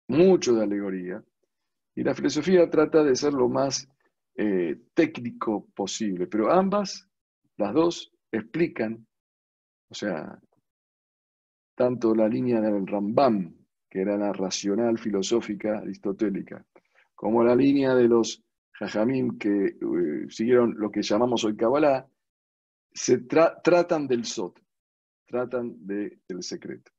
mucho 0.08 0.54
de 0.54 0.62
alegoría, 0.62 1.24
y 1.94 2.02
la 2.02 2.14
filosofía 2.14 2.68
trata 2.70 3.02
de 3.02 3.16
ser 3.16 3.32
lo 3.32 3.48
más 3.48 3.88
técnico 4.94 5.68
posible, 5.74 6.26
pero 6.26 6.50
ambas, 6.50 7.06
las 7.58 7.74
dos, 7.74 8.12
explican, 8.32 9.06
o 9.90 9.94
sea, 9.94 10.40
tanto 11.74 12.14
la 12.14 12.28
línea 12.28 12.60
del 12.60 12.86
Rambam, 12.86 13.54
que 13.88 14.00
era 14.00 14.16
la 14.16 14.32
racional 14.32 14.98
filosófica 14.98 15.78
aristotélica, 15.78 16.64
como 17.14 17.44
la 17.44 17.54
línea 17.54 17.94
de 17.94 18.08
los 18.08 18.42
Jajamim, 18.72 19.38
que 19.38 19.66
eh, 19.66 20.26
siguieron 20.28 20.74
lo 20.78 20.90
que 20.90 21.02
llamamos 21.02 21.44
hoy 21.44 21.56
Kabbalah, 21.56 22.08
se 22.92 23.18
tratan 23.18 24.06
del 24.06 24.24
Sot, 24.24 24.60
tratan 25.26 25.86
del 25.86 26.42
secreto. 26.42 26.90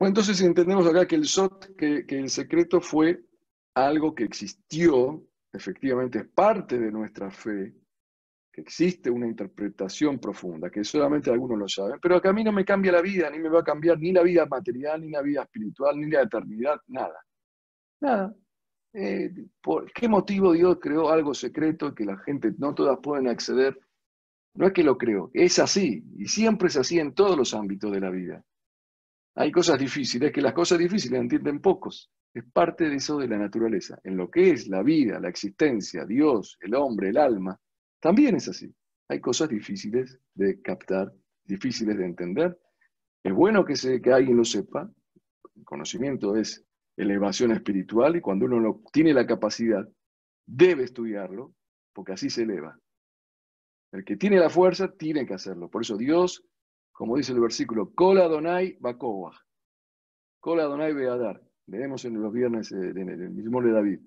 Entonces 0.00 0.40
entendemos 0.40 0.86
acá 0.86 1.06
que 1.06 1.14
el 1.14 1.26
Sot, 1.26 1.76
que, 1.76 2.04
que 2.06 2.18
el 2.18 2.28
secreto 2.28 2.80
fue 2.80 3.24
algo 3.74 4.14
que 4.14 4.24
existió, 4.24 5.24
efectivamente 5.52 6.18
es 6.18 6.28
parte 6.28 6.78
de 6.78 6.90
nuestra 6.90 7.30
fe, 7.30 7.72
que 8.52 8.60
existe 8.60 9.10
una 9.10 9.26
interpretación 9.26 10.18
profunda, 10.18 10.70
que 10.70 10.84
solamente 10.84 11.30
algunos 11.30 11.58
lo 11.58 11.68
saben, 11.68 11.98
pero 12.00 12.20
que 12.20 12.28
a 12.28 12.32
mí 12.32 12.44
no 12.44 12.52
me 12.52 12.64
cambia 12.64 12.92
la 12.92 13.00
vida, 13.00 13.30
ni 13.30 13.38
me 13.38 13.48
va 13.48 13.60
a 13.60 13.64
cambiar 13.64 13.98
ni 13.98 14.12
la 14.12 14.22
vida 14.22 14.44
material, 14.44 15.00
ni 15.00 15.10
la 15.10 15.22
vida 15.22 15.42
espiritual, 15.42 15.98
ni 15.98 16.10
la 16.10 16.22
eternidad, 16.22 16.78
nada. 16.88 17.24
Nada. 18.00 18.34
Eh, 18.92 19.32
¿Por 19.62 19.90
qué 19.92 20.06
motivo 20.06 20.52
Dios 20.52 20.76
creó 20.80 21.08
algo 21.08 21.32
secreto 21.32 21.94
que 21.94 22.04
la 22.04 22.18
gente 22.18 22.52
no 22.58 22.74
todas 22.74 22.98
pueden 23.02 23.26
acceder? 23.28 23.80
No 24.54 24.66
es 24.66 24.74
que 24.74 24.84
lo 24.84 24.98
creo, 24.98 25.30
es 25.32 25.58
así, 25.58 26.04
y 26.18 26.26
siempre 26.26 26.68
es 26.68 26.76
así 26.76 26.98
en 26.98 27.14
todos 27.14 27.38
los 27.38 27.54
ámbitos 27.54 27.90
de 27.90 28.00
la 28.00 28.10
vida. 28.10 28.44
Hay 29.34 29.50
cosas 29.50 29.78
difíciles, 29.78 30.30
que 30.30 30.42
las 30.42 30.52
cosas 30.52 30.78
difíciles 30.78 31.18
entienden 31.18 31.60
pocos. 31.62 32.10
Es 32.34 32.44
parte 32.52 32.90
de 32.90 32.96
eso 32.96 33.18
de 33.18 33.28
la 33.28 33.38
naturaleza. 33.38 33.98
En 34.04 34.18
lo 34.18 34.30
que 34.30 34.50
es 34.50 34.68
la 34.68 34.82
vida, 34.82 35.18
la 35.18 35.30
existencia, 35.30 36.04
Dios, 36.04 36.58
el 36.60 36.74
hombre, 36.74 37.08
el 37.08 37.16
alma, 37.16 37.58
también 38.02 38.34
es 38.34 38.48
así. 38.48 38.74
Hay 39.08 39.20
cosas 39.20 39.48
difíciles 39.48 40.18
de 40.34 40.60
captar, 40.60 41.14
difíciles 41.44 41.96
de 41.96 42.04
entender. 42.04 42.58
Es 43.22 43.32
bueno 43.32 43.64
que, 43.64 43.74
que 44.02 44.12
alguien 44.12 44.36
lo 44.36 44.44
sepa. 44.44 44.90
El 45.54 45.64
conocimiento 45.64 46.34
es 46.36 46.64
elevación 46.96 47.52
espiritual 47.52 48.16
y 48.16 48.20
cuando 48.20 48.46
uno 48.46 48.60
no 48.60 48.82
tiene 48.92 49.14
la 49.14 49.24
capacidad, 49.24 49.88
debe 50.44 50.82
estudiarlo, 50.82 51.54
porque 51.92 52.12
así 52.12 52.28
se 52.28 52.42
eleva. 52.42 52.76
El 53.92 54.04
que 54.04 54.16
tiene 54.16 54.40
la 54.40 54.50
fuerza 54.50 54.90
tiene 54.90 55.24
que 55.24 55.34
hacerlo. 55.34 55.70
Por 55.70 55.82
eso 55.82 55.96
Dios, 55.96 56.44
como 56.90 57.16
dice 57.16 57.32
el 57.32 57.40
versículo, 57.40 57.94
Kola 57.94 58.26
Donai 58.26 58.76
Bakowah. 58.80 59.38
Kola 60.40 60.66
Beadar. 60.66 61.40
Leemos 61.68 62.04
en 62.04 62.20
los 62.20 62.32
viernes 62.32 62.72
eh, 62.72 62.92
mismo 63.30 63.62
de 63.62 63.70
David 63.70 64.00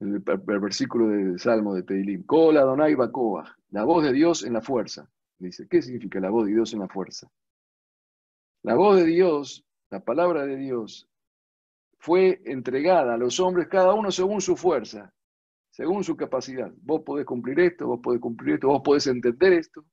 el, 0.00 0.20
versículo 0.60 1.08
del 1.08 1.38
Salmo 1.38 1.74
de 1.74 1.82
Teilim, 1.82 2.24
Kola 2.24 2.62
Donai 2.62 2.94
Bakoa, 2.94 3.56
la 3.70 3.84
voz 3.84 4.04
de 4.04 4.12
Dios 4.12 4.44
en 4.44 4.52
la 4.52 4.60
fuerza. 4.60 5.08
Dice, 5.38 5.66
¿qué 5.68 5.82
significa 5.82 6.20
la 6.20 6.30
voz 6.30 6.46
de 6.46 6.52
Dios 6.52 6.72
en 6.72 6.80
la 6.80 6.88
fuerza? 6.88 7.30
La 8.62 8.74
voz 8.74 8.96
de 8.96 9.04
Dios, 9.04 9.64
la 9.90 10.00
palabra 10.00 10.44
de 10.44 10.56
Dios, 10.56 11.08
fue 11.98 12.40
entregada 12.44 13.14
a 13.14 13.18
los 13.18 13.40
hombres, 13.40 13.68
cada 13.68 13.94
uno 13.94 14.10
según 14.10 14.40
su 14.40 14.56
fuerza, 14.56 15.12
según 15.70 16.04
su 16.04 16.16
capacidad. 16.16 16.72
Vos 16.82 17.02
podés 17.02 17.26
cumplir 17.26 17.60
esto, 17.60 17.86
vos 17.86 18.00
podés 18.02 18.20
cumplir 18.20 18.54
esto, 18.54 18.68
vos 18.68 18.82
podés 18.84 19.06
entender 19.06 19.52
esto, 19.52 19.84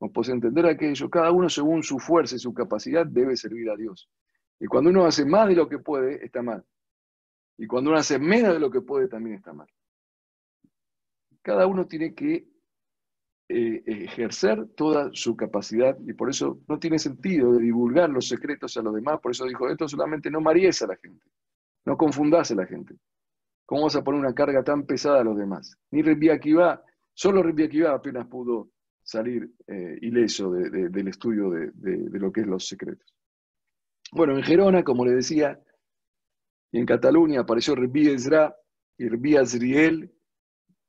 vos 0.00 0.10
podés 0.12 0.30
entender 0.30 0.66
aquello. 0.66 1.08
Cada 1.10 1.32
uno 1.32 1.48
según 1.48 1.82
su 1.82 1.98
fuerza 1.98 2.36
y 2.36 2.38
su 2.38 2.52
capacidad 2.52 3.06
debe 3.06 3.36
servir 3.36 3.70
a 3.70 3.76
Dios. 3.76 4.08
Y 4.60 4.66
cuando 4.66 4.90
uno 4.90 5.04
hace 5.04 5.24
más 5.24 5.48
de 5.48 5.54
lo 5.54 5.68
que 5.68 5.78
puede, 5.78 6.24
está 6.24 6.42
mal. 6.42 6.64
Y 7.58 7.66
cuando 7.66 7.90
uno 7.90 7.98
hace 7.98 8.18
menos 8.18 8.54
de 8.54 8.60
lo 8.60 8.70
que 8.70 8.80
puede, 8.80 9.08
también 9.08 9.36
está 9.36 9.52
mal. 9.52 9.68
Cada 11.42 11.66
uno 11.66 11.86
tiene 11.86 12.14
que 12.14 12.48
eh, 13.50 13.82
ejercer 13.86 14.68
toda 14.76 15.10
su 15.12 15.36
capacidad 15.36 15.96
y 16.06 16.12
por 16.12 16.30
eso 16.30 16.60
no 16.68 16.78
tiene 16.78 16.98
sentido 16.98 17.52
de 17.52 17.62
divulgar 17.62 18.10
los 18.10 18.28
secretos 18.28 18.76
a 18.76 18.82
los 18.82 18.94
demás. 18.94 19.20
Por 19.20 19.32
eso 19.32 19.44
dijo, 19.46 19.68
esto 19.68 19.88
solamente 19.88 20.30
no 20.30 20.40
maríes 20.40 20.82
a 20.82 20.86
la 20.86 20.96
gente, 20.96 21.24
no 21.84 21.96
confundás 21.96 22.50
a 22.50 22.54
la 22.54 22.66
gente. 22.66 22.94
¿Cómo 23.66 23.84
vas 23.84 23.96
a 23.96 24.04
poner 24.04 24.20
una 24.20 24.34
carga 24.34 24.62
tan 24.62 24.84
pesada 24.84 25.20
a 25.20 25.24
los 25.24 25.36
demás? 25.36 25.76
Ni 25.90 26.02
Rebbi 26.02 26.30
Akiva, 26.30 26.82
solo 27.12 27.42
Rebbi 27.42 27.64
Akiva 27.64 27.92
apenas 27.92 28.26
pudo 28.26 28.70
salir 29.02 29.50
eh, 29.66 29.98
ileso 30.02 30.50
del 30.50 31.08
estudio 31.08 31.50
de, 31.50 31.72
lo 32.18 32.30
que 32.30 32.42
es 32.42 32.46
los 32.46 32.66
secretos. 32.66 33.14
Bueno, 34.12 34.36
en 34.36 34.42
Gerona, 34.42 34.84
como 34.84 35.06
le 35.06 35.12
decía, 35.12 35.58
y 36.70 36.78
en 36.78 36.86
Cataluña 36.86 37.40
apareció 37.40 37.74
Rebbi 37.74 38.08
Ezra 38.08 38.54
y 38.96 39.08
Rebbi 39.08 39.36
Azriel, 39.36 40.12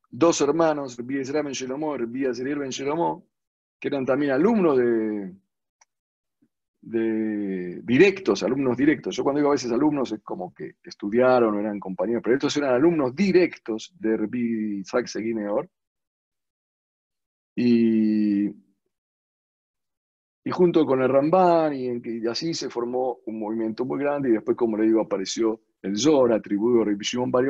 dos 0.10 0.42
hermanos, 0.42 0.98
Rebbi 0.98 1.20
Ezra 1.20 1.42
Ben 1.42 1.54
Shelomó 1.54 1.96
y 1.96 2.00
Rebbi 2.00 2.26
Azriel 2.26 2.60
Ben 2.60 2.72
Shelomó, 2.72 3.28
que 3.80 3.88
eran 3.88 4.06
también 4.06 4.32
alumnos 4.32 4.78
de, 6.82 7.82
directos, 7.84 8.44
alumnos 8.44 8.76
directos. 8.76 9.16
Yo 9.16 9.24
cuando 9.24 9.40
digo 9.40 9.50
a 9.50 9.54
veces 9.54 9.72
alumnos 9.72 10.12
es 10.12 10.22
como 10.22 10.54
que 10.54 10.76
estudiaron 10.84 11.56
o 11.56 11.60
eran 11.60 11.80
compañeros, 11.80 12.22
pero 12.24 12.36
estos 12.36 12.58
eran 12.58 12.74
alumnos 12.74 13.16
directos 13.16 13.94
de 13.98 14.18
Rebbi 14.18 14.80
Isaac 14.80 15.08
Seguineor. 15.08 15.70
Y, 17.56 18.50
y 18.50 20.52
junto 20.52 20.86
con 20.86 21.02
el 21.02 21.10
Ramban, 21.10 21.74
y, 21.74 22.28
así 22.28 22.54
se 22.54 22.70
formó 22.70 23.20
un 23.26 23.40
movimiento 23.40 23.86
muy 23.86 24.00
grande, 24.00 24.30
y 24.30 24.34
después, 24.34 24.58
como 24.58 24.78
le 24.78 24.86
digo, 24.86 25.02
apareció 25.02 25.62
el 25.82 25.98
Zohar, 25.98 26.34
atribuido 26.34 26.82
a 26.82 26.86
Rebbi 26.86 27.06
Shimon 27.06 27.32
Bar 27.32 27.46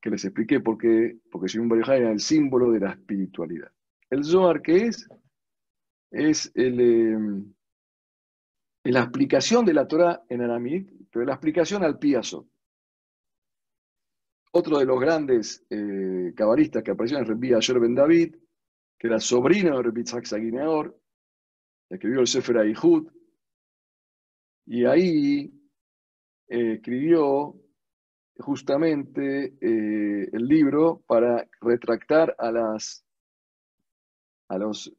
que 0.00 0.10
les 0.10 0.24
expliqué 0.24 0.60
por 0.60 0.78
qué, 0.78 1.18
porque 1.30 1.48
Shimon 1.48 1.68
Bar 1.68 1.90
era 1.90 2.10
el 2.10 2.20
símbolo 2.20 2.70
de 2.70 2.80
la 2.80 2.90
espiritualidad. 2.90 3.70
El 4.10 4.24
Zohar, 4.24 4.62
¿qué 4.62 4.86
es? 4.86 5.08
Es 6.10 6.50
em, 6.54 7.52
la 8.84 9.00
explicación 9.00 9.64
de 9.64 9.74
la 9.74 9.86
Torah 9.86 10.24
en 10.28 10.42
aramí, 10.42 10.80
pero 11.10 11.24
la 11.24 11.34
explicación 11.34 11.82
al 11.84 11.98
piazo. 11.98 12.48
Otro 14.52 14.78
de 14.78 14.86
los 14.86 14.98
grandes 14.98 15.64
eh, 15.68 16.32
cabalistas 16.34 16.82
que 16.82 16.92
apareció 16.92 17.18
en 17.18 17.54
Ayer 17.54 17.80
Ben 17.80 17.94
David, 17.94 18.36
que 18.98 19.06
era 19.06 19.20
sobrino 19.20 19.76
de 19.76 19.82
Rebbi 19.82 20.04
Tzak 20.04 20.24
Sagineor, 20.24 20.98
escribió 21.90 22.20
el 22.20 22.26
Sefer 22.26 22.58
Aihud, 22.58 23.08
y 24.66 24.84
ahí 24.84 25.57
eh, 26.48 26.74
escribió 26.74 27.54
justamente 28.38 29.54
eh, 29.60 30.28
el 30.32 30.46
libro 30.46 31.02
para 31.06 31.46
retractar 31.60 32.34
a 32.38 32.52
las 32.52 33.04
a 34.48 34.56
los 34.56 34.90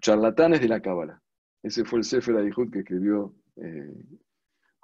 charlatanes 0.00 0.60
de 0.60 0.68
la 0.68 0.80
Cábala. 0.80 1.22
Ese 1.62 1.84
fue 1.86 2.00
el 2.00 2.04
Sefer 2.04 2.36
Aihud 2.36 2.70
que 2.70 2.80
escribió 2.80 3.34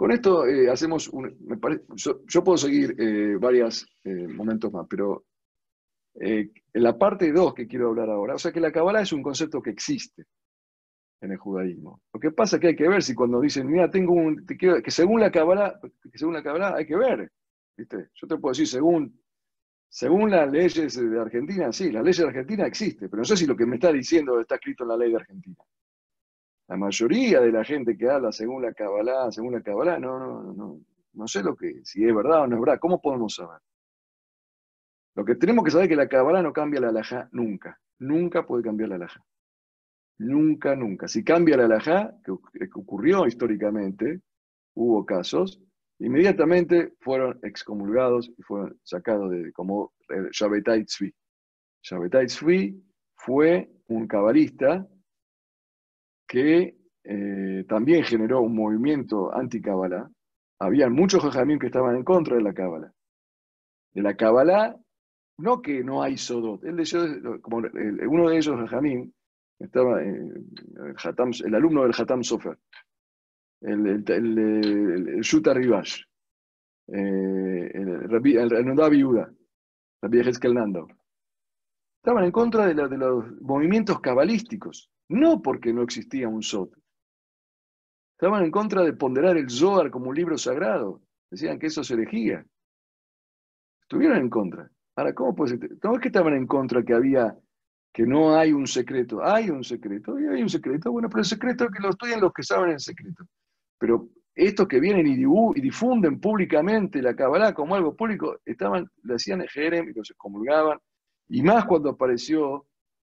con 0.01 0.12
esto 0.12 0.47
eh, 0.47 0.70
hacemos 0.70 1.09
un. 1.09 1.36
yo, 1.95 2.43
puedo 2.43 2.57
seguir 2.57 2.97
eh, 2.99 3.36
varios 3.38 3.86
eh, 4.03 4.26
momentos 4.28 4.72
más, 4.72 4.86
pero 4.88 5.26
en 6.14 6.51
la 6.72 6.97
parte 6.97 7.30
2 7.30 7.53
que 7.53 7.66
quiero 7.66 7.88
hablar 7.88 8.09
ahora, 8.09 8.34
o 8.34 8.38
sea 8.38 8.51
que 8.51 8.61
la 8.61 8.72
Kabbalah 8.72 9.03
es 9.03 9.12
un 9.12 9.22
concepto 9.22 9.61
que 9.61 9.68
existe 9.68 10.24
en 11.20 11.32
el 11.32 11.38
judaísmo. 11.38 12.00
Lo 12.12 12.20
que 12.20 12.30
pasa 12.30 12.56
es 12.56 12.60
que 12.60 12.68
hay 12.68 12.76
que 12.76 12.88
ver 12.88 13.02
si 13.02 13.14
cuando 13.14 13.40
dicen, 13.40 13.66
mira, 13.66 13.90
tengo 13.90 14.14
un. 14.14 14.46
que 14.46 14.90
según 14.90 15.20
la 15.20 15.30
Kabbalah, 15.30 15.78
que 16.10 16.18
según 16.18 16.34
la 16.34 16.74
hay 16.76 16.86
que 16.86 16.96
ver. 16.96 17.30
¿viste? 17.76 18.10
Yo 18.14 18.26
te 18.26 18.36
puedo 18.36 18.52
decir, 18.52 18.66
según, 18.66 19.20
según 19.88 20.30
las 20.30 20.50
leyes 20.50 20.96
de 20.96 21.20
Argentina, 21.20 21.72
sí, 21.72 21.90
la 21.90 22.02
ley 22.02 22.12
de 22.14 22.24
Argentina 22.24 22.66
existe, 22.66 23.08
pero 23.08 23.20
no 23.20 23.24
sé 23.24 23.36
si 23.36 23.46
lo 23.46 23.56
que 23.56 23.66
me 23.66 23.76
está 23.76 23.92
diciendo 23.92 24.40
está 24.40 24.56
escrito 24.56 24.84
en 24.84 24.88
la 24.88 24.96
ley 24.96 25.10
de 25.10 25.16
Argentina. 25.16 25.56
La 26.68 26.76
mayoría 26.76 27.40
de 27.40 27.50
la 27.50 27.64
gente 27.64 27.96
que 27.96 28.08
habla 28.08 28.30
según 28.30 28.62
la 28.62 28.72
Kabbalah, 28.72 29.32
según 29.32 29.54
la 29.54 29.62
Kabbalah, 29.62 29.98
no, 29.98 30.18
no, 30.20 30.52
no, 30.52 30.80
no 31.14 31.28
sé 31.28 31.42
lo 31.42 31.56
que, 31.56 31.80
si 31.84 32.06
es 32.06 32.14
verdad 32.14 32.42
o 32.42 32.46
no 32.46 32.56
es 32.56 32.60
verdad. 32.60 32.78
¿Cómo 32.78 33.00
podemos 33.00 33.34
saber? 33.34 33.60
Lo 35.16 35.24
que 35.24 35.34
tenemos 35.34 35.64
que 35.64 35.72
saber 35.72 35.84
es 35.84 35.88
que 35.88 35.96
la 35.96 36.08
Kabbalah 36.08 36.42
no 36.42 36.52
cambia 36.52 36.80
la 36.80 36.90
alajá 36.90 37.28
nunca. 37.32 37.78
Nunca 37.98 38.46
puede 38.46 38.62
cambiar 38.62 38.90
la 38.90 38.94
alajá. 38.94 39.24
Nunca, 40.20 40.76
nunca. 40.76 41.08
Si 41.08 41.24
cambia 41.24 41.56
la 41.56 41.64
alajá, 41.64 42.14
que, 42.22 42.32
ocurrió 42.74 43.26
históricamente, 43.26 44.20
hubo 44.74 45.06
casos, 45.06 45.58
inmediatamente 45.98 46.92
fueron 47.00 47.38
excomulgados 47.42 48.30
y 48.36 48.42
fueron 48.42 48.78
sacados 48.82 49.30
de, 49.30 49.50
como 49.52 49.94
Shabbatai 50.30 50.84
Tzvi. 50.84 51.14
Shabbatai 51.82 52.26
Tzvi 52.26 52.84
fue 53.14 53.70
un 53.88 54.06
cabalista 54.06 54.86
que 56.28 56.76
eh, 57.02 57.64
también 57.66 58.04
generó 58.04 58.42
un 58.42 58.54
movimiento 58.54 59.34
anti-Kabbalah. 59.34 60.10
Había 60.58 60.90
muchos 60.90 61.22
jajamim 61.22 61.58
que 61.58 61.68
estaban 61.68 61.96
en 61.96 62.04
contra 62.04 62.36
de 62.36 62.42
la 62.42 62.52
Kabbalah. 62.52 62.92
De 63.94 64.02
la 64.02 64.14
Kabbalah, 64.14 64.76
no 65.38 65.62
que 65.62 65.82
no 65.82 66.02
hay 66.02 66.18
Sodot. 66.18 66.62
Él 66.64 66.76
como 67.40 67.62
uno 68.06 68.28
de 68.28 68.36
ellos, 68.36 68.60
jajamim, 68.60 69.10
estaba 69.61 70.02
eh, 70.02 70.32
el, 71.44 71.54
alumno 71.54 71.82
del 71.82 71.94
Hatam 71.96 72.24
Sofer, 72.24 72.58
el, 73.61 73.86
el, 73.86 74.11
el, 74.11 75.08
el 75.08 75.20
Shuta 75.20 75.54
Rivash, 75.54 76.02
eh, 76.88 77.70
el, 77.74 78.08
Rabbi, 78.11 78.32
Yuda, 78.98 79.32
Rabbi 80.02 80.22
Nando. 80.52 80.88
Estaban 82.02 82.24
en 82.24 82.32
contra 82.32 82.66
de, 82.66 82.74
de 82.74 82.96
los 82.96 83.40
movimientos 83.42 84.00
cabalísticos. 84.00 84.90
No 85.11 85.42
porque 85.42 85.72
no 85.72 85.82
existía 85.82 86.28
un 86.28 86.42
Sot. 86.42 86.72
Estaban 88.12 88.44
en 88.44 88.50
contra 88.50 88.82
de 88.82 88.92
ponderar 88.92 89.36
el 89.36 89.50
Zohar 89.50 89.90
como 89.90 90.11
un 90.11 90.14
libro 90.14 90.38
sagrado. 90.38 91.02
Decían 91.30 91.58
que 91.58 91.66
eso 91.66 91.82
se 91.82 91.94
elegía. 91.94 92.46
Estuvieron 93.82 94.18
en 94.18 94.30
contra. 94.30 94.70
Ahora, 94.94 95.14
¿cómo 95.14 95.34
puede 95.34 95.58
ser? 95.58 95.70
No 95.82 95.94
es 95.94 96.00
que 96.00 96.08
estaban 96.08 96.34
en 96.34 96.46
contra 96.46 96.84
que 96.84 96.94
había, 96.94 97.36
que 97.93 98.07
no 98.07 98.36
hay 98.36 98.53
un 98.53 98.66
secreto. 98.66 99.22
Hay 99.22 99.51
un 99.51 99.64
secreto, 99.64 100.18
y 100.18 100.26
hay 100.26 100.43
un 100.43 100.49
secreto. 100.49 100.93
Bueno, 100.93 101.09
pero 101.09 101.20
el 101.20 101.26
secreto 101.26 101.64
es 101.64 101.70
que 101.70 101.82
lo 101.82 101.91
estudian 101.91 102.20
los 102.20 102.32
que 102.32 102.43
saben 102.43 102.70
el 102.70 102.80
secreto. 102.80 103.24
Pero 103.78 104.09
estos 104.34 104.68
que 104.68 104.80
vienen 104.80 105.07
y, 105.07 105.61
difunden 105.61 106.20
públicamente 106.20 107.03
la 107.03 107.14
Kabbalah 107.14 107.53
como 107.53 107.74
algo 107.74 107.97
público, 107.97 108.38
estaban, 108.45 108.88
le 109.03 109.14
hacían 109.14 109.45
Jerem 109.49 109.88
y 109.88 109.93
los 109.93 110.11
excomulgaban. 110.11 110.78
Y 111.28 111.43
más 111.43 111.64
cuando 111.64 111.91
apareció 111.91 112.66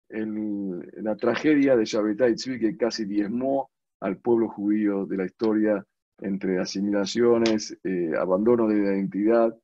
la 0.08 1.16
tragedia 1.16 1.76
de 1.76 1.84
Shabbatai 1.84 2.34
Tzvi 2.34 2.58
que 2.58 2.76
casi 2.76 3.04
diezmó 3.04 3.70
al 4.00 4.16
pueblo 4.16 4.48
judío 4.48 5.06
de 5.06 5.16
la 5.16 5.24
historia 5.24 5.84
entre 6.18 6.58
asimilaciones, 6.58 7.78
eh, 7.84 8.12
abandono 8.18 8.66
de 8.66 8.78
identidad, 8.78 9.56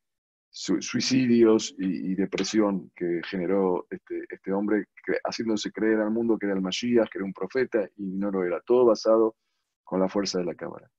suicidios 0.56 1.74
y, 1.78 2.14
depresión 2.14 2.90
que 2.96 3.20
generó 3.28 3.86
este, 3.90 4.24
este 4.30 4.52
hombre, 4.52 4.86
haciéndose 5.24 5.70
creer 5.70 6.00
al 6.00 6.10
mundo 6.10 6.38
que 6.38 6.46
era 6.46 6.54
el 6.54 6.62
Mashiach, 6.62 7.10
que 7.10 7.18
era 7.18 7.26
un 7.26 7.34
profeta, 7.34 7.86
y 7.96 8.04
no 8.04 8.30
lo 8.30 8.42
era. 8.42 8.60
Todo 8.62 8.86
basado 8.86 9.36
con 9.84 10.00
la 10.00 10.08
fuerza 10.08 10.38
de 10.38 10.46
la 10.46 10.54
Cámara. 10.54 10.90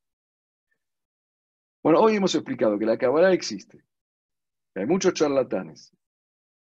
Bueno, 1.81 2.01
hoy 2.01 2.17
hemos 2.17 2.35
explicado 2.35 2.77
que 2.77 2.85
la 2.85 2.97
Cámara 2.97 3.33
existe. 3.33 3.83
Hay 4.75 4.85
muchos 4.85 5.13
charlatanes, 5.13 5.91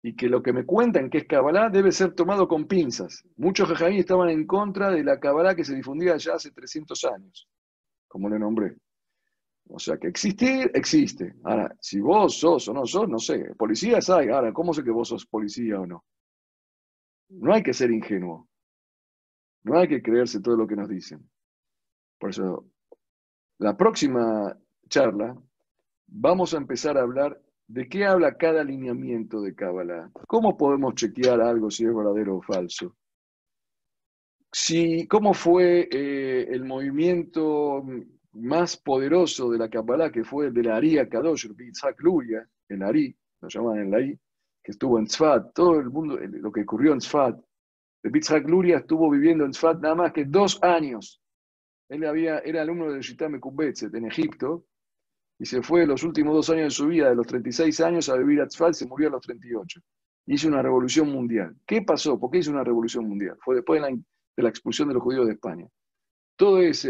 y 0.02 0.16
que 0.16 0.28
lo 0.28 0.42
que 0.42 0.52
me 0.52 0.66
cuentan 0.66 1.12
que 1.12 1.20
es 1.20 1.28
Kabbalah 1.28 1.70
debe 1.70 1.92
ser 1.92 2.14
tomado 2.14 2.48
con 2.48 2.66
pinzas. 2.66 3.24
Muchos 3.38 3.70
jajaí 3.70 4.00
estaban 4.00 4.30
en 4.30 4.48
contra 4.48 4.90
de 4.90 5.04
la 5.04 5.20
Kabbalah 5.20 5.56
que 5.56 5.64
se 5.64 5.76
difundía 5.76 6.18
ya 6.18 6.34
hace 6.34 6.50
300 6.50 7.04
años, 7.06 7.48
como 8.08 8.28
le 8.28 8.40
nombré. 8.40 8.76
O 9.74 9.80
sea, 9.80 9.98
que 9.98 10.08
existir, 10.08 10.70
existe. 10.74 11.36
Ahora, 11.44 11.76
si 11.80 12.00
vos 12.00 12.38
sos 12.38 12.68
o 12.68 12.74
no 12.74 12.86
sos, 12.86 13.08
no 13.08 13.20
sé. 13.20 13.56
Policía 13.56 14.00
hay. 14.10 14.30
Ahora, 14.30 14.52
¿cómo 14.52 14.74
sé 14.74 14.84
que 14.84 14.92
vos 14.92 15.08
sos 15.08 15.26
policía 15.26 15.80
o 15.80 15.86
no? 15.86 16.06
No 17.30 17.54
hay 17.54 17.64
que 17.64 17.74
ser 17.74 17.92
ingenuo. 17.92 18.50
No 19.64 19.78
hay 19.78 19.88
que 19.88 20.02
creerse 20.02 20.42
todo 20.42 20.58
lo 20.58 20.68
que 20.68 20.76
nos 20.76 20.90
dicen. 20.90 21.30
Por 22.20 22.32
eso, 22.32 22.66
la 23.60 23.78
próxima 23.78 24.58
charla 24.90 25.36
vamos 26.08 26.54
a 26.54 26.58
empezar 26.58 26.98
a 26.98 27.02
hablar 27.02 27.42
¿De 27.72 27.88
qué 27.88 28.06
habla 28.06 28.36
cada 28.36 28.62
alineamiento 28.62 29.40
de 29.40 29.56
Kabbalah? 29.56 30.12
¿Cómo 30.28 30.58
podemos 30.58 30.94
chequear 30.94 31.40
algo 31.40 31.72
si 31.72 31.86
es 31.86 31.96
verdadero 31.96 32.36
o 32.36 32.42
falso? 32.42 32.98
Si, 34.52 35.08
¿Cómo 35.08 35.34
fue 35.34 35.88
eh, 35.90 36.48
el 36.50 36.66
movimiento 36.66 37.82
más 38.34 38.78
poderoso 38.78 39.50
de 39.50 39.58
la 39.58 39.70
Kabbalah, 39.70 40.12
que 40.12 40.24
fue 40.24 40.48
el 40.48 40.54
de 40.54 40.64
la 40.64 40.78
Ari 40.78 40.98
Kadosh, 41.10 41.48
el 41.48 41.56
Luria, 42.00 42.48
el 42.70 42.84
Ari, 42.84 43.16
lo 43.42 43.50
llaman 43.50 43.80
el 43.80 43.94
Ari, 43.94 44.20
que 44.64 44.72
estuvo 44.72 45.00
en 45.00 45.06
Tzfat, 45.06 45.54
todo 45.54 45.80
el 45.80 45.90
mundo, 45.90 46.18
lo 46.20 46.52
que 46.52 46.62
ocurrió 46.62 46.94
en 46.94 47.00
Tzfat. 47.00 47.40
El 48.04 48.12
Bitzhak 48.12 48.48
Luria 48.48 48.78
estuvo 48.78 49.10
viviendo 49.10 49.46
en 49.46 49.52
Tzfat 49.52 49.82
nada 49.82 49.96
más 49.96 50.14
que 50.14 50.26
dos 50.26 50.62
años. 50.64 51.22
Él 51.90 52.06
había, 52.06 52.40
era 52.40 52.62
alumno 52.62 52.92
de 52.92 53.02
Shitame 53.02 53.40
Kubetzet 53.40 53.94
en 53.94 54.06
Egipto, 54.06 54.66
y 55.38 55.46
se 55.46 55.62
fue 55.62 55.88
los 55.88 56.04
últimos 56.04 56.36
dos 56.36 56.50
años 56.52 56.66
de 56.66 56.70
su 56.70 56.88
vida, 56.88 57.10
de 57.10 57.16
los 57.16 57.26
36 57.26 57.82
años, 57.82 58.10
a 58.10 58.16
vivir 58.16 58.42
a 58.42 58.48
Tzfal, 58.48 58.76
se 58.76 58.86
murió 58.86 59.08
a 59.08 59.12
los 59.12 59.22
38. 59.22 59.82
Hizo 60.28 60.48
una 60.48 60.62
revolución 60.62 61.10
mundial. 61.10 61.56
¿Qué 61.66 61.82
pasó? 61.82 62.20
¿Por 62.20 62.30
qué 62.30 62.38
hizo 62.38 62.52
una 62.52 62.64
revolución 62.64 63.08
mundial? 63.08 63.38
Fue 63.42 63.56
después 63.56 63.82
de 63.82 64.44
la, 64.44 64.50
expulsión 64.50 64.88
de 64.88 64.94
los 64.94 65.04
judíos 65.04 65.26
de 65.26 65.34
España. 65.34 65.68
Toda 66.36 66.62
esa 66.62 66.90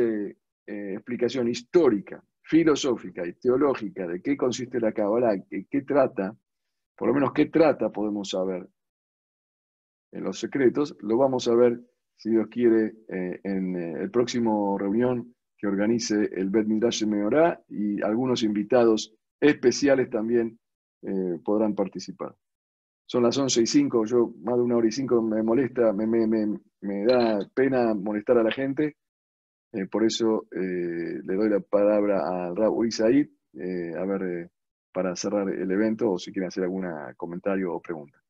eh, 0.65 0.93
explicación 0.93 1.47
histórica, 1.47 2.23
filosófica 2.41 3.25
y 3.25 3.33
teológica 3.33 4.07
de 4.07 4.21
qué 4.21 4.37
consiste 4.37 4.79
la 4.79 4.91
Kabbalah, 4.91 5.41
qué, 5.49 5.81
trata, 5.81 6.35
por 6.95 7.07
lo 7.07 7.13
menos 7.13 7.33
qué 7.33 7.47
trata, 7.47 7.89
podemos 7.91 8.29
saber 8.29 8.67
en 10.11 10.23
los 10.23 10.39
secretos, 10.39 10.95
lo 11.01 11.17
vamos 11.17 11.47
a 11.47 11.55
ver, 11.55 11.79
si 12.17 12.29
Dios 12.29 12.47
quiere, 12.49 12.93
eh, 13.07 13.39
en 13.43 13.75
eh, 13.75 14.01
el 14.01 14.11
próximo 14.11 14.77
reunión 14.77 15.33
que 15.57 15.67
organice 15.67 16.29
el 16.33 16.49
Bet 16.49 16.67
Midrash 16.67 17.03
y 17.69 18.01
algunos 18.01 18.43
invitados 18.43 19.13
especiales 19.39 20.09
también 20.09 20.57
podrán 21.43 21.73
participar. 21.73 22.35
Son 23.11 23.23
las 23.23 23.37
11 23.37 23.63
y 23.63 23.67
5, 23.67 24.05
yo 24.05 24.33
más 24.41 24.55
de 24.55 24.61
una 24.61 24.77
hora 24.77 24.87
y 24.87 24.91
cinco 24.93 25.21
me 25.21 25.43
molesta, 25.43 25.91
me, 25.91 27.05
da 27.05 27.45
pena 27.53 27.93
molestar 27.93 28.37
a 28.37 28.43
la 28.43 28.53
gente, 28.53 28.95
por 29.89 30.05
eso 30.05 30.45
le 30.51 31.35
doy 31.35 31.49
la 31.49 31.59
palabra 31.59 32.19
a 32.25 32.53
Raúl 32.53 32.87
Isaid, 32.87 33.27
a 33.97 34.05
ver, 34.05 34.49
para 34.93 35.15
cerrar 35.15 35.49
el 35.49 35.71
evento 35.71 36.11
o 36.11 36.17
si 36.17 36.31
quieren 36.31 36.49
hacer 36.49 36.63
algún 36.63 36.85
comentario 37.17 37.73
o 37.73 37.81
pregunta. 37.81 38.20